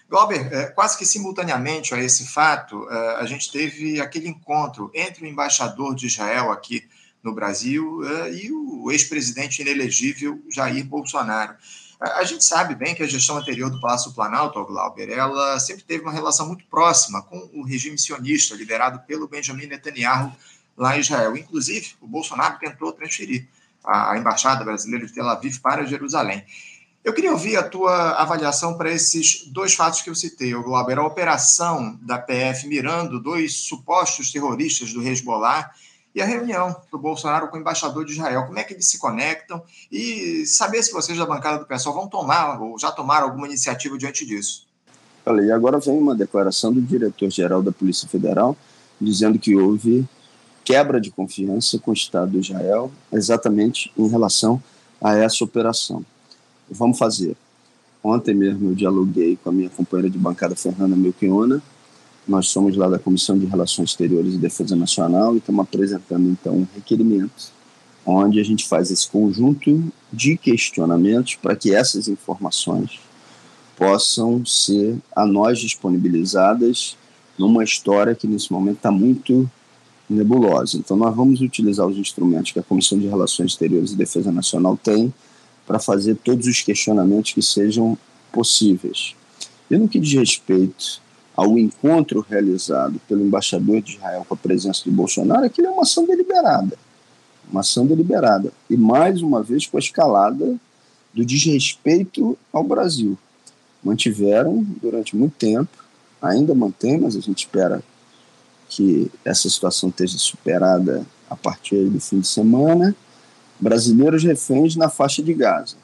Glauber, 0.10 0.52
é, 0.52 0.66
quase 0.66 0.98
que 0.98 1.06
simultaneamente 1.06 1.94
a 1.94 2.00
esse 2.00 2.26
fato, 2.26 2.90
é, 2.90 3.16
a 3.18 3.26
gente 3.28 3.52
teve 3.52 4.02
aquele 4.02 4.28
encontro 4.28 4.90
entre 4.96 5.26
o 5.26 5.28
embaixador 5.28 5.94
de 5.94 6.08
Israel 6.08 6.52
aqui 6.52 6.88
no 7.22 7.32
Brasil 7.32 8.02
é, 8.04 8.34
e 8.34 8.52
o 8.52 8.92
ex-presidente 8.92 9.62
inelegível 9.62 10.44
Jair 10.50 10.84
Bolsonaro. 10.86 11.56
A 12.04 12.26
gente 12.26 12.44
sabe 12.44 12.76
bem 12.76 12.94
que 12.94 13.02
a 13.02 13.08
gestão 13.08 13.38
anterior 13.38 13.70
do 13.70 13.80
Palácio 13.80 14.12
Planalto, 14.12 14.60
ao 14.60 14.66
Glauber, 14.66 15.10
ela 15.10 15.58
sempre 15.58 15.84
teve 15.84 16.04
uma 16.04 16.12
relação 16.12 16.46
muito 16.46 16.66
próxima 16.66 17.22
com 17.22 17.50
o 17.54 17.64
regime 17.64 17.98
sionista 17.98 18.56
liderado 18.56 19.00
pelo 19.08 19.26
Benjamin 19.26 19.68
Netanyahu 19.68 20.30
lá 20.76 20.98
em 20.98 21.00
Israel. 21.00 21.38
Inclusive, 21.38 21.94
o 22.02 22.08
Bolsonaro 22.08 22.60
tentou 22.60 22.92
transferir 22.92 23.48
a 23.82 24.18
embaixada 24.18 24.66
brasileira 24.66 25.06
de 25.06 25.14
Tel 25.14 25.30
Aviv 25.30 25.60
para 25.62 25.86
Jerusalém. 25.86 26.44
Eu 27.06 27.14
queria 27.14 27.32
ouvir 27.32 27.56
a 27.56 27.64
tua 27.64 28.12
avaliação 28.12 28.78
para 28.78 28.92
esses 28.92 29.46
dois 29.48 29.74
fatos 29.74 30.02
que 30.02 30.10
eu 30.10 30.16
citei, 30.16 30.54
o 30.56 30.64
Glauber. 30.64 30.98
A 30.98 31.06
operação 31.06 31.98
da 32.02 32.18
PF 32.18 32.68
mirando 32.68 33.18
dois 33.18 33.54
supostos 33.54 34.30
terroristas 34.30 34.92
do 34.92 35.02
Hezbollah 35.02 35.72
e 36.16 36.22
a 36.22 36.26
reunião 36.26 36.76
do 36.92 36.98
Bolsonaro 37.00 37.48
com 37.48 37.58
o 37.58 37.60
embaixador 37.60 38.06
de 38.06 38.14
Israel. 38.14 38.46
Como 38.46 38.60
é 38.60 38.64
que 38.64 38.74
eles 38.74 38.88
se 38.88 39.00
conectam 39.00 39.62
e 39.92 40.46
saber 40.46 40.84
se 40.84 40.92
vocês 40.92 41.18
da 41.18 41.26
bancada 41.26 41.60
do 41.60 41.66
pessoal 41.66 41.96
vão 41.96 42.08
tomar 42.08 42.62
ou 42.62 42.78
já 42.78 42.92
tomaram 42.92 43.28
alguma 43.28 43.48
iniciativa 43.48 43.98
diante 43.98 44.26
disso. 44.26 44.68
Olha, 45.26 45.42
e 45.42 45.52
agora 45.52 45.80
vem 45.80 45.98
uma 45.98 46.16
declaração 46.16 46.72
do 46.72 46.82
diretor-geral 46.82 47.64
da 47.64 47.72
Polícia 47.72 48.08
Federal 48.08 48.56
dizendo 49.00 49.40
que 49.40 49.56
houve 49.56 50.08
quebra 50.64 51.00
de 51.00 51.12
confiança 51.12 51.80
com 51.80 51.92
o 51.92 51.94
Estado 51.94 52.32
de 52.32 52.40
Israel 52.40 52.92
exatamente 53.12 53.92
em 53.98 54.08
relação 54.08 54.62
a 55.02 55.16
essa 55.18 55.44
operação. 55.44 56.06
Vamos 56.70 56.98
fazer. 56.98 57.36
Ontem 58.04 58.34
mesmo 58.34 58.70
eu 58.70 58.76
dialoguei 58.76 59.38
com 59.42 59.50
a 59.50 59.54
minha 59.54 59.70
companheira 59.70 60.10
de 60.10 60.18
bancada, 60.18 60.56
Fernanda 60.56 60.96
Melchiona, 60.96 61.62
nós 62.28 62.48
somos 62.48 62.76
lá 62.76 62.88
da 62.88 63.00
Comissão 63.00 63.38
de 63.38 63.46
Relações 63.46 63.90
Exteriores 63.90 64.34
e 64.34 64.38
Defesa 64.38 64.76
Nacional 64.76 65.36
e 65.36 65.40
estamos 65.40 65.62
apresentando 65.62 66.30
então 66.30 66.56
um 66.56 66.68
requerimento 66.74 67.52
onde 68.06 68.40
a 68.40 68.44
gente 68.44 68.68
faz 68.68 68.92
esse 68.92 69.08
conjunto 69.08 69.84
de 70.12 70.38
questionamentos 70.38 71.36
para 71.36 71.56
que 71.56 71.74
essas 71.74 72.08
informações 72.08 73.00
possam 73.78 74.46
ser 74.46 74.98
a 75.16 75.26
nós 75.26 75.60
disponibilizadas 75.60 76.98
numa 77.38 77.64
história 77.64 78.16
que 78.16 78.28
nesse 78.28 78.52
momento 78.52 78.78
está 78.78 78.92
muito 78.92 79.50
nebulosa. 80.10 80.78
Então 80.78 80.96
nós 80.96 81.16
vamos 81.16 81.42
utilizar 81.42 81.88
os 81.88 81.98
instrumentos 81.98 82.52
que 82.52 82.60
a 82.60 82.64
Comissão 82.64 83.00
de 83.00 83.08
Relações 83.08 83.52
Exteriores 83.52 83.92
e 83.92 83.96
Defesa 83.96 84.32
Nacional 84.32 84.78
tem 84.82 85.14
para 85.66 85.80
fazer 85.80 86.16
todos 86.16 86.46
os 86.46 86.62
questionamentos 86.62 87.34
que 87.34 87.42
sejam 87.42 87.98
possíveis. 88.32 89.16
E 89.72 89.78
no 89.78 89.88
que 89.88 90.00
diz 90.00 90.14
respeito 90.14 91.02
ao 91.36 91.58
encontro 91.58 92.26
realizado 92.28 93.00
pelo 93.08 93.26
embaixador 93.26 93.82
de 93.82 93.96
Israel 93.96 94.26
com 94.28 94.36
a 94.36 94.38
presença 94.38 94.84
de 94.84 94.92
Bolsonaro, 94.92 95.46
aquilo 95.46 95.68
é 95.68 95.72
uma 95.72 95.84
ação 95.84 96.06
deliberada. 96.06 96.78
Uma 97.50 97.62
ação 97.62 97.86
deliberada. 97.86 98.52
E 98.70 98.78
mais 98.78 99.22
uma 99.22 99.42
vez 99.42 99.66
com 99.66 99.78
a 99.78 99.80
escalada 99.80 100.56
do 101.14 101.26
desrespeito 101.26 102.38
ao 102.52 102.64
Brasil. 102.64 103.18
Mantiveram 103.84 104.66
durante 104.82 105.16
muito 105.16 105.36
tempo 105.36 105.84
ainda 106.22 106.56
mantém, 106.56 107.00
mas 107.00 107.16
a 107.16 107.20
gente 107.20 107.40
espera 107.40 107.84
que 108.70 109.12
essa 109.26 109.50
situação 109.50 109.90
esteja 109.90 110.18
superada 110.18 111.06
a 111.30 111.36
partir 111.36 111.90
do 111.90 112.00
fim 112.00 112.22
de 112.22 112.28
semana. 112.28 112.96
Brasileiros 113.60 114.24
reféns 114.24 114.76
na 114.76 114.90
faixa 114.90 115.22
de 115.22 115.34
Gaza, 115.34 115.76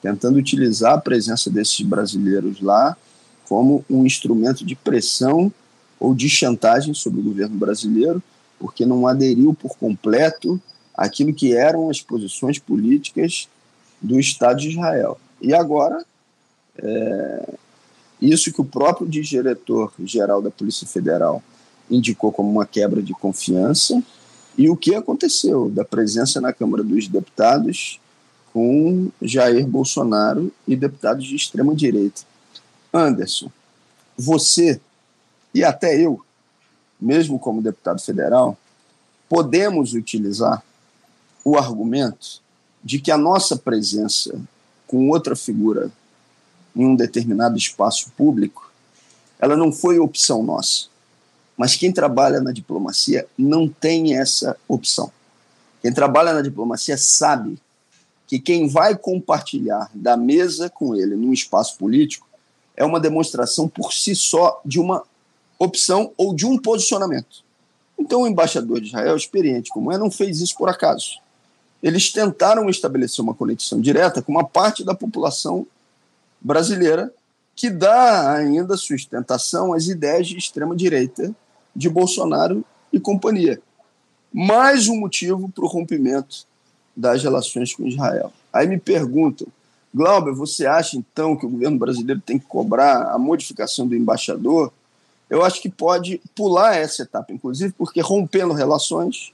tentando 0.00 0.38
utilizar 0.38 0.94
a 0.94 1.00
presença 1.00 1.50
desses 1.50 1.80
brasileiros 1.82 2.60
lá 2.60 2.96
como 3.48 3.84
um 3.88 4.04
instrumento 4.04 4.64
de 4.64 4.76
pressão 4.76 5.52
ou 5.98 6.14
de 6.14 6.28
chantagem 6.28 6.92
sobre 6.92 7.20
o 7.20 7.24
governo 7.24 7.56
brasileiro, 7.56 8.22
porque 8.58 8.84
não 8.84 9.06
aderiu 9.06 9.54
por 9.54 9.76
completo 9.78 10.60
àquilo 10.94 11.32
que 11.32 11.54
eram 11.54 11.88
as 11.88 12.02
posições 12.02 12.58
políticas 12.58 13.48
do 14.00 14.18
Estado 14.20 14.60
de 14.60 14.70
Israel. 14.70 15.18
E 15.40 15.54
agora, 15.54 16.04
é, 16.76 17.54
isso 18.20 18.52
que 18.52 18.60
o 18.60 18.64
próprio 18.64 19.08
diretor-geral 19.08 20.42
da 20.42 20.50
Polícia 20.50 20.86
Federal 20.86 21.42
indicou 21.90 22.30
como 22.30 22.50
uma 22.50 22.66
quebra 22.66 23.02
de 23.02 23.12
confiança, 23.12 24.02
e 24.56 24.68
o 24.68 24.76
que 24.76 24.94
aconteceu 24.94 25.70
da 25.70 25.84
presença 25.84 26.40
na 26.40 26.52
Câmara 26.52 26.82
dos 26.82 27.06
Deputados 27.06 28.00
com 28.52 29.08
Jair 29.22 29.64
Bolsonaro 29.66 30.52
e 30.66 30.74
deputados 30.74 31.24
de 31.24 31.36
extrema 31.36 31.74
direita. 31.76 32.22
Anderson, 32.92 33.50
você 34.16 34.80
e 35.54 35.64
até 35.64 35.98
eu, 36.00 36.24
mesmo 37.00 37.38
como 37.38 37.62
deputado 37.62 38.00
federal, 38.00 38.56
podemos 39.28 39.94
utilizar 39.94 40.62
o 41.44 41.56
argumento 41.56 42.40
de 42.82 43.00
que 43.00 43.10
a 43.10 43.18
nossa 43.18 43.56
presença 43.56 44.38
com 44.86 45.08
outra 45.10 45.36
figura 45.36 45.90
em 46.74 46.86
um 46.86 46.94
determinado 46.94 47.56
espaço 47.56 48.10
público, 48.16 48.70
ela 49.38 49.56
não 49.56 49.72
foi 49.72 49.98
opção 49.98 50.42
nossa. 50.42 50.86
Mas 51.56 51.74
quem 51.74 51.92
trabalha 51.92 52.40
na 52.40 52.52
diplomacia 52.52 53.26
não 53.36 53.68
tem 53.68 54.16
essa 54.16 54.56
opção. 54.68 55.10
Quem 55.82 55.92
trabalha 55.92 56.32
na 56.32 56.40
diplomacia 56.40 56.96
sabe 56.96 57.58
que 58.26 58.38
quem 58.38 58.68
vai 58.68 58.96
compartilhar 58.96 59.90
da 59.92 60.16
mesa 60.16 60.70
com 60.70 60.94
ele 60.94 61.16
num 61.16 61.32
espaço 61.32 61.76
político 61.76 62.27
é 62.78 62.84
uma 62.84 63.00
demonstração 63.00 63.68
por 63.68 63.92
si 63.92 64.14
só 64.14 64.60
de 64.64 64.78
uma 64.78 65.02
opção 65.58 66.12
ou 66.16 66.32
de 66.32 66.46
um 66.46 66.56
posicionamento. 66.56 67.42
Então, 67.98 68.22
o 68.22 68.26
embaixador 68.26 68.80
de 68.80 68.86
Israel, 68.86 69.16
experiente 69.16 69.70
como 69.70 69.90
é, 69.90 69.98
não 69.98 70.08
fez 70.08 70.40
isso 70.40 70.56
por 70.56 70.68
acaso. 70.68 71.18
Eles 71.82 72.12
tentaram 72.12 72.70
estabelecer 72.70 73.20
uma 73.20 73.34
conexão 73.34 73.80
direta 73.80 74.22
com 74.22 74.30
uma 74.30 74.44
parte 74.44 74.84
da 74.84 74.94
população 74.94 75.66
brasileira 76.40 77.12
que 77.56 77.68
dá 77.68 78.34
ainda 78.34 78.76
sustentação 78.76 79.72
às 79.72 79.88
ideias 79.88 80.28
de 80.28 80.38
extrema-direita 80.38 81.34
de 81.74 81.88
Bolsonaro 81.88 82.64
e 82.92 83.00
companhia. 83.00 83.60
Mais 84.32 84.86
um 84.86 84.96
motivo 84.96 85.48
para 85.48 85.64
o 85.64 85.68
rompimento 85.68 86.46
das 86.96 87.24
relações 87.24 87.74
com 87.74 87.88
Israel. 87.88 88.32
Aí 88.52 88.68
me 88.68 88.78
perguntam, 88.78 89.48
Glauber, 89.94 90.32
você 90.32 90.66
acha 90.66 90.96
então 90.96 91.36
que 91.36 91.46
o 91.46 91.48
governo 91.48 91.78
brasileiro 91.78 92.20
tem 92.20 92.38
que 92.38 92.46
cobrar 92.46 93.10
a 93.10 93.18
modificação 93.18 93.86
do 93.86 93.96
embaixador? 93.96 94.72
Eu 95.30 95.44
acho 95.44 95.60
que 95.60 95.68
pode 95.68 96.20
pular 96.34 96.76
essa 96.76 97.02
etapa, 97.02 97.32
inclusive, 97.32 97.72
porque 97.76 98.00
rompendo 98.00 98.52
relações, 98.52 99.32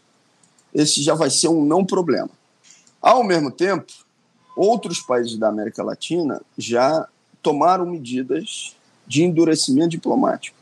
esse 0.72 1.02
já 1.02 1.14
vai 1.14 1.30
ser 1.30 1.48
um 1.48 1.64
não 1.64 1.84
problema. 1.84 2.30
Ao 3.00 3.22
mesmo 3.22 3.50
tempo, 3.50 3.92
outros 4.56 5.00
países 5.00 5.36
da 5.36 5.48
América 5.48 5.82
Latina 5.82 6.40
já 6.56 7.06
tomaram 7.42 7.86
medidas 7.86 8.74
de 9.06 9.22
endurecimento 9.22 9.90
diplomático. 9.90 10.56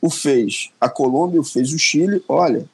O 0.00 0.08
fez 0.08 0.70
a 0.80 0.88
Colômbia, 0.88 1.40
o 1.40 1.44
fez 1.44 1.72
o 1.72 1.78
Chile, 1.78 2.24
olha, 2.28 2.64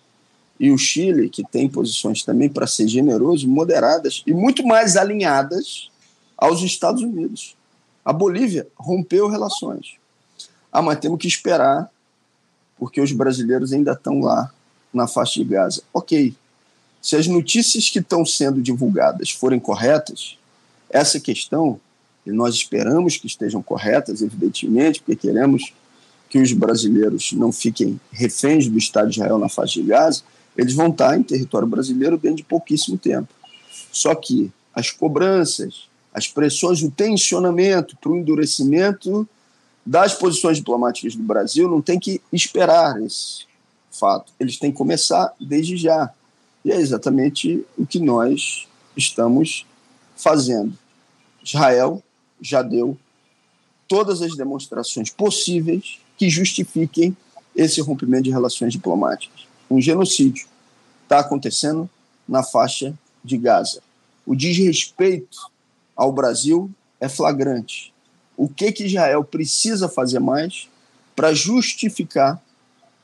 e 0.59 0.71
o 0.71 0.79
Chile, 0.79 1.29
que 1.29 1.45
tem 1.45 1.69
posições 1.69 2.23
também 2.23 2.49
para 2.49 2.67
ser 2.67 2.89
generoso, 2.89 3.49
moderadas 3.49 4.23
e 4.27 4.33
muito 4.33 4.67
mais 4.67 4.97
alinhadas 4.97 5.91
aos 6.39 6.63
Estados 6.63 7.03
Unidos. 7.03 7.57
A 8.05 8.13
Bolívia 8.13 8.67
rompeu 8.77 9.29
relações. 9.29 9.97
Ah, 10.73 10.81
mas 10.81 11.01
temos 11.01 11.19
que 11.19 11.27
esperar, 11.27 11.91
porque 12.79 13.01
os 13.01 13.11
brasileiros 13.13 13.73
ainda 13.73 13.93
estão 13.93 14.21
lá 14.21 14.51
na 14.95 15.09
faixa 15.09 15.41
de 15.41 15.45
Gaza. 15.45 15.83
Ok. 15.93 16.35
Se 17.03 17.17
as 17.17 17.27
notícias 17.27 17.91
que 17.91 17.99
estão 17.99 18.25
sendo 18.25 18.63
divulgadas 18.63 19.31
forem 19.31 19.59
corretas, 19.59 20.39
essa 20.89 21.19
questão, 21.19 21.81
e 22.25 22.31
nós 22.31 22.55
esperamos 22.55 23.17
que 23.17 23.27
estejam 23.27 23.63
corretas, 23.63 24.23
evidentemente, 24.23 25.01
porque 25.01 25.29
queremos 25.29 25.73
que 26.29 26.39
os 26.39 26.53
brasileiros 26.53 27.33
não 27.33 27.51
fiquem 27.51 27.99
reféns 28.13 28.69
do 28.69 28.79
Estado 28.79 29.11
de 29.11 29.19
Israel 29.19 29.39
na 29.39 29.49
faixa 29.49 29.81
de 29.81 29.87
Gaza, 29.87 30.23
eles 30.57 30.75
vão 30.75 30.89
estar 30.89 31.17
em 31.17 31.23
território 31.23 31.67
brasileiro 31.67 32.19
dentro 32.19 32.39
de 32.39 32.43
pouquíssimo 32.43 32.99
tempo. 32.99 33.29
Só 33.93 34.15
que 34.15 34.51
as 34.75 34.91
cobranças, 34.91 35.89
as 36.19 36.27
pressões, 36.27 36.83
o 36.83 36.91
tensionamento 36.91 37.97
para 37.97 38.11
o 38.11 38.17
endurecimento 38.17 39.27
das 39.87 40.15
posições 40.15 40.59
diplomáticas 40.59 41.15
do 41.15 41.23
Brasil 41.23 41.71
não 41.71 41.81
tem 41.81 41.99
que 41.99 42.21
esperar 42.33 43.01
esse 43.01 43.47
fato. 43.91 44.33
Eles 44.39 44.59
têm 44.59 44.73
que 44.73 44.77
começar 44.77 45.33
desde 45.41 45.77
já. 45.77 46.13
E 46.65 46.73
é 46.73 46.77
exatamente 46.77 47.65
o 47.79 47.87
que 47.87 48.01
nós 48.01 48.67
estamos 48.97 49.65
fazendo. 50.17 50.77
Israel 51.43 52.03
já 52.41 52.63
deu 52.63 52.99
todas 53.87 54.21
as 54.21 54.37
demonstrações 54.37 55.11
possíveis 55.11 56.01
que 56.17 56.29
justifiquem 56.29 57.17
esse 57.57 57.81
rompimento 57.81 58.25
de 58.25 58.31
relações 58.31 58.73
diplomáticas. 58.73 59.47
Um 59.71 59.81
genocídio 59.81 60.49
está 61.05 61.21
acontecendo 61.21 61.89
na 62.29 62.43
faixa 62.43 62.93
de 63.25 63.39
Gaza. 63.39 63.81
O 64.27 64.35
desrespeito 64.35 65.39
ao 65.99 66.13
Brasil 66.13 66.71
é 67.01 67.09
flagrante. 67.09 67.93
O 68.37 68.49
que, 68.49 68.71
que 68.71 68.85
Israel 68.85 69.25
precisa 69.25 69.89
fazer 69.89 70.21
mais 70.21 70.69
para 71.17 71.35
justificar 71.35 72.41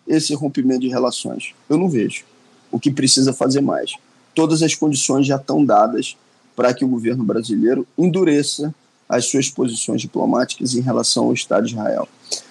esse 0.06 0.32
rompimento 0.32 0.82
de 0.82 0.88
relações? 0.88 1.52
Eu 1.68 1.76
não 1.76 1.88
vejo. 1.88 2.24
O 2.70 2.78
que 2.78 2.92
precisa 2.92 3.32
fazer 3.32 3.60
mais? 3.60 3.94
Todas 4.32 4.62
as 4.62 4.76
condições 4.76 5.26
já 5.26 5.34
estão 5.34 5.64
dadas 5.64 6.16
para 6.54 6.72
que 6.72 6.84
o 6.84 6.88
governo 6.88 7.24
brasileiro 7.24 7.84
endureça 7.98 8.72
as 9.08 9.26
suas 9.26 9.50
posições 9.50 10.00
diplomáticas 10.00 10.74
em 10.74 10.80
relação 10.80 11.24
ao 11.24 11.32
Estado 11.32 11.66
de 11.66 11.72
Israel. 11.72 12.08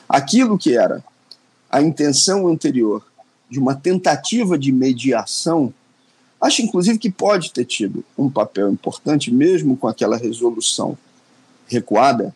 Aquilo 0.09 0.57
que 0.57 0.75
era 0.75 1.01
a 1.71 1.81
intenção 1.81 2.47
anterior 2.49 3.01
de 3.49 3.59
uma 3.59 3.75
tentativa 3.75 4.57
de 4.57 4.73
mediação 4.73 5.73
Acho, 6.43 6.61
inclusive, 6.61 6.99
que 6.99 7.09
pode 7.09 7.53
ter 7.53 7.63
tido 7.63 8.03
um 8.17 8.29
papel 8.29 8.69
importante, 8.69 9.31
mesmo 9.31 9.77
com 9.77 9.87
aquela 9.87 10.17
resolução 10.17 10.97
recuada, 11.65 12.35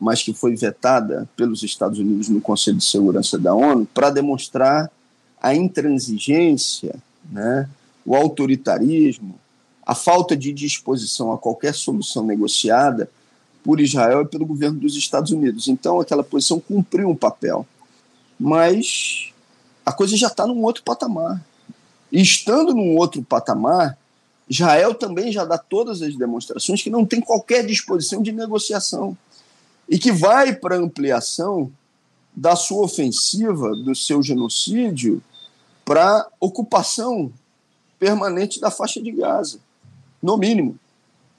mas 0.00 0.22
que 0.22 0.32
foi 0.32 0.56
vetada 0.56 1.28
pelos 1.36 1.62
Estados 1.62 1.98
Unidos 1.98 2.30
no 2.30 2.40
Conselho 2.40 2.78
de 2.78 2.84
Segurança 2.86 3.38
da 3.38 3.54
ONU, 3.54 3.86
para 3.92 4.08
demonstrar 4.08 4.90
a 5.38 5.54
intransigência, 5.54 6.96
né, 7.30 7.68
o 8.06 8.16
autoritarismo, 8.16 9.38
a 9.84 9.94
falta 9.94 10.34
de 10.34 10.50
disposição 10.50 11.30
a 11.30 11.36
qualquer 11.36 11.74
solução 11.74 12.24
negociada 12.24 13.10
por 13.62 13.82
Israel 13.82 14.22
e 14.22 14.28
pelo 14.28 14.46
governo 14.46 14.80
dos 14.80 14.96
Estados 14.96 15.30
Unidos. 15.30 15.68
Então, 15.68 16.00
aquela 16.00 16.24
posição 16.24 16.58
cumpriu 16.58 17.10
um 17.10 17.14
papel. 17.14 17.66
Mas 18.40 19.30
a 19.84 19.92
coisa 19.92 20.16
já 20.16 20.28
está 20.28 20.46
num 20.46 20.62
outro 20.62 20.82
patamar. 20.82 21.44
E 22.10 22.20
estando 22.20 22.74
num 22.74 22.96
outro 22.96 23.22
patamar, 23.22 23.98
Israel 24.48 24.94
também 24.94 25.32
já 25.32 25.44
dá 25.44 25.58
todas 25.58 26.02
as 26.02 26.14
demonstrações 26.16 26.82
que 26.82 26.90
não 26.90 27.04
tem 27.04 27.20
qualquer 27.20 27.66
disposição 27.66 28.22
de 28.22 28.32
negociação 28.32 29.16
e 29.88 29.98
que 29.98 30.12
vai 30.12 30.54
para 30.54 30.76
ampliação 30.76 31.70
da 32.34 32.54
sua 32.54 32.84
ofensiva, 32.84 33.70
do 33.70 33.94
seu 33.94 34.22
genocídio, 34.22 35.22
para 35.84 36.26
ocupação 36.38 37.32
permanente 37.98 38.60
da 38.60 38.70
faixa 38.70 39.00
de 39.00 39.10
Gaza. 39.10 39.58
No 40.22 40.36
mínimo, 40.36 40.78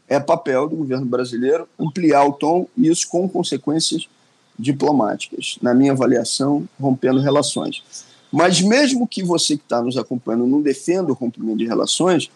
é 0.07 0.19
papel 0.19 0.67
do 0.67 0.75
governo 0.75 1.05
brasileiro 1.05 1.67
ampliar 1.77 2.25
o 2.25 2.33
tom 2.33 2.67
e 2.75 2.87
isso 2.87 3.07
com 3.09 3.27
consequências 3.27 4.07
diplomáticas, 4.57 5.57
na 5.61 5.73
minha 5.73 5.91
avaliação, 5.91 6.67
rompendo 6.79 7.19
relações. 7.19 7.83
Mas 8.31 8.61
mesmo 8.61 9.07
que 9.07 9.23
você 9.23 9.55
que 9.55 9.63
está 9.63 9.81
nos 9.81 9.97
acompanhando 9.97 10.47
não 10.47 10.61
defenda 10.61 11.11
o 11.11 11.15
rompimento 11.15 11.57
de 11.57 11.65
relações, 11.65 12.29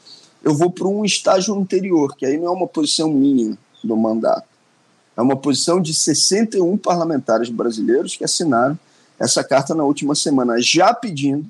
eu 0.43 0.55
vou 0.55 0.71
para 0.71 0.87
um 0.87 1.05
estágio 1.05 1.53
anterior, 1.55 2.15
que 2.15 2.25
aí 2.25 2.37
não 2.37 2.47
é 2.47 2.51
uma 2.51 2.67
posição 2.67 3.11
minha 3.11 3.57
do 3.83 3.95
mandato. 3.95 4.47
É 5.15 5.21
uma 5.21 5.35
posição 5.35 5.81
de 5.81 5.93
61 5.93 6.77
parlamentares 6.77 7.49
brasileiros 7.49 8.15
que 8.15 8.23
assinaram 8.23 8.79
essa 9.19 9.43
carta 9.43 9.75
na 9.75 9.83
última 9.83 10.15
semana, 10.15 10.59
já 10.59 10.93
pedindo 10.93 11.45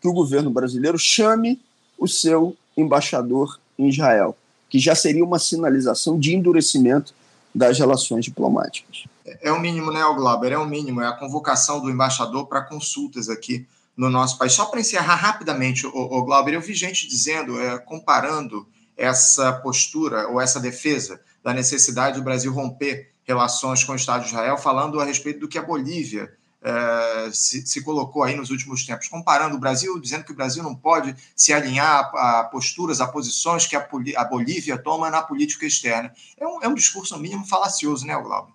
que 0.00 0.06
o 0.06 0.12
governo 0.12 0.50
brasileiro 0.50 0.98
chame 0.98 1.58
o 1.98 2.06
seu 2.06 2.54
embaixador 2.76 3.58
em 3.78 3.88
Israel, 3.88 4.36
que 4.68 4.78
já 4.78 4.94
seria 4.94 5.24
uma 5.24 5.38
sinalização 5.38 6.18
de 6.18 6.34
endurecimento 6.34 7.14
das 7.54 7.78
relações 7.78 8.24
diplomáticas. 8.24 9.04
É 9.40 9.50
o 9.50 9.58
mínimo, 9.58 9.90
né, 9.90 10.00
Glauber? 10.14 10.52
É 10.52 10.58
o 10.58 10.66
mínimo. 10.66 11.00
É 11.00 11.08
a 11.08 11.12
convocação 11.12 11.80
do 11.80 11.90
embaixador 11.90 12.46
para 12.46 12.60
consultas 12.62 13.28
aqui 13.28 13.66
no 13.96 14.10
nosso 14.10 14.38
país. 14.38 14.52
Só 14.52 14.66
para 14.66 14.80
encerrar 14.80 15.14
rapidamente, 15.14 15.86
o, 15.86 15.90
o 15.90 16.24
Glauber, 16.24 16.54
eu 16.54 16.60
vi 16.60 16.74
gente 16.74 17.08
dizendo, 17.08 17.60
é, 17.60 17.78
comparando 17.78 18.66
essa 18.96 19.52
postura 19.52 20.28
ou 20.28 20.40
essa 20.40 20.60
defesa 20.60 21.20
da 21.42 21.52
necessidade 21.52 22.18
do 22.18 22.24
Brasil 22.24 22.52
romper 22.52 23.12
relações 23.24 23.82
com 23.82 23.92
o 23.92 23.96
Estado 23.96 24.22
de 24.22 24.28
Israel, 24.28 24.56
falando 24.56 25.00
a 25.00 25.04
respeito 25.04 25.40
do 25.40 25.48
que 25.48 25.58
a 25.58 25.62
Bolívia 25.62 26.32
é, 26.62 27.30
se, 27.32 27.66
se, 27.66 27.82
colocou 27.82 28.24
aí 28.24 28.36
nos 28.36 28.50
últimos 28.50 28.84
tempos, 28.84 29.08
comparando 29.08 29.54
o 29.54 29.58
Brasil, 29.58 30.00
dizendo 30.00 30.24
que 30.24 30.32
o 30.32 30.34
Brasil 30.34 30.62
não 30.62 30.74
pode 30.74 31.14
se 31.34 31.52
alinhar 31.52 32.10
a, 32.14 32.40
a 32.40 32.44
posturas, 32.44 33.00
a 33.00 33.06
posições 33.06 33.66
que 33.66 33.76
a, 33.76 33.88
a, 34.16 34.24
Bolívia 34.24 34.76
toma 34.76 35.10
na 35.10 35.22
política 35.22 35.66
externa. 35.66 36.12
É 36.36 36.46
um, 36.46 36.62
é 36.62 36.68
um 36.68 36.74
discurso, 36.74 37.14
no 37.14 37.22
mínimo, 37.22 37.46
falacioso, 37.46 38.06
né, 38.06 38.20
Glauber? 38.20 38.52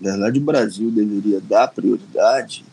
Na 0.00 0.12
verdade, 0.12 0.38
o 0.38 0.42
Brasil 0.42 0.90
deveria 0.90 1.40
dar 1.40 1.68
prioridade 1.68 2.64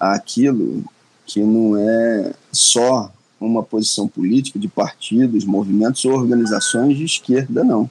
àquilo 0.00 0.84
que 1.26 1.40
não 1.40 1.76
é 1.76 2.34
só 2.50 3.12
uma 3.40 3.62
posição 3.62 4.06
política 4.06 4.58
de 4.58 4.68
partidos, 4.68 5.44
movimentos 5.44 6.04
ou 6.04 6.12
organizações 6.12 6.96
de 6.96 7.04
esquerda, 7.04 7.64
não. 7.64 7.90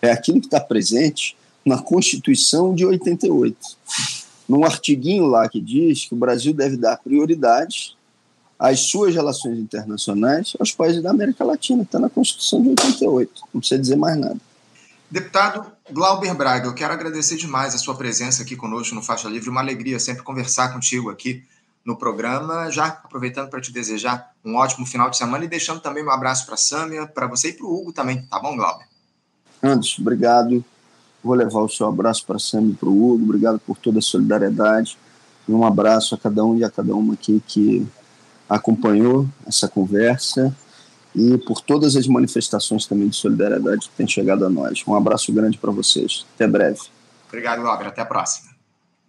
É 0.00 0.10
aquilo 0.10 0.40
que 0.40 0.46
está 0.46 0.60
presente 0.60 1.36
na 1.64 1.78
Constituição 1.78 2.74
de 2.74 2.86
88. 2.86 3.56
Num 4.48 4.64
artiguinho 4.64 5.26
lá 5.26 5.48
que 5.48 5.60
diz 5.60 6.06
que 6.06 6.14
o 6.14 6.18
Brasil 6.18 6.54
deve 6.54 6.76
dar 6.76 6.96
prioridade 6.98 7.96
às 8.58 8.88
suas 8.88 9.14
relações 9.14 9.58
internacionais 9.58 10.54
aos 10.58 10.72
países 10.72 11.02
da 11.02 11.10
América 11.10 11.44
Latina. 11.44 11.82
Está 11.82 11.98
na 11.98 12.08
Constituição 12.08 12.62
de 12.62 12.68
88. 12.70 13.42
Não 13.52 13.60
precisa 13.60 13.80
dizer 13.80 13.96
mais 13.96 14.16
nada. 14.16 14.38
Deputado 15.10 15.70
Glauber 15.90 16.34
Braga, 16.34 16.66
eu 16.66 16.74
quero 16.74 16.92
agradecer 16.92 17.36
demais 17.36 17.74
a 17.74 17.78
sua 17.78 17.94
presença 17.96 18.42
aqui 18.42 18.56
conosco 18.56 18.94
no 18.94 19.02
Faixa 19.02 19.28
Livre. 19.28 19.50
Uma 19.50 19.60
alegria 19.60 19.98
sempre 19.98 20.22
conversar 20.22 20.72
contigo 20.72 21.10
aqui 21.10 21.44
no 21.86 21.96
programa. 21.96 22.70
Já 22.70 22.86
aproveitando 22.86 23.48
para 23.48 23.60
te 23.60 23.72
desejar 23.72 24.32
um 24.44 24.56
ótimo 24.56 24.84
final 24.84 25.08
de 25.08 25.16
semana 25.16 25.44
e 25.44 25.48
deixando 25.48 25.80
também 25.80 26.04
um 26.04 26.10
abraço 26.10 26.44
para 26.44 26.54
a 26.54 26.58
Sâmia, 26.58 27.06
para 27.06 27.26
você 27.28 27.50
e 27.50 27.52
para 27.52 27.64
o 27.64 27.72
Hugo 27.72 27.92
também, 27.92 28.22
tá 28.22 28.40
bom, 28.40 28.56
Glauber? 28.56 28.86
Anderson, 29.62 30.02
obrigado. 30.02 30.64
Vou 31.22 31.34
levar 31.34 31.60
o 31.60 31.68
seu 31.68 31.86
abraço 31.86 32.26
para 32.26 32.36
a 32.36 32.40
Sâmia 32.40 32.72
e 32.72 32.74
para 32.74 32.88
o 32.88 32.92
Hugo. 32.92 33.24
Obrigado 33.24 33.58
por 33.60 33.78
toda 33.78 34.00
a 34.00 34.02
solidariedade. 34.02 34.98
E 35.48 35.52
um 35.52 35.64
abraço 35.64 36.14
a 36.14 36.18
cada 36.18 36.44
um 36.44 36.56
e 36.56 36.64
a 36.64 36.70
cada 36.70 36.94
uma 36.94 37.14
aqui 37.14 37.42
que 37.46 37.86
acompanhou 38.48 39.26
essa 39.46 39.68
conversa 39.68 40.54
e 41.14 41.38
por 41.38 41.60
todas 41.60 41.96
as 41.96 42.06
manifestações 42.06 42.86
também 42.86 43.08
de 43.08 43.16
solidariedade 43.16 43.88
que 43.88 43.96
têm 43.96 44.06
chegado 44.06 44.44
a 44.44 44.50
nós. 44.50 44.84
Um 44.86 44.94
abraço 44.94 45.32
grande 45.32 45.56
para 45.56 45.72
vocês. 45.72 46.26
Até 46.34 46.46
breve. 46.46 46.80
Obrigado, 47.28 47.62
Glauber. 47.62 47.86
Até 47.86 48.02
a 48.02 48.06
próxima. 48.06 48.55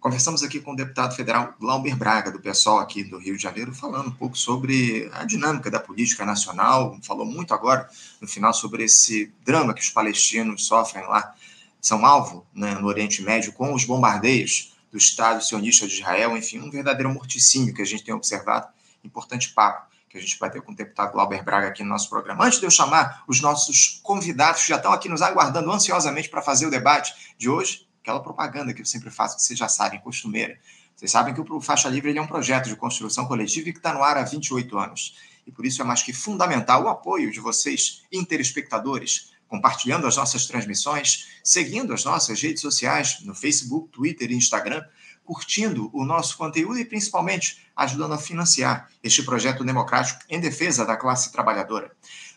Conversamos 0.08 0.42
aqui 0.42 0.58
com 0.58 0.72
o 0.72 0.74
deputado 0.74 1.14
federal 1.14 1.52
Glauber 1.60 1.94
Braga, 1.94 2.30
do 2.30 2.40
PSOL 2.40 2.78
aqui 2.78 3.04
do 3.04 3.18
Rio 3.18 3.36
de 3.36 3.42
Janeiro, 3.42 3.74
falando 3.74 4.08
um 4.08 4.12
pouco 4.12 4.38
sobre 4.38 5.06
a 5.12 5.22
dinâmica 5.22 5.70
da 5.70 5.78
política 5.78 6.24
nacional. 6.24 6.98
Falou 7.02 7.26
muito 7.26 7.52
agora, 7.52 7.86
no 8.18 8.26
final, 8.26 8.54
sobre 8.54 8.84
esse 8.84 9.30
drama 9.44 9.74
que 9.74 9.82
os 9.82 9.90
palestinos 9.90 10.66
sofrem 10.66 11.06
lá, 11.06 11.34
são 11.78 12.06
alvo 12.06 12.46
né, 12.54 12.74
no 12.76 12.86
Oriente 12.86 13.20
Médio, 13.20 13.52
com 13.52 13.74
os 13.74 13.84
bombardeios 13.84 14.74
do 14.90 14.96
Estado 14.96 15.44
sionista 15.44 15.86
de 15.86 15.96
Israel. 15.96 16.34
Enfim, 16.38 16.58
um 16.58 16.70
verdadeiro 16.70 17.12
morticínio 17.12 17.74
que 17.74 17.82
a 17.82 17.86
gente 17.86 18.02
tem 18.02 18.14
observado. 18.14 18.66
Importante 19.04 19.50
papo 19.50 19.88
que 20.08 20.16
a 20.16 20.20
gente 20.22 20.38
vai 20.38 20.50
ter 20.50 20.62
com 20.62 20.72
o 20.72 20.74
deputado 20.74 21.12
Glauber 21.12 21.44
Braga 21.44 21.68
aqui 21.68 21.82
no 21.82 21.90
nosso 21.90 22.08
programa. 22.08 22.46
Antes 22.46 22.58
de 22.58 22.64
eu 22.64 22.70
chamar 22.70 23.24
os 23.28 23.42
nossos 23.42 24.00
convidados 24.02 24.62
que 24.62 24.68
já 24.68 24.76
estão 24.76 24.90
aqui 24.90 25.06
nos 25.06 25.20
aguardando 25.20 25.70
ansiosamente 25.70 26.30
para 26.30 26.40
fazer 26.40 26.64
o 26.64 26.70
debate 26.70 27.12
de 27.36 27.50
hoje, 27.50 27.86
aquela 28.08 28.20
propaganda 28.20 28.72
que 28.72 28.80
eu 28.80 28.86
sempre 28.86 29.10
faço, 29.10 29.36
que 29.36 29.42
vocês 29.42 29.58
já 29.58 29.68
sabem, 29.68 30.00
costumeira. 30.00 30.58
Vocês 30.96 31.10
sabem 31.10 31.34
que 31.34 31.40
o 31.40 31.60
Faixa 31.60 31.88
Livre 31.88 32.16
é 32.16 32.20
um 32.20 32.26
projeto 32.26 32.68
de 32.68 32.74
construção 32.74 33.26
coletiva 33.26 33.68
e 33.68 33.72
que 33.72 33.78
está 33.78 33.92
no 33.92 34.02
ar 34.02 34.16
há 34.16 34.22
28 34.22 34.78
anos. 34.78 35.16
E 35.46 35.52
por 35.52 35.66
isso 35.66 35.82
é 35.82 35.84
mais 35.84 36.02
que 36.02 36.12
fundamental 36.12 36.84
o 36.84 36.88
apoio 36.88 37.30
de 37.30 37.38
vocês, 37.38 38.02
interespectadores, 38.10 39.32
compartilhando 39.46 40.06
as 40.06 40.16
nossas 40.16 40.46
transmissões, 40.46 41.28
seguindo 41.44 41.92
as 41.92 42.04
nossas 42.04 42.40
redes 42.40 42.62
sociais 42.62 43.20
no 43.20 43.34
Facebook, 43.34 43.90
Twitter 43.90 44.30
e 44.30 44.34
Instagram, 44.34 44.82
curtindo 45.24 45.90
o 45.92 46.04
nosso 46.04 46.36
conteúdo 46.36 46.78
e 46.78 46.84
principalmente 46.84 47.62
ajudando 47.76 48.14
a 48.14 48.18
financiar 48.18 48.88
este 49.02 49.22
projeto 49.22 49.62
democrático 49.62 50.20
em 50.30 50.40
defesa 50.40 50.84
da 50.84 50.96
classe 50.96 51.30
trabalhadora. 51.30 51.92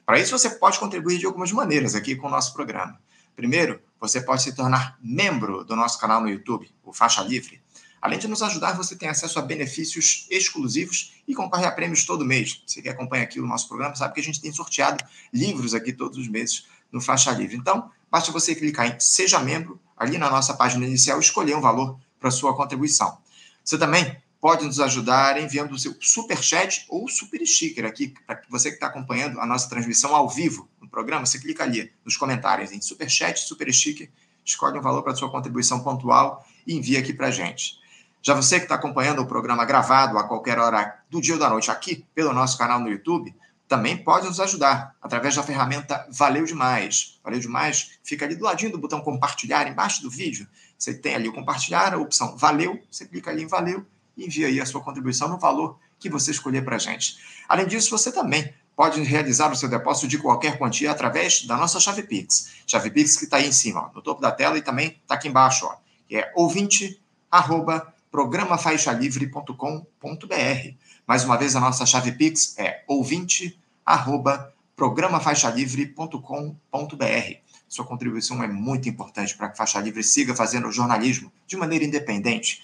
Para 0.06 0.20
isso, 0.20 0.38
você 0.38 0.50
pode 0.50 0.78
contribuir 0.78 1.18
de 1.18 1.26
algumas 1.26 1.52
maneiras 1.52 1.96
aqui 1.96 2.16
com 2.16 2.28
o 2.28 2.30
nosso 2.30 2.54
programa. 2.54 3.00
Primeiro, 3.36 3.82
você 4.02 4.20
pode 4.20 4.42
se 4.42 4.54
tornar 4.54 4.98
membro 5.00 5.64
do 5.64 5.76
nosso 5.76 6.00
canal 6.00 6.20
no 6.20 6.28
YouTube, 6.28 6.68
o 6.84 6.92
Faixa 6.92 7.22
Livre. 7.22 7.62
Além 8.02 8.18
de 8.18 8.28
nos 8.28 8.42
ajudar, 8.42 8.76
você 8.76 8.96
tem 8.96 9.08
acesso 9.08 9.38
a 9.38 9.44
benefícios 9.44 10.26
exclusivos 10.32 11.14
e 11.28 11.36
concorre 11.36 11.68
a 11.68 11.72
prêmios 11.72 12.04
todo 12.04 12.26
mês. 12.26 12.64
Você 12.66 12.82
que 12.82 12.90
acompanha 12.90 13.24
aqui 13.24 13.40
o 13.40 13.46
nosso 13.46 13.68
programa 13.68 13.96
sabe 13.96 14.16
que 14.16 14.20
a 14.20 14.24
gente 14.24 14.42
tem 14.42 14.52
sorteado 14.52 15.04
livros 15.32 15.76
aqui 15.76 15.94
todos 15.94 16.18
os 16.18 16.28
meses 16.28 16.66
no 16.92 17.00
Faixa 17.00 17.32
Livre. 17.32 17.56
Então, 17.56 17.92
basta 18.10 18.32
você 18.32 18.56
clicar 18.56 18.88
em 18.88 19.00
Seja 19.00 19.40
Membro, 19.40 19.80
ali 19.96 20.18
na 20.18 20.32
nossa 20.32 20.56
página 20.56 20.84
inicial, 20.84 21.20
escolher 21.20 21.56
um 21.56 21.62
valor 21.62 22.00
para 22.20 22.32
sua 22.32 22.56
contribuição. 22.56 23.20
Você 23.64 23.78
também 23.78 24.18
pode 24.42 24.66
nos 24.66 24.80
ajudar 24.80 25.40
enviando 25.40 25.74
o 25.74 25.78
seu 25.78 25.96
super 26.02 26.42
chat 26.42 26.84
ou 26.90 27.08
super 27.08 27.46
sticker 27.46 27.86
aqui, 27.86 28.12
para 28.26 28.42
você 28.50 28.70
que 28.70 28.76
está 28.76 28.88
acompanhando 28.88 29.40
a 29.40 29.46
nossa 29.46 29.70
transmissão 29.70 30.16
ao 30.16 30.28
vivo 30.28 30.68
no 30.82 30.90
programa, 30.90 31.28
você 31.28 31.40
clica 31.40 31.64
ali 31.64 31.94
nos 32.04 32.18
comentários 32.18 32.72
em 32.72 32.82
super 32.82 33.08
chat, 33.08 33.40
super 33.40 33.72
sticker, 33.72 34.10
escolhe 34.44 34.80
um 34.80 34.82
valor 34.82 35.04
para 35.04 35.14
sua 35.14 35.30
contribuição 35.30 35.82
pontual 35.82 36.44
e 36.66 36.76
envia 36.76 36.98
aqui 36.98 37.14
para 37.14 37.28
a 37.28 37.32
gente. 37.32 37.80
Já 38.24 38.34
você 38.34 38.58
que 38.58 38.66
está 38.66 38.76
acompanhando 38.76 39.20
o 39.20 39.28
programa 39.28 39.64
gravado 39.64 40.18
a 40.18 40.28
qualquer 40.28 40.58
hora 40.58 41.00
do 41.08 41.22
dia 41.22 41.36
ou 41.36 41.40
da 41.40 41.50
noite 41.50 41.70
aqui 41.70 42.04
pelo 42.16 42.34
nosso 42.34 42.58
canal 42.58 42.80
no 42.80 42.90
YouTube, 42.90 43.36
também 43.68 43.96
pode 43.96 44.28
nos 44.28 44.40
ajudar 44.40 44.96
através 45.02 45.36
da 45.36 45.44
ferramenta 45.44 46.06
Valeu 46.10 46.46
Demais. 46.46 47.20
Valeu 47.24 47.40
Demais 47.40 48.00
fica 48.04 48.26
ali 48.26 48.36
do 48.36 48.44
ladinho 48.44 48.72
do 48.72 48.78
botão 48.80 49.02
compartilhar 49.02 49.68
embaixo 49.68 50.02
do 50.02 50.10
vídeo. 50.10 50.48
Você 50.78 50.96
tem 50.96 51.16
ali 51.16 51.30
o 51.30 51.34
compartilhar, 51.34 51.94
a 51.94 51.98
opção 51.98 52.36
Valeu, 52.36 52.82
você 52.92 53.06
clica 53.06 53.30
ali 53.30 53.44
em 53.44 53.48
Valeu 53.48 53.86
e 54.16 54.26
envia 54.26 54.48
aí 54.48 54.60
a 54.60 54.66
sua 54.66 54.82
contribuição 54.82 55.28
no 55.28 55.38
valor 55.38 55.78
que 56.00 56.10
você 56.10 56.32
escolher 56.32 56.66
para 56.66 56.76
a 56.76 56.80
gente. 56.80 57.18
Além 57.48 57.68
disso, 57.68 57.90
você 57.90 58.12
também 58.12 58.54
pode 58.76 59.02
realizar 59.02 59.52
o 59.52 59.56
seu 59.56 59.70
depósito 59.70 60.08
de 60.08 60.18
qualquer 60.18 60.58
quantia 60.58 60.92
através 60.92 61.46
da 61.46 61.58
nossa 61.58 61.80
chave 61.80 62.04
Pix. 62.04 62.52
Chave 62.66 62.90
Pix 62.90 63.18
que 63.18 63.26
está 63.26 63.38
aí 63.38 63.48
em 63.48 63.52
cima, 63.52 63.90
ó, 63.90 63.94
no 63.94 64.02
topo 64.02 64.22
da 64.22 64.32
tela 64.32 64.58
e 64.58 64.62
também 64.62 65.00
está 65.02 65.16
aqui 65.16 65.28
embaixo, 65.28 65.66
ó, 65.66 65.76
que 66.08 66.18
é 66.18 66.32
ouvinte, 66.36 67.02
arroba, 67.30 67.94
programafaixalivre.com.br. 68.12 70.76
Mais 71.06 71.24
uma 71.24 71.38
vez, 71.38 71.56
a 71.56 71.60
nossa 71.60 71.86
chave 71.86 72.14
Pix 72.14 72.58
é 72.58 72.84
ouvinte, 72.88 73.60
arroba, 73.86 74.52
programafaixalivre.com.br. 74.76 77.36
Sua 77.68 77.86
contribuição 77.86 78.44
é 78.44 78.48
muito 78.48 78.90
importante 78.90 79.38
para 79.38 79.50
que 79.50 79.58
Faixa 79.58 79.80
Livre 79.80 80.04
siga 80.04 80.36
fazendo 80.36 80.72
jornalismo 80.72 81.32
de 81.48 81.56
maneira 81.56 81.86
independente, 81.86 82.64